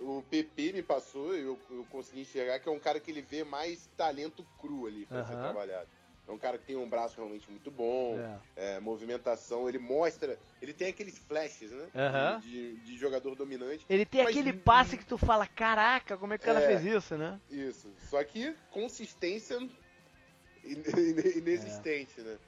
O 0.00 0.22
PP 0.30 0.72
me 0.72 0.82
passou, 0.82 1.34
eu, 1.34 1.58
eu 1.70 1.84
consegui 1.90 2.20
enxergar 2.20 2.60
que 2.60 2.68
é 2.68 2.72
um 2.72 2.78
cara 2.78 3.00
que 3.00 3.10
ele 3.10 3.20
vê 3.20 3.42
mais 3.42 3.88
talento 3.96 4.46
cru 4.60 4.86
ali 4.86 5.04
para 5.06 5.18
uh 5.18 5.24
-huh. 5.24 5.26
ser 5.26 5.36
trabalhado. 5.36 5.88
É 6.28 6.30
um 6.30 6.38
cara 6.38 6.58
que 6.58 6.66
tem 6.66 6.76
um 6.76 6.88
braço 6.88 7.16
realmente 7.16 7.50
muito 7.50 7.70
bom, 7.70 8.18
é. 8.54 8.76
É, 8.76 8.80
movimentação, 8.80 9.66
ele 9.66 9.78
mostra. 9.78 10.38
Ele 10.60 10.74
tem 10.74 10.88
aqueles 10.88 11.16
flashes, 11.18 11.70
né? 11.70 11.86
Uhum. 11.94 12.40
De, 12.40 12.76
de, 12.76 12.98
jogador 12.98 13.34
dominante. 13.34 13.86
Ele 13.88 14.04
tem 14.04 14.20
aquele 14.20 14.52
passe 14.52 14.98
que 14.98 15.06
tu 15.06 15.16
fala, 15.16 15.46
caraca, 15.46 16.18
como 16.18 16.34
é 16.34 16.38
que 16.38 16.44
o 16.44 16.46
cara 16.46 16.62
é, 16.62 16.66
fez 16.66 16.84
isso, 16.84 17.16
né? 17.16 17.40
Isso. 17.50 17.90
Só 18.10 18.22
que 18.22 18.54
consistência 18.70 19.58
inexistente, 20.62 22.20
né? 22.20 22.38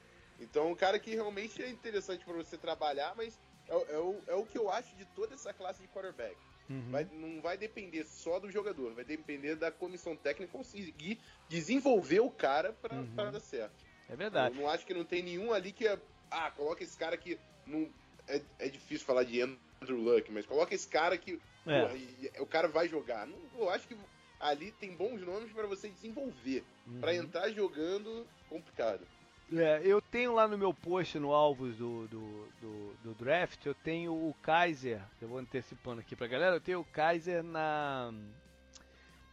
Então, 0.41 0.71
um 0.71 0.75
cara 0.75 0.99
que 0.99 1.15
realmente 1.15 1.63
é 1.63 1.69
interessante 1.69 2.25
para 2.25 2.35
você 2.35 2.57
trabalhar, 2.57 3.15
mas 3.17 3.39
é, 3.69 3.95
é, 3.95 3.99
o, 3.99 4.21
é 4.27 4.35
o 4.35 4.45
que 4.45 4.59
eu 4.59 4.71
acho 4.71 4.97
de 4.97 5.05
toda 5.05 5.35
essa 5.35 5.53
classe 5.53 5.83
de 5.83 5.89
quarterback. 5.89 6.37
Uhum. 6.69 6.91
Vai, 6.91 7.05
não 7.13 7.41
vai 7.41 7.57
depender 7.57 8.05
só 8.05 8.39
do 8.39 8.51
jogador, 8.51 8.95
vai 8.95 9.05
depender 9.05 9.57
da 9.57 9.73
comissão 9.73 10.17
técnica 10.17 10.53
conseguir 10.53 11.19
desenvolver 11.49 12.21
o 12.21 12.31
cara 12.31 12.73
para 12.73 12.95
uhum. 12.95 13.15
dar 13.15 13.41
certo. 13.41 13.85
É 14.09 14.17
verdade. 14.17 14.57
Eu 14.57 14.63
não 14.63 14.71
acho 14.71 14.87
que 14.87 14.95
não 14.95 15.05
tem 15.05 15.23
nenhum 15.23 15.53
ali 15.53 15.73
que 15.73 15.87
é. 15.87 15.99
Ah, 16.31 16.51
coloca 16.51 16.83
esse 16.83 16.97
cara 16.97 17.17
que. 17.17 17.39
Não, 17.67 17.89
é, 18.29 18.41
é 18.59 18.69
difícil 18.69 19.07
falar 19.07 19.25
de 19.25 19.41
Andrew 19.41 19.99
Luck, 19.99 20.31
mas 20.33 20.47
coloca 20.47 20.75
esse 20.75 20.87
cara 20.87 21.19
que. 21.19 21.41
É. 21.67 21.81
Porra, 21.81 22.43
o 22.43 22.47
cara 22.47 22.69
vai 22.69 22.89
jogar. 22.89 23.27
Não, 23.27 23.39
eu 23.59 23.71
acho 23.71 23.87
que 23.87 23.97
ali 24.39 24.73
tem 24.73 24.95
bons 24.95 25.21
nomes 25.21 25.53
para 25.53 25.67
você 25.67 25.89
desenvolver. 25.89 26.65
Uhum. 26.87 27.01
Para 27.01 27.15
entrar 27.15 27.51
jogando, 27.51 28.27
complicado. 28.49 29.07
É, 29.53 29.81
eu 29.85 30.01
tenho 30.01 30.33
lá 30.33 30.47
no 30.47 30.57
meu 30.57 30.73
post 30.73 31.19
no 31.19 31.33
alvos 31.33 31.77
do, 31.77 32.07
do, 32.07 32.49
do, 32.61 32.95
do, 33.03 33.15
draft, 33.15 33.67
eu 33.67 33.75
tenho 33.75 34.13
o 34.13 34.33
Kaiser, 34.43 35.03
eu 35.21 35.27
vou 35.27 35.39
antecipando 35.39 36.01
aqui 36.01 36.15
pra 36.15 36.29
galera, 36.29 36.57
eu 36.57 36.61
tenho 36.61 36.81
o 36.81 36.85
Kaiser 36.85 37.43
na, 37.43 38.13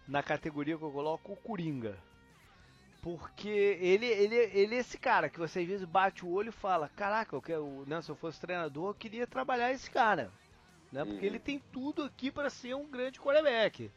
na 0.07 0.24
categoria 0.24 0.76
que 0.76 0.84
eu 0.84 0.91
coloco 0.91 1.34
o 1.34 1.38
Coringa. 1.38 1.97
Porque 2.99 3.47
ele, 3.47 4.07
ele, 4.07 4.36
ele 4.36 4.76
é 4.76 4.80
esse 4.80 4.97
cara 4.97 5.30
que 5.30 5.38
você 5.38 5.59
às 5.59 5.68
vezes 5.68 5.86
bate 5.86 6.26
o 6.26 6.32
olho 6.32 6.49
e 6.49 6.51
fala, 6.51 6.89
caraca, 6.89 7.36
eu 7.36 7.41
quero, 7.41 7.84
né, 7.86 8.01
se 8.01 8.09
eu 8.09 8.15
fosse 8.15 8.41
treinador, 8.41 8.89
eu 8.89 8.95
queria 8.95 9.28
trabalhar 9.28 9.72
esse 9.72 9.89
cara. 9.89 10.32
Né? 10.91 11.05
Porque 11.05 11.20
uhum. 11.20 11.26
ele 11.26 11.39
tem 11.39 11.61
tudo 11.72 12.03
aqui 12.03 12.32
para 12.32 12.49
ser 12.49 12.76
um 12.76 12.89
grande 12.89 13.20
quarterback. 13.20 13.91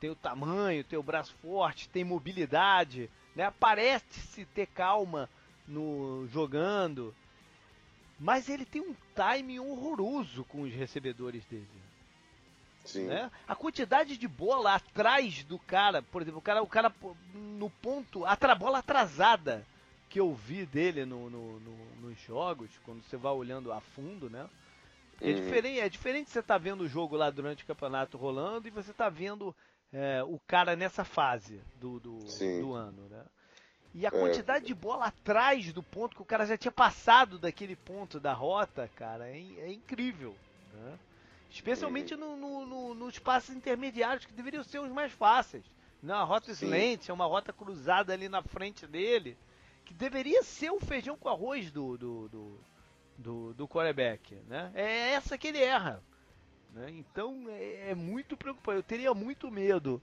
Tem 0.00 0.10
o 0.10 0.16
tamanho, 0.16 0.82
tem 0.82 0.98
o 0.98 1.02
braço 1.04 1.32
forte, 1.36 1.88
tem 1.88 2.02
mobilidade, 2.02 3.08
né? 3.36 3.52
Parece 3.60 4.44
ter 4.46 4.66
calma 4.66 5.30
no 5.72 6.28
jogando. 6.28 7.14
Mas 8.18 8.48
ele 8.48 8.64
tem 8.64 8.80
um 8.80 8.94
timing 9.14 9.58
horroroso 9.58 10.44
com 10.44 10.62
os 10.62 10.72
recebedores 10.72 11.44
dele. 11.46 11.66
Sim. 12.84 13.06
Né? 13.06 13.30
A 13.46 13.54
quantidade 13.54 14.16
de 14.16 14.28
bola 14.28 14.74
atrás 14.74 15.44
do 15.44 15.58
cara, 15.58 16.02
por 16.02 16.22
exemplo, 16.22 16.38
o 16.38 16.42
cara, 16.42 16.62
o 16.62 16.66
cara 16.66 16.92
no 17.34 17.70
ponto, 17.70 18.24
a 18.24 18.36
bola 18.54 18.78
atrasada 18.78 19.66
que 20.08 20.20
eu 20.20 20.34
vi 20.34 20.66
dele 20.66 21.06
no, 21.06 21.30
no, 21.30 21.60
no, 21.60 21.76
nos 22.02 22.20
jogos, 22.20 22.70
quando 22.84 23.02
você 23.02 23.16
vai 23.16 23.32
olhando 23.32 23.72
a 23.72 23.80
fundo, 23.80 24.28
né? 24.28 24.46
É, 25.20 25.28
uhum. 25.28 25.34
diferente, 25.36 25.80
é 25.80 25.88
diferente 25.88 26.30
você 26.30 26.42
tá 26.42 26.58
vendo 26.58 26.82
o 26.82 26.88
jogo 26.88 27.16
lá 27.16 27.30
durante 27.30 27.64
o 27.64 27.66
campeonato 27.66 28.18
rolando 28.18 28.66
e 28.66 28.70
você 28.70 28.92
tá 28.92 29.08
vendo 29.08 29.54
é, 29.92 30.22
o 30.24 30.38
cara 30.46 30.74
nessa 30.74 31.04
fase 31.04 31.60
do, 31.76 32.00
do, 32.00 32.18
do 32.60 32.74
ano, 32.74 33.08
né? 33.08 33.24
E 33.94 34.06
a 34.06 34.08
é. 34.08 34.10
quantidade 34.10 34.64
é. 34.64 34.68
de 34.68 34.74
bola 34.74 35.06
atrás 35.06 35.72
do 35.72 35.82
ponto 35.82 36.16
que 36.16 36.22
o 36.22 36.26
cara 36.26 36.46
já 36.46 36.56
tinha 36.56 36.72
passado 36.72 37.38
daquele 37.38 37.76
ponto 37.76 38.18
da 38.18 38.32
rota, 38.32 38.90
cara, 38.96 39.28
é, 39.28 39.38
é 39.58 39.72
incrível. 39.72 40.34
Né? 40.72 40.98
Especialmente 41.50 42.16
no, 42.16 42.36
no, 42.36 42.66
no, 42.66 42.94
nos 42.94 43.18
passes 43.18 43.54
intermediários, 43.54 44.24
que 44.24 44.32
deveriam 44.32 44.64
ser 44.64 44.78
os 44.78 44.90
mais 44.90 45.12
fáceis. 45.12 45.64
Não, 46.02 46.16
a 46.16 46.24
rota 46.24 46.50
excelente, 46.50 47.10
é 47.10 47.14
uma 47.14 47.26
rota 47.26 47.52
cruzada 47.52 48.12
ali 48.12 48.28
na 48.28 48.42
frente 48.42 48.86
dele, 48.86 49.36
que 49.84 49.94
deveria 49.94 50.42
ser 50.42 50.70
o 50.70 50.80
feijão 50.80 51.16
com 51.16 51.28
arroz 51.28 51.70
do, 51.70 51.96
do, 51.96 52.28
do, 52.28 52.60
do, 53.18 53.54
do 53.54 53.68
quarterback. 53.68 54.34
Né? 54.48 54.72
É 54.74 55.12
essa 55.12 55.36
que 55.36 55.48
ele 55.48 55.60
erra. 55.60 56.02
Né? 56.72 56.90
Então 56.90 57.44
é, 57.48 57.90
é, 57.90 57.94
muito 57.94 58.36
preocupante. 58.36 58.78
Eu 58.78 58.82
teria 58.82 59.14
muito 59.14 59.50
medo 59.50 60.02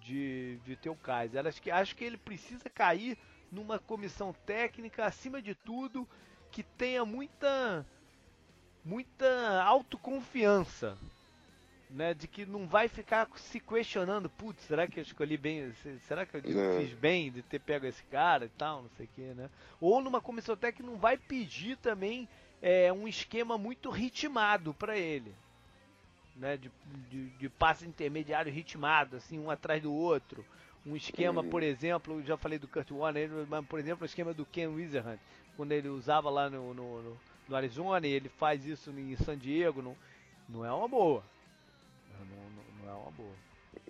de, 0.00 0.58
de 0.64 0.76
ter 0.76 0.90
o 0.90 0.96
Kaiser. 0.96 1.46
Acho 1.46 1.62
que, 1.62 1.70
acho 1.70 1.96
que 1.96 2.04
ele 2.04 2.16
precisa 2.16 2.68
cair 2.70 3.18
numa 3.50 3.78
comissão 3.78 4.34
técnica, 4.44 5.06
acima 5.06 5.40
de 5.40 5.54
tudo, 5.54 6.06
que 6.50 6.62
tenha 6.62 7.04
muita 7.04 7.86
muita 8.84 9.62
autoconfiança, 9.64 10.96
né, 11.90 12.14
de 12.14 12.26
que 12.26 12.46
não 12.46 12.66
vai 12.66 12.88
ficar 12.88 13.28
se 13.36 13.60
questionando, 13.60 14.30
putz, 14.30 14.62
será 14.64 14.86
que 14.86 14.98
eu 14.98 15.02
escolhi 15.02 15.36
bem, 15.36 15.72
será 16.06 16.24
que 16.24 16.36
eu 16.36 16.42
não. 16.42 16.80
fiz 16.80 16.94
bem 16.94 17.30
de 17.30 17.42
ter 17.42 17.58
pego 17.58 17.84
esse 17.84 18.02
cara 18.04 18.46
e 18.46 18.48
tal, 18.50 18.82
não 18.82 18.90
sei 18.96 19.04
o 19.04 19.08
que, 19.14 19.34
né? 19.34 19.50
Ou 19.78 20.00
numa 20.00 20.22
comissão 20.22 20.56
técnica 20.56 20.90
não 20.90 20.98
vai 20.98 21.18
pedir 21.18 21.76
também 21.76 22.26
é, 22.62 22.90
um 22.92 23.06
esquema 23.06 23.58
muito 23.58 23.90
ritmado 23.90 24.72
para 24.72 24.96
ele, 24.96 25.34
né, 26.38 26.56
de, 26.56 26.70
de, 27.10 27.26
de 27.30 27.48
passe 27.48 27.86
intermediário 27.86 28.52
ritmado, 28.52 29.16
assim, 29.16 29.38
um 29.38 29.50
atrás 29.50 29.82
do 29.82 29.92
outro. 29.92 30.44
Um 30.86 30.96
esquema, 30.96 31.42
por 31.44 31.62
exemplo, 31.62 32.22
já 32.22 32.36
falei 32.36 32.58
do 32.58 32.68
Kurt 32.68 32.90
Warner, 32.90 33.28
mas, 33.48 33.66
por 33.66 33.78
exemplo, 33.78 34.04
o 34.04 34.06
esquema 34.06 34.32
do 34.32 34.46
Ken 34.46 34.68
Wizard, 34.68 35.20
quando 35.56 35.72
ele 35.72 35.88
usava 35.88 36.30
lá 36.30 36.48
no, 36.48 36.72
no, 36.72 37.02
no, 37.02 37.16
no 37.48 37.56
Arizona 37.56 38.06
e 38.06 38.12
ele 38.12 38.28
faz 38.28 38.64
isso 38.64 38.90
em 38.90 39.16
San 39.16 39.36
Diego, 39.36 39.82
não, 39.82 39.96
não 40.48 40.64
é 40.64 40.72
uma 40.72 40.88
boa. 40.88 41.22
Não, 42.18 42.24
não, 42.24 42.84
não 42.84 42.90
é 42.90 42.94
uma 43.02 43.10
boa. 43.10 43.34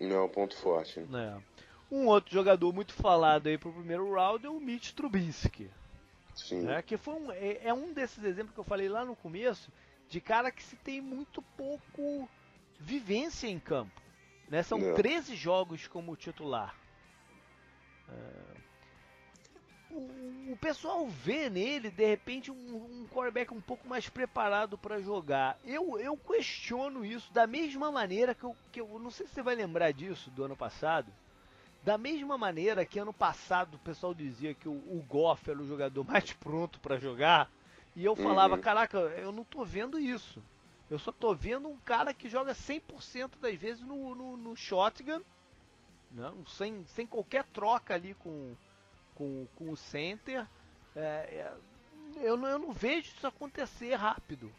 Não 0.01 0.17
é 0.17 0.23
um 0.23 0.29
ponto 0.29 0.57
forte. 0.57 1.01
Né? 1.01 1.39
É. 1.39 1.95
Um 1.95 2.07
outro 2.07 2.33
jogador 2.33 2.73
muito 2.73 2.93
falado 2.93 3.47
aí 3.47 3.57
pro 3.57 3.73
primeiro 3.73 4.13
round 4.13 4.45
é 4.45 4.49
o 4.49 4.61
Mitch 4.61 4.93
Trubisky. 4.93 5.71
Sim. 6.35 6.63
Né? 6.63 6.83
Que 6.83 6.97
foi 6.97 7.15
um, 7.15 7.33
é, 7.33 7.61
é 7.65 7.75
um 7.75 7.93
desses 7.93 8.25
exemplos 8.25 8.55
que 8.55 8.61
eu 8.61 8.65
falei 8.65 8.89
lá 8.89 9.05
no 9.05 9.17
começo, 9.17 9.71
de 10.09 10.21
cara 10.21 10.51
que 10.51 10.63
se 10.63 10.77
tem 10.77 11.01
muito 11.01 11.43
pouco 11.57 12.29
vivência 12.79 13.49
em 13.49 13.59
campo. 13.59 14.01
Né? 14.49 14.63
São 14.63 14.79
Não. 14.79 14.95
13 14.95 15.35
jogos 15.37 15.87
como 15.87 16.17
titular. 16.17 16.75
É... 18.09 18.59
O, 19.91 20.53
o, 20.53 20.57
pessoal 20.61 21.07
vê 21.09 21.49
nele, 21.49 21.91
de 21.91 22.05
repente, 22.05 22.51
um, 22.51 22.55
um 22.55 23.07
quarterback 23.11 23.55
um 23.55 23.61
pouco 23.61 23.89
mais 23.89 24.09
preparado 24.09 24.77
para 24.77 25.01
jogar. 25.01 25.59
Eu, 25.65 25.99
eu 25.99 26.15
questiono 26.17 27.05
isso 27.05 27.33
da 27.33 27.47
mesma 27.47 27.91
maneira 27.91 28.35
que 28.35 28.45
eu, 28.45 28.55
que 28.71 28.81
eu. 28.81 28.99
Não 28.99 29.11
sei 29.11 29.27
se 29.27 29.35
você 29.35 29.43
vai 29.43 29.55
lembrar 29.55 29.93
disso 29.93 30.31
do 30.31 30.45
ano 30.45 30.55
passado. 30.55 31.11
Da 31.83 31.97
mesma 31.97 32.37
maneira 32.37 32.85
que 32.85 32.99
ano 32.99 33.15
passado 33.15 33.77
o 33.77 33.79
pessoal 33.79 34.13
dizia 34.13 34.53
que 34.53 34.69
o, 34.69 34.73
o 34.73 35.03
Goff 35.09 35.49
era 35.49 35.59
o 35.59 35.67
jogador 35.67 36.05
mais 36.07 36.33
pronto 36.35 36.79
para 36.81 36.99
jogar. 36.99 37.51
E 37.97 38.05
eu 38.05 38.15
falava, 38.15 38.57
uhum. 38.57 38.61
caraca, 38.61 38.99
eu 38.99 39.33
não 39.33 39.43
tô 39.43 39.65
vendo 39.65 39.99
isso. 39.99 40.43
Eu 40.91 40.99
só 40.99 41.13
tô 41.13 41.35
vendo 41.35 41.69
um 41.69 41.77
cara 41.79 42.15
que 42.15 42.29
joga 42.29 42.55
100% 42.55 43.33
das 43.41 43.55
vezes 43.57 43.83
no, 43.83 44.15
no, 44.15 44.37
no 44.37 44.57
shotgun, 44.57 45.23
não, 46.11 46.47
sem, 46.47 46.85
sem 46.87 47.07
qualquer 47.07 47.45
troca 47.45 47.95
ali 47.95 48.15
com, 48.15 48.55
com, 49.15 49.47
com 49.57 49.71
o 49.71 49.77
center. 49.77 50.47
É, 50.97 51.01
é, 51.01 51.53
eu, 52.17 52.37
não, 52.37 52.49
eu 52.49 52.59
não 52.59 52.73
vejo 52.73 53.13
isso 53.15 53.27
acontecer 53.27 53.95
rápido. 53.95 54.51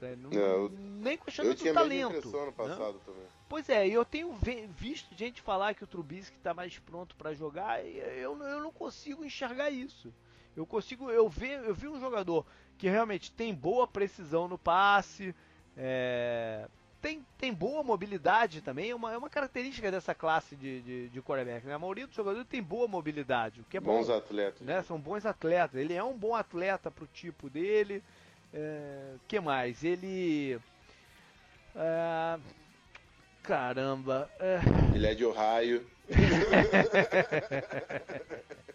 É, 0.00 0.16
não, 0.16 0.30
não, 0.30 0.68
nem 0.68 1.16
questionando 1.16 1.60
o 1.60 1.72
talento. 1.72 2.32
Também. 3.04 3.24
Pois 3.48 3.68
é, 3.68 3.86
eu 3.86 4.04
tenho 4.04 4.36
visto 4.76 5.14
gente 5.14 5.40
falar 5.40 5.74
que 5.74 5.84
o 5.84 5.86
Trubisky 5.86 6.36
está 6.36 6.52
mais 6.52 6.76
pronto 6.80 7.14
para 7.14 7.32
jogar 7.32 7.84
e 7.86 7.98
eu, 7.98 8.36
eu 8.36 8.60
não 8.60 8.72
consigo 8.72 9.24
enxergar 9.24 9.70
isso. 9.70 10.12
Eu 10.56 10.66
consigo, 10.66 11.08
eu 11.08 11.28
vi, 11.28 11.50
eu 11.50 11.72
vi 11.72 11.86
um 11.86 12.00
jogador 12.00 12.44
que 12.76 12.88
realmente 12.88 13.30
tem 13.30 13.54
boa 13.54 13.86
precisão 13.86 14.48
no 14.48 14.58
passe, 14.58 15.32
é, 15.76 16.66
tem, 17.02 17.26
tem 17.36 17.52
boa 17.52 17.82
mobilidade 17.82 18.60
também, 18.60 18.90
é 18.90 18.94
uma, 18.94 19.12
é 19.12 19.18
uma 19.18 19.28
característica 19.28 19.90
dessa 19.90 20.14
classe 20.14 20.54
de, 20.54 20.80
de, 20.82 21.08
de 21.08 21.20
quarterback. 21.20 21.66
Né? 21.66 21.74
A 21.74 21.78
maioria 21.78 22.06
dos 22.06 22.14
jogadores 22.14 22.46
tem 22.46 22.62
boa 22.62 22.86
mobilidade, 22.86 23.60
o 23.60 23.64
que 23.64 23.76
é 23.76 23.80
bons 23.80 24.06
bom, 24.06 24.16
atletas. 24.16 24.60
Né? 24.60 24.82
São 24.82 24.98
bons 24.98 25.26
atletas. 25.26 25.80
Ele 25.80 25.94
é 25.94 26.04
um 26.04 26.16
bom 26.16 26.34
atleta 26.34 26.90
pro 26.90 27.06
tipo 27.06 27.50
dele. 27.50 28.02
É, 28.54 29.14
que 29.26 29.40
mais? 29.40 29.82
Ele. 29.82 30.58
É, 31.74 32.38
caramba. 33.42 34.30
É... 34.38 34.60
Ele 34.94 35.06
é 35.06 35.14
de 35.14 35.24
Ohio. 35.24 35.84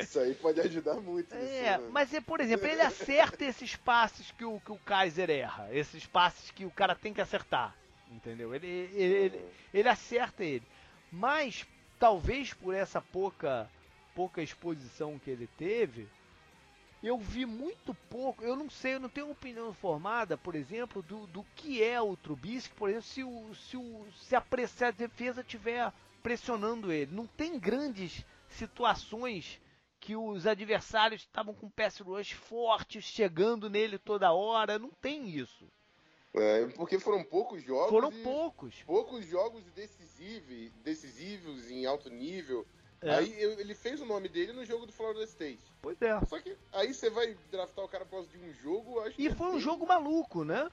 Isso 0.00 0.18
aí 0.20 0.34
pode 0.34 0.60
ajudar 0.60 0.94
muito. 0.94 1.34
É, 1.34 1.78
mas 1.90 2.12
é, 2.14 2.20
por 2.20 2.40
exemplo, 2.40 2.66
ele 2.66 2.80
acerta 2.80 3.44
esses 3.44 3.76
passes 3.76 4.30
que 4.30 4.44
o, 4.44 4.60
que 4.60 4.72
o 4.72 4.78
Kaiser 4.78 5.30
erra. 5.30 5.68
Esses 5.72 6.06
passes 6.06 6.50
que 6.50 6.64
o 6.64 6.70
cara 6.70 6.94
tem 6.94 7.12
que 7.12 7.20
acertar. 7.20 7.74
Entendeu? 8.10 8.54
Ele, 8.54 8.66
ele, 8.66 9.14
ele, 9.14 9.44
ele 9.72 9.88
acerta 9.88 10.44
ele. 10.44 10.66
Mas, 11.10 11.66
talvez 11.98 12.52
por 12.52 12.74
essa 12.74 13.00
pouca, 13.00 13.68
pouca 14.14 14.42
exposição 14.42 15.18
que 15.18 15.30
ele 15.30 15.48
teve, 15.58 16.08
eu 17.02 17.18
vi 17.18 17.44
muito 17.44 17.94
pouco, 18.08 18.44
eu 18.44 18.54
não 18.54 18.70
sei, 18.70 18.94
eu 18.94 19.00
não 19.00 19.08
tenho 19.08 19.30
opinião 19.30 19.72
formada, 19.74 20.36
por 20.36 20.54
exemplo, 20.54 21.02
do, 21.02 21.26
do 21.26 21.44
que 21.56 21.82
é 21.82 22.00
o 22.00 22.16
Trubisky, 22.16 22.74
por 22.74 22.88
exemplo, 22.88 23.06
se, 23.06 23.24
o, 23.24 23.54
se, 23.54 23.76
o, 23.76 24.06
se 24.20 24.36
a, 24.36 24.42
se 24.68 24.84
a 24.84 24.90
defesa 24.90 25.42
tiver 25.42 25.92
pressionando 26.22 26.92
ele. 26.92 27.12
Não 27.12 27.26
tem 27.26 27.58
grandes 27.58 28.24
situações 28.52 29.60
que 30.00 30.16
os 30.16 30.46
adversários 30.46 31.22
estavam 31.22 31.54
com 31.54 31.70
pass 31.70 32.00
rush 32.00 32.32
fortes, 32.32 33.04
chegando 33.04 33.70
nele 33.70 33.98
toda 33.98 34.32
hora. 34.32 34.78
Não 34.78 34.90
tem 34.90 35.28
isso. 35.28 35.66
É, 36.34 36.66
porque 36.68 36.98
foram 36.98 37.22
poucos 37.22 37.62
jogos. 37.62 37.90
Foram 37.90 38.10
poucos. 38.10 38.82
Poucos 38.84 39.26
jogos 39.26 39.62
decisivos, 39.72 40.72
decisivos 40.82 41.70
em 41.70 41.86
alto 41.86 42.08
nível. 42.08 42.66
É. 43.02 43.16
Aí 43.16 43.32
ele 43.32 43.74
fez 43.74 44.00
o 44.00 44.06
nome 44.06 44.28
dele 44.28 44.52
no 44.52 44.64
jogo 44.64 44.86
do 44.86 44.92
Florida 44.92 45.24
State. 45.24 45.62
Pois 45.82 46.00
é. 46.00 46.18
Só 46.24 46.38
que 46.38 46.56
aí 46.72 46.94
você 46.94 47.10
vai 47.10 47.36
draftar 47.50 47.84
o 47.84 47.88
cara 47.88 48.04
por 48.04 48.12
causa 48.12 48.28
de 48.28 48.38
um 48.38 48.52
jogo, 48.54 49.00
acho 49.00 49.20
E 49.20 49.30
foi 49.30 49.48
um 49.48 49.60
jogo 49.60 49.86
maluco, 49.86 50.44
né? 50.44 50.70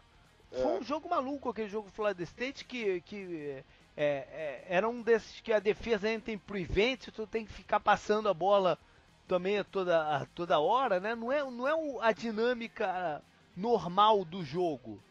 É. 0.51 0.61
Foi 0.61 0.79
um 0.79 0.83
jogo 0.83 1.09
maluco 1.09 1.49
aquele 1.49 1.67
jogo 1.67 1.89
do 1.89 1.93
Florida 1.93 2.23
State 2.23 2.65
que, 2.65 3.01
que 3.01 3.63
é, 3.95 4.27
é, 4.31 4.65
era 4.69 4.87
um 4.87 5.01
desses 5.01 5.41
que 5.41 5.51
a 5.51 5.59
defesa 5.59 6.09
entra 6.09 6.31
em 6.31 6.37
prevent, 6.37 7.07
tu 7.13 7.27
tem 7.27 7.45
que 7.45 7.53
ficar 7.53 7.79
passando 7.79 8.29
a 8.29 8.33
bola 8.33 8.77
também 9.27 9.63
toda, 9.65 10.27
toda 10.33 10.59
hora, 10.59 10.99
né? 10.99 11.15
Não 11.15 11.31
é, 11.31 11.43
não 11.43 11.67
é 11.67 12.07
a 12.07 12.11
dinâmica 12.11 13.21
normal 13.55 14.23
do 14.25 14.43
jogo 14.43 15.01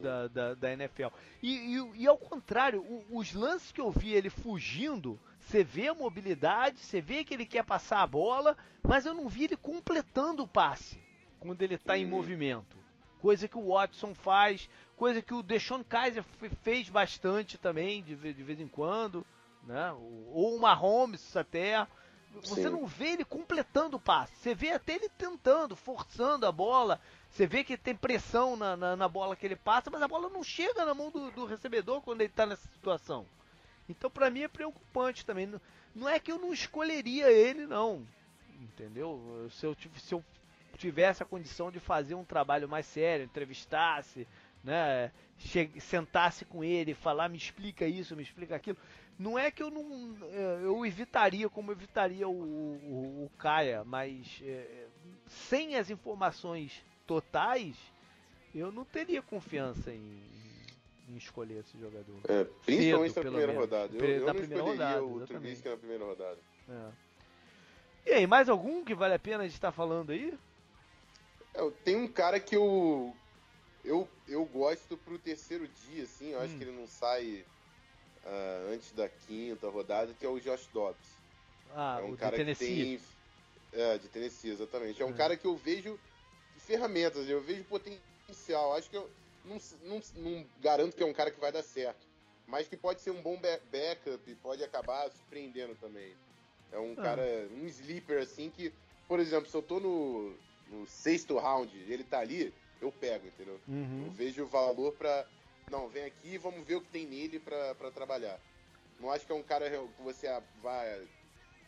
da, 0.00 0.28
da, 0.28 0.54
da, 0.54 0.72
NFL. 0.72 1.06
E, 1.42 1.76
e, 1.76 2.02
e 2.02 2.06
ao 2.06 2.18
contrário, 2.18 2.80
o, 2.82 3.18
os 3.18 3.32
lances 3.32 3.72
que 3.72 3.80
eu 3.80 3.90
vi 3.90 4.12
ele 4.12 4.28
fugindo, 4.28 5.18
você 5.40 5.62
vê 5.62 5.88
a 5.88 5.94
mobilidade, 5.94 6.78
você 6.78 7.00
vê 7.00 7.24
que 7.24 7.32
ele 7.32 7.46
quer 7.46 7.64
passar 7.64 8.02
a 8.02 8.06
bola, 8.06 8.56
mas 8.82 9.06
eu 9.06 9.14
não 9.14 9.28
vi 9.28 9.44
ele 9.44 9.56
completando 9.56 10.42
o 10.42 10.48
passe 10.48 11.00
quando 11.38 11.62
ele 11.62 11.74
está 11.76 11.96
em 11.96 12.06
movimento. 12.06 12.76
Coisa 13.20 13.48
que 13.48 13.56
o 13.56 13.68
Watson 13.72 14.14
faz, 14.14 14.68
coisa 14.96 15.22
que 15.22 15.34
o 15.34 15.42
Deshaun 15.42 15.82
Kaiser 15.82 16.22
fez 16.62 16.88
bastante 16.88 17.58
também, 17.58 18.02
de, 18.02 18.14
de 18.14 18.42
vez 18.42 18.60
em 18.60 18.68
quando, 18.68 19.26
né? 19.64 19.92
Ou 19.92 20.56
o 20.56 20.60
Mahomes 20.60 21.36
até. 21.36 21.86
Você 22.34 22.64
Sim. 22.64 22.70
não 22.70 22.86
vê 22.86 23.12
ele 23.12 23.24
completando 23.24 23.96
o 23.96 24.00
passe. 24.00 24.36
Você 24.36 24.54
vê 24.54 24.70
até 24.70 24.94
ele 24.94 25.08
tentando, 25.08 25.74
forçando 25.74 26.44
a 26.44 26.52
bola. 26.52 27.00
Você 27.30 27.46
vê 27.46 27.64
que 27.64 27.78
tem 27.78 27.96
pressão 27.96 28.56
na, 28.56 28.76
na, 28.76 28.96
na 28.96 29.08
bola 29.08 29.34
que 29.34 29.46
ele 29.46 29.56
passa, 29.56 29.90
mas 29.90 30.02
a 30.02 30.08
bola 30.08 30.28
não 30.28 30.44
chega 30.44 30.84
na 30.84 30.94
mão 30.94 31.10
do, 31.10 31.30
do 31.30 31.46
recebedor 31.46 32.02
quando 32.02 32.20
ele 32.20 32.30
está 32.30 32.44
nessa 32.44 32.68
situação. 32.68 33.26
Então, 33.88 34.10
para 34.10 34.30
mim, 34.30 34.42
é 34.42 34.48
preocupante 34.48 35.24
também. 35.24 35.46
Não, 35.46 35.60
não, 35.94 36.08
é 36.08 36.20
que 36.20 36.30
eu 36.30 36.38
não 36.38 36.52
escolheria 36.52 37.30
ele, 37.30 37.66
não. 37.66 38.06
Entendeu? 38.60 39.48
Se 39.52 39.64
eu, 39.64 39.76
se 39.96 40.14
eu 40.14 40.24
tivesse 40.76 41.22
a 41.22 41.26
condição 41.26 41.70
de 41.70 41.80
fazer 41.80 42.14
um 42.14 42.24
trabalho 42.24 42.68
mais 42.68 42.86
sério, 42.86 43.24
entrevistasse, 43.24 44.26
né? 44.62 45.10
sentasse 45.80 46.44
com 46.44 46.64
ele, 46.64 46.94
falar, 46.94 47.28
me 47.28 47.36
explica 47.36 47.86
isso, 47.86 48.16
me 48.16 48.22
explica 48.22 48.56
aquilo. 48.56 48.78
Não 49.18 49.38
é 49.38 49.50
que 49.50 49.62
eu 49.62 49.70
não. 49.70 50.16
É, 50.30 50.60
eu 50.62 50.84
evitaria 50.84 51.48
como 51.48 51.72
evitaria 51.72 52.28
o, 52.28 52.32
o, 52.32 53.24
o 53.24 53.30
Kaia, 53.38 53.82
mas 53.84 54.40
é, 54.42 54.86
sem 55.26 55.76
as 55.76 55.88
informações 55.88 56.84
totais, 57.06 57.76
eu 58.54 58.70
não 58.70 58.84
teria 58.84 59.22
confiança 59.22 59.90
em, 59.90 60.20
em 61.08 61.16
escolher 61.16 61.60
esse 61.60 61.78
jogador. 61.78 62.16
É, 62.28 62.44
principalmente 62.64 63.14
Cedo, 63.14 63.24
na 63.24 63.30
primeira 63.30 63.52
menos. 63.52 63.70
rodada. 63.70 63.96
Eu, 63.96 64.04
eu 64.04 64.20
na 64.20 64.26
não 64.26 64.34
primeira 64.34 64.62
rodada, 64.62 65.04
o 65.04 65.26
Trubisky 65.26 65.68
na 65.68 65.76
primeira 65.76 66.04
rodada. 66.04 66.38
É. 66.68 66.90
E 68.06 68.12
aí, 68.12 68.26
mais 68.26 68.48
algum 68.48 68.84
que 68.84 68.94
vale 68.94 69.14
a 69.14 69.18
pena 69.18 69.44
a 69.44 69.46
gente 69.46 69.54
estar 69.54 69.68
tá 69.68 69.72
falando 69.72 70.10
aí? 70.10 70.34
É, 71.56 71.70
tem 71.84 71.96
um 71.96 72.06
cara 72.06 72.38
que 72.38 72.54
eu 72.54 73.14
eu, 73.82 74.08
eu 74.28 74.44
gosto 74.44 74.96
pro 74.98 75.18
terceiro 75.18 75.66
dia, 75.68 76.04
assim, 76.04 76.30
eu 76.30 76.38
hum. 76.38 76.42
acho 76.42 76.56
que 76.56 76.64
ele 76.64 76.72
não 76.72 76.86
sai 76.86 77.44
uh, 78.24 78.72
antes 78.72 78.92
da 78.92 79.08
quinta 79.08 79.68
rodada, 79.68 80.12
que 80.12 80.26
é 80.26 80.28
o 80.28 80.40
Josh 80.40 80.68
Dobbs. 80.72 81.16
Ah, 81.74 81.98
é 82.00 82.04
um 82.04 82.16
cara 82.16 82.36
de 82.36 82.44
Tennessee. 82.44 82.66
que 82.66 83.02
tem. 83.72 83.80
É, 83.80 83.98
de 83.98 84.08
Tennessee, 84.08 84.50
exatamente. 84.50 85.00
É 85.00 85.04
um 85.04 85.10
hum. 85.10 85.16
cara 85.16 85.36
que 85.36 85.46
eu 85.46 85.56
vejo 85.56 85.98
ferramentas, 86.58 87.28
eu 87.28 87.40
vejo 87.40 87.64
potencial. 87.64 88.74
Acho 88.74 88.90
que 88.90 88.96
eu 88.96 89.08
não, 89.44 89.58
não, 89.84 90.02
não 90.16 90.46
garanto 90.60 90.96
que 90.96 91.02
é 91.02 91.06
um 91.06 91.12
cara 91.12 91.30
que 91.30 91.40
vai 91.40 91.52
dar 91.52 91.62
certo. 91.62 92.06
Mas 92.46 92.68
que 92.68 92.76
pode 92.76 93.00
ser 93.00 93.10
um 93.10 93.20
bom 93.20 93.38
backup 93.38 94.20
e 94.30 94.34
pode 94.36 94.62
acabar 94.62 95.10
surpreendendo 95.10 95.74
também. 95.76 96.14
É 96.72 96.78
um 96.78 96.94
ah. 96.96 97.02
cara, 97.02 97.48
um 97.52 97.66
sleeper 97.66 98.22
assim 98.22 98.50
que, 98.50 98.72
por 99.06 99.20
exemplo, 99.20 99.50
se 99.50 99.56
eu 99.56 99.62
tô 99.62 99.80
no, 99.80 100.36
no 100.68 100.86
sexto 100.86 101.38
round 101.38 101.76
ele 101.76 102.04
tá 102.04 102.20
ali, 102.20 102.52
eu 102.80 102.92
pego, 102.92 103.26
entendeu? 103.26 103.60
Uhum. 103.68 104.04
Eu 104.04 104.10
vejo 104.10 104.44
o 104.44 104.48
valor 104.48 104.92
pra. 104.92 105.26
Não, 105.70 105.88
vem 105.88 106.04
aqui 106.04 106.34
e 106.34 106.38
vamos 106.38 106.64
ver 106.66 106.76
o 106.76 106.80
que 106.80 106.88
tem 106.88 107.06
nele 107.06 107.40
pra, 107.40 107.74
pra 107.74 107.90
trabalhar. 107.90 108.38
Não 109.00 109.10
acho 109.10 109.26
que 109.26 109.32
é 109.32 109.34
um 109.34 109.42
cara 109.42 109.68
que 109.68 110.02
você 110.02 110.28
vai 110.62 111.06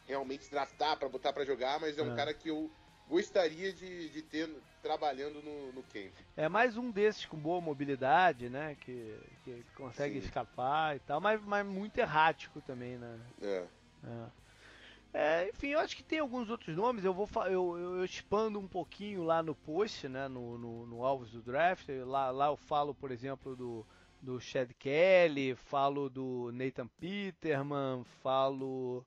realmente 0.06 0.50
draftar 0.50 0.96
pra 0.96 1.08
botar 1.08 1.32
pra 1.32 1.44
jogar, 1.44 1.78
mas 1.80 1.98
é 1.98 2.02
um 2.02 2.12
é. 2.12 2.16
cara 2.16 2.32
que 2.32 2.48
eu 2.48 2.70
gostaria 3.08 3.72
de, 3.72 4.08
de 4.10 4.22
ter 4.22 4.48
trabalhando 4.82 5.42
no, 5.42 5.72
no 5.72 5.82
camp. 5.82 6.12
É 6.36 6.48
mais 6.48 6.76
um 6.76 6.90
desses 6.90 7.26
com 7.26 7.36
boa 7.36 7.60
mobilidade, 7.60 8.48
né? 8.48 8.76
Que, 8.80 9.18
que 9.44 9.64
consegue 9.74 10.20
Sim. 10.20 10.26
escapar 10.26 10.96
e 10.96 11.00
tal, 11.00 11.20
mas, 11.20 11.42
mas 11.44 11.66
muito 11.66 11.98
errático 11.98 12.60
também, 12.60 12.96
né? 12.96 13.18
É. 13.42 13.66
é. 14.04 14.26
É, 15.12 15.48
enfim, 15.48 15.68
eu 15.68 15.80
acho 15.80 15.96
que 15.96 16.02
tem 16.02 16.18
alguns 16.18 16.50
outros 16.50 16.76
nomes. 16.76 17.04
Eu 17.04 17.14
vou 17.14 17.28
eu, 17.46 17.78
eu, 17.78 17.96
eu 17.96 18.04
expando 18.04 18.58
um 18.58 18.68
pouquinho 18.68 19.22
lá 19.24 19.42
no 19.42 19.54
post, 19.54 20.08
né, 20.08 20.28
no, 20.28 20.58
no, 20.58 20.86
no 20.86 21.04
alvos 21.04 21.30
do 21.30 21.42
draft. 21.42 21.88
Lá, 22.06 22.30
lá 22.30 22.46
eu 22.48 22.56
falo, 22.56 22.94
por 22.94 23.10
exemplo, 23.10 23.56
do, 23.56 23.86
do 24.20 24.38
Chad 24.40 24.70
Kelly, 24.78 25.54
falo 25.54 26.10
do 26.10 26.50
Nathan 26.52 26.88
Peterman, 27.00 28.04
falo, 28.22 29.04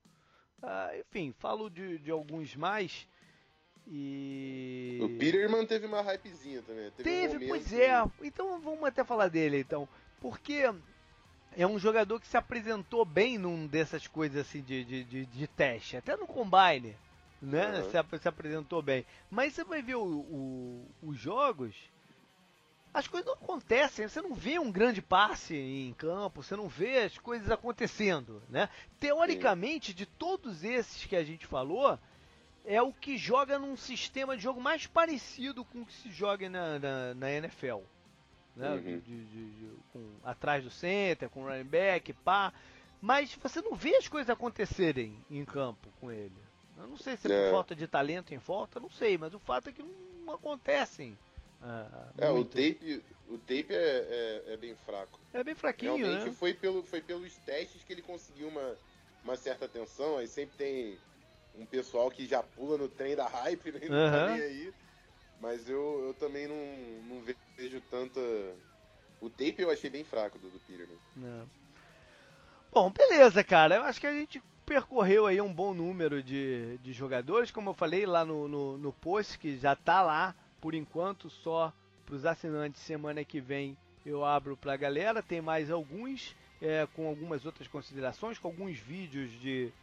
ah, 0.61 0.91
enfim, 0.97 1.33
falo 1.37 1.69
de, 1.69 1.99
de 1.99 2.11
alguns 2.11 2.55
mais. 2.55 3.07
E 3.87 4.99
o 5.01 5.17
Peterman 5.17 5.65
teve 5.65 5.85
uma 5.85 6.01
hypezinha 6.01 6.61
também. 6.61 6.91
Teve, 6.91 7.03
teve 7.03 7.45
um 7.45 7.49
pois 7.49 7.73
é. 7.73 7.91
Então 8.21 8.59
vamos 8.59 8.83
até 8.85 9.03
falar 9.03 9.27
dele, 9.27 9.59
então, 9.59 9.87
porque 10.19 10.63
é 11.55 11.67
um 11.67 11.77
jogador 11.77 12.19
que 12.19 12.27
se 12.27 12.37
apresentou 12.37 13.03
bem 13.03 13.37
num 13.37 13.67
dessas 13.67 14.07
coisas 14.07 14.47
assim 14.47 14.61
de, 14.61 14.83
de, 14.83 15.03
de, 15.03 15.25
de 15.25 15.47
teste, 15.47 15.97
até 15.97 16.15
no 16.15 16.25
combine, 16.25 16.95
né? 17.41 17.79
Uhum. 17.79 17.83
Se, 17.91 18.19
se, 18.19 18.27
apresentou 18.27 18.81
bem. 18.81 19.05
Mas 19.29 19.53
você 19.53 19.63
vai 19.63 19.81
ver 19.81 19.95
o, 19.95 20.03
o, 20.03 20.87
os 21.03 21.17
jogos, 21.17 21.75
as 22.93 23.07
coisas 23.07 23.27
não 23.27 23.33
acontecem. 23.33 24.07
Você 24.07 24.21
não 24.21 24.33
vê 24.33 24.59
um 24.59 24.71
grande 24.71 25.01
passe 25.01 25.55
em 25.55 25.93
campo, 25.93 26.41
você 26.41 26.55
não 26.55 26.67
vê 26.67 26.99
as 26.99 27.17
coisas 27.17 27.49
acontecendo, 27.51 28.41
né? 28.49 28.69
Teoricamente, 28.99 29.91
Sim. 29.91 29.97
de 29.97 30.05
todos 30.05 30.63
esses 30.63 31.05
que 31.05 31.15
a 31.15 31.23
gente 31.23 31.45
falou, 31.45 31.99
é 32.63 32.81
o 32.81 32.93
que 32.93 33.17
joga 33.17 33.59
num 33.59 33.75
sistema 33.75 34.37
de 34.37 34.43
jogo 34.43 34.61
mais 34.61 34.87
parecido 34.87 35.65
com 35.65 35.81
o 35.81 35.85
que 35.85 35.93
se 35.93 36.11
joga 36.11 36.49
na, 36.49 36.79
na, 36.79 37.13
na 37.13 37.31
NFL 37.31 37.81
né? 38.55 38.69
Uhum. 38.71 38.81
De, 38.81 38.99
de, 38.99 39.25
de, 39.25 39.69
com, 39.91 40.05
atrás 40.23 40.63
do 40.63 40.69
center, 40.69 41.29
com 41.29 41.43
running 41.43 41.63
back, 41.63 42.13
pá. 42.13 42.53
Mas 43.01 43.33
você 43.35 43.61
não 43.61 43.73
vê 43.73 43.95
as 43.95 44.07
coisas 44.07 44.29
acontecerem 44.29 45.17
em 45.29 45.43
campo 45.43 45.89
com 45.99 46.11
ele. 46.11 46.35
Eu 46.77 46.87
não 46.87 46.97
sei 46.97 47.17
se 47.17 47.31
é, 47.31 47.35
é. 47.35 47.45
por 47.45 47.55
falta 47.55 47.75
de 47.75 47.87
talento 47.87 48.33
em 48.33 48.37
volta, 48.37 48.79
não 48.79 48.89
sei, 48.89 49.17
mas 49.17 49.33
o 49.33 49.39
fato 49.39 49.69
é 49.69 49.71
que 49.71 49.83
não 49.83 50.33
acontecem. 50.33 51.17
Ah, 51.61 52.07
é, 52.17 52.29
o 52.29 52.43
tape, 52.43 53.03
o 53.29 53.37
tape 53.37 53.67
é, 53.69 53.75
é, 54.47 54.53
é, 54.53 54.57
bem 54.57 54.75
fraco. 54.75 55.19
É 55.33 55.43
bem 55.43 55.55
fraquinho, 55.55 55.95
Realmente 55.95 56.29
né? 56.29 56.35
foi, 56.37 56.53
pelo, 56.53 56.83
foi 56.83 57.01
pelos 57.01 57.35
testes 57.37 57.83
que 57.83 57.93
ele 57.93 58.01
conseguiu 58.01 58.47
uma, 58.47 58.75
uma 59.23 59.35
certa 59.35 59.65
atenção. 59.65 60.17
Aí 60.17 60.27
sempre 60.27 60.57
tem 60.57 60.97
um 61.55 61.65
pessoal 61.65 62.09
que 62.09 62.25
já 62.25 62.41
pula 62.41 62.77
no 62.77 62.89
trem 62.89 63.15
da 63.15 63.27
hype, 63.27 63.71
né? 63.71 63.79
Não 63.89 63.97
uhum. 63.97 64.11
tá 64.11 64.33
aí. 64.33 64.73
Mas 65.41 65.67
eu, 65.67 66.03
eu 66.05 66.13
também 66.13 66.47
não, 66.47 67.15
não 67.15 67.23
vejo 67.57 67.81
tanta. 67.89 68.19
O 69.19 69.29
tape 69.29 69.55
eu 69.57 69.71
achei 69.71 69.89
bem 69.89 70.03
fraco 70.03 70.37
do, 70.37 70.49
do 70.51 70.59
Peterman. 70.59 70.97
Não. 71.15 71.49
Bom, 72.71 72.91
beleza, 72.91 73.43
cara. 73.43 73.75
Eu 73.75 73.83
acho 73.83 73.99
que 73.99 74.07
a 74.07 74.13
gente 74.13 74.41
percorreu 74.65 75.25
aí 75.25 75.41
um 75.41 75.51
bom 75.51 75.73
número 75.73 76.21
de, 76.21 76.77
de 76.77 76.93
jogadores, 76.93 77.49
como 77.49 77.71
eu 77.71 77.73
falei 77.73 78.05
lá 78.05 78.23
no, 78.23 78.47
no, 78.47 78.77
no 78.77 78.93
post, 78.93 79.37
que 79.39 79.57
já 79.57 79.75
tá 79.75 80.01
lá, 80.03 80.35
por 80.61 80.75
enquanto, 80.75 81.29
só 81.29 81.73
para 82.05 82.15
os 82.15 82.25
assinantes. 82.25 82.81
Semana 82.81 83.25
que 83.25 83.41
vem 83.41 83.75
eu 84.05 84.23
abro 84.23 84.55
para 84.55 84.73
a 84.73 84.77
galera. 84.77 85.23
Tem 85.23 85.41
mais 85.41 85.71
alguns, 85.71 86.35
é, 86.61 86.87
com 86.95 87.07
algumas 87.07 87.47
outras 87.47 87.67
considerações, 87.67 88.37
com 88.37 88.47
alguns 88.47 88.77
vídeos 88.77 89.31
de, 89.41 89.73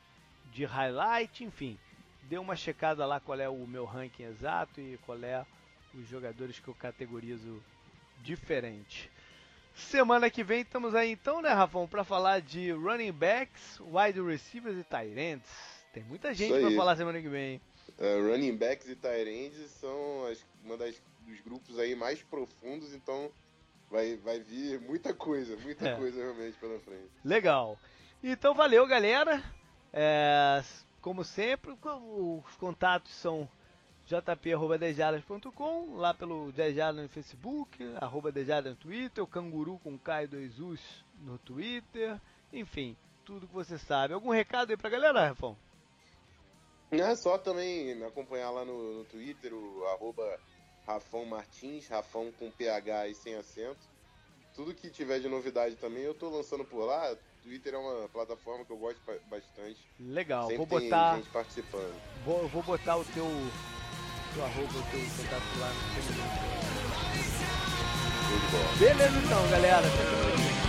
de 0.53 0.65
highlight, 0.65 1.43
enfim 1.43 1.77
dê 2.29 2.39
uma 2.39 2.55
checada 2.55 3.07
lá 3.07 3.19
qual 3.21 3.41
é 3.41 3.49
o 3.49 3.67
meu 3.67 3.85
ranking 3.85 4.25
exato 4.25 4.81
e 4.81 4.99
qual 5.05 5.19
é 5.23 5.45
os 5.95 6.07
jogadores 6.09 6.59
que 6.59 6.69
eu 6.69 6.75
categorizo 6.75 7.63
diferente. 8.23 9.11
Semana 9.75 10.29
que 10.29 10.43
vem 10.43 10.63
estamos 10.63 10.95
aí 10.95 11.13
então, 11.13 11.41
né, 11.41 11.51
Rafão, 11.51 11.87
para 11.87 12.05
falar 12.05 12.41
de 12.41 12.73
running 12.73 13.13
backs, 13.13 13.81
wide 13.81 14.21
receivers 14.21 14.77
e 14.77 14.85
tight 14.85 15.19
ends. 15.19 15.49
Tem 15.93 16.03
muita 16.03 16.35
gente 16.35 16.61
para 16.61 16.71
falar 16.73 16.97
semana 16.97 17.21
que 17.21 17.29
vem. 17.29 17.61
Uh, 17.99 18.31
running 18.31 18.57
backs 18.57 18.89
e 18.89 18.97
tight 18.97 19.29
ends 19.29 19.71
são 19.81 20.27
as, 20.27 20.45
uma 20.65 20.77
das 20.77 21.01
dos 21.29 21.41
grupos 21.41 21.79
aí 21.79 21.95
mais 21.95 22.23
profundos, 22.23 22.95
então 22.95 23.31
vai, 23.91 24.17
vai 24.17 24.41
vir 24.41 24.81
muita 24.81 25.13
coisa, 25.13 25.57
muita 25.57 25.89
é. 25.89 25.97
coisa 25.97 26.21
realmente 26.21 26.59
pela 26.59 26.79
frente. 26.81 27.11
Legal. 27.25 27.79
Então 28.23 28.55
valeu, 28.55 28.87
galera. 28.87 29.43
É, 29.93 30.63
como 31.09 31.25
sempre, 31.25 31.73
os 31.73 32.57
contatos 32.57 33.15
são 33.15 33.49
jp.dejadas.com, 34.05 35.97
lá 35.97 36.13
pelo 36.13 36.53
Dejadas 36.53 37.03
no 37.03 37.09
Facebook, 37.09 37.83
arroba 37.99 38.31
Dejadas 38.31 38.73
no 38.73 38.79
Twitter, 38.79 39.25
o 39.25 39.27
Canguru 39.27 39.79
com 39.79 39.99
K2 39.99 40.61
Us 40.61 40.83
no 41.23 41.39
Twitter, 41.39 42.21
enfim, 42.53 42.95
tudo 43.25 43.47
que 43.47 43.55
você 43.55 43.79
sabe. 43.79 44.13
Algum 44.13 44.29
recado 44.29 44.69
aí 44.69 44.77
pra 44.77 44.91
galera, 44.91 45.29
Rafão? 45.29 45.57
É 46.91 47.17
só 47.17 47.39
também 47.39 47.95
me 47.95 48.05
acompanhar 48.05 48.51
lá 48.51 48.67
no, 48.67 48.99
no 48.99 49.05
Twitter, 49.07 49.55
o 49.55 49.87
arroba 49.87 50.39
Rafão 50.87 51.25
Martins, 51.25 51.89
Rafão 51.89 52.31
com 52.33 52.51
PH 52.51 53.09
e 53.09 53.15
sem 53.15 53.35
acento. 53.35 53.81
Tudo 54.55 54.75
que 54.75 54.91
tiver 54.91 55.21
de 55.21 55.29
novidade 55.31 55.75
também 55.77 56.03
eu 56.03 56.13
tô 56.13 56.29
lançando 56.29 56.67
por 56.67 56.85
lá, 56.85 57.17
Twitter 57.49 57.73
é 57.73 57.79
uma 57.79 58.07
plataforma 58.11 58.63
que 58.63 58.71
eu 58.71 58.77
gosto 58.77 59.01
bastante. 59.31 59.79
Legal, 59.99 60.49
Sempre 60.51 60.59
vou 60.59 60.67
botar. 60.67 61.17
gente 61.17 61.31
participando. 61.31 61.95
Vou, 62.23 62.47
vou 62.49 62.63
botar 62.63 62.99
o 62.99 63.05
teu. 63.07 63.25
teu 64.35 64.45
arroba, 64.45 64.79
o 64.79 64.83
teu 64.91 65.01
contato 65.17 65.59
lá 65.59 65.73
no 65.73 65.79
Beleza 68.79 69.19
então, 69.25 69.51
galera. 69.51 70.68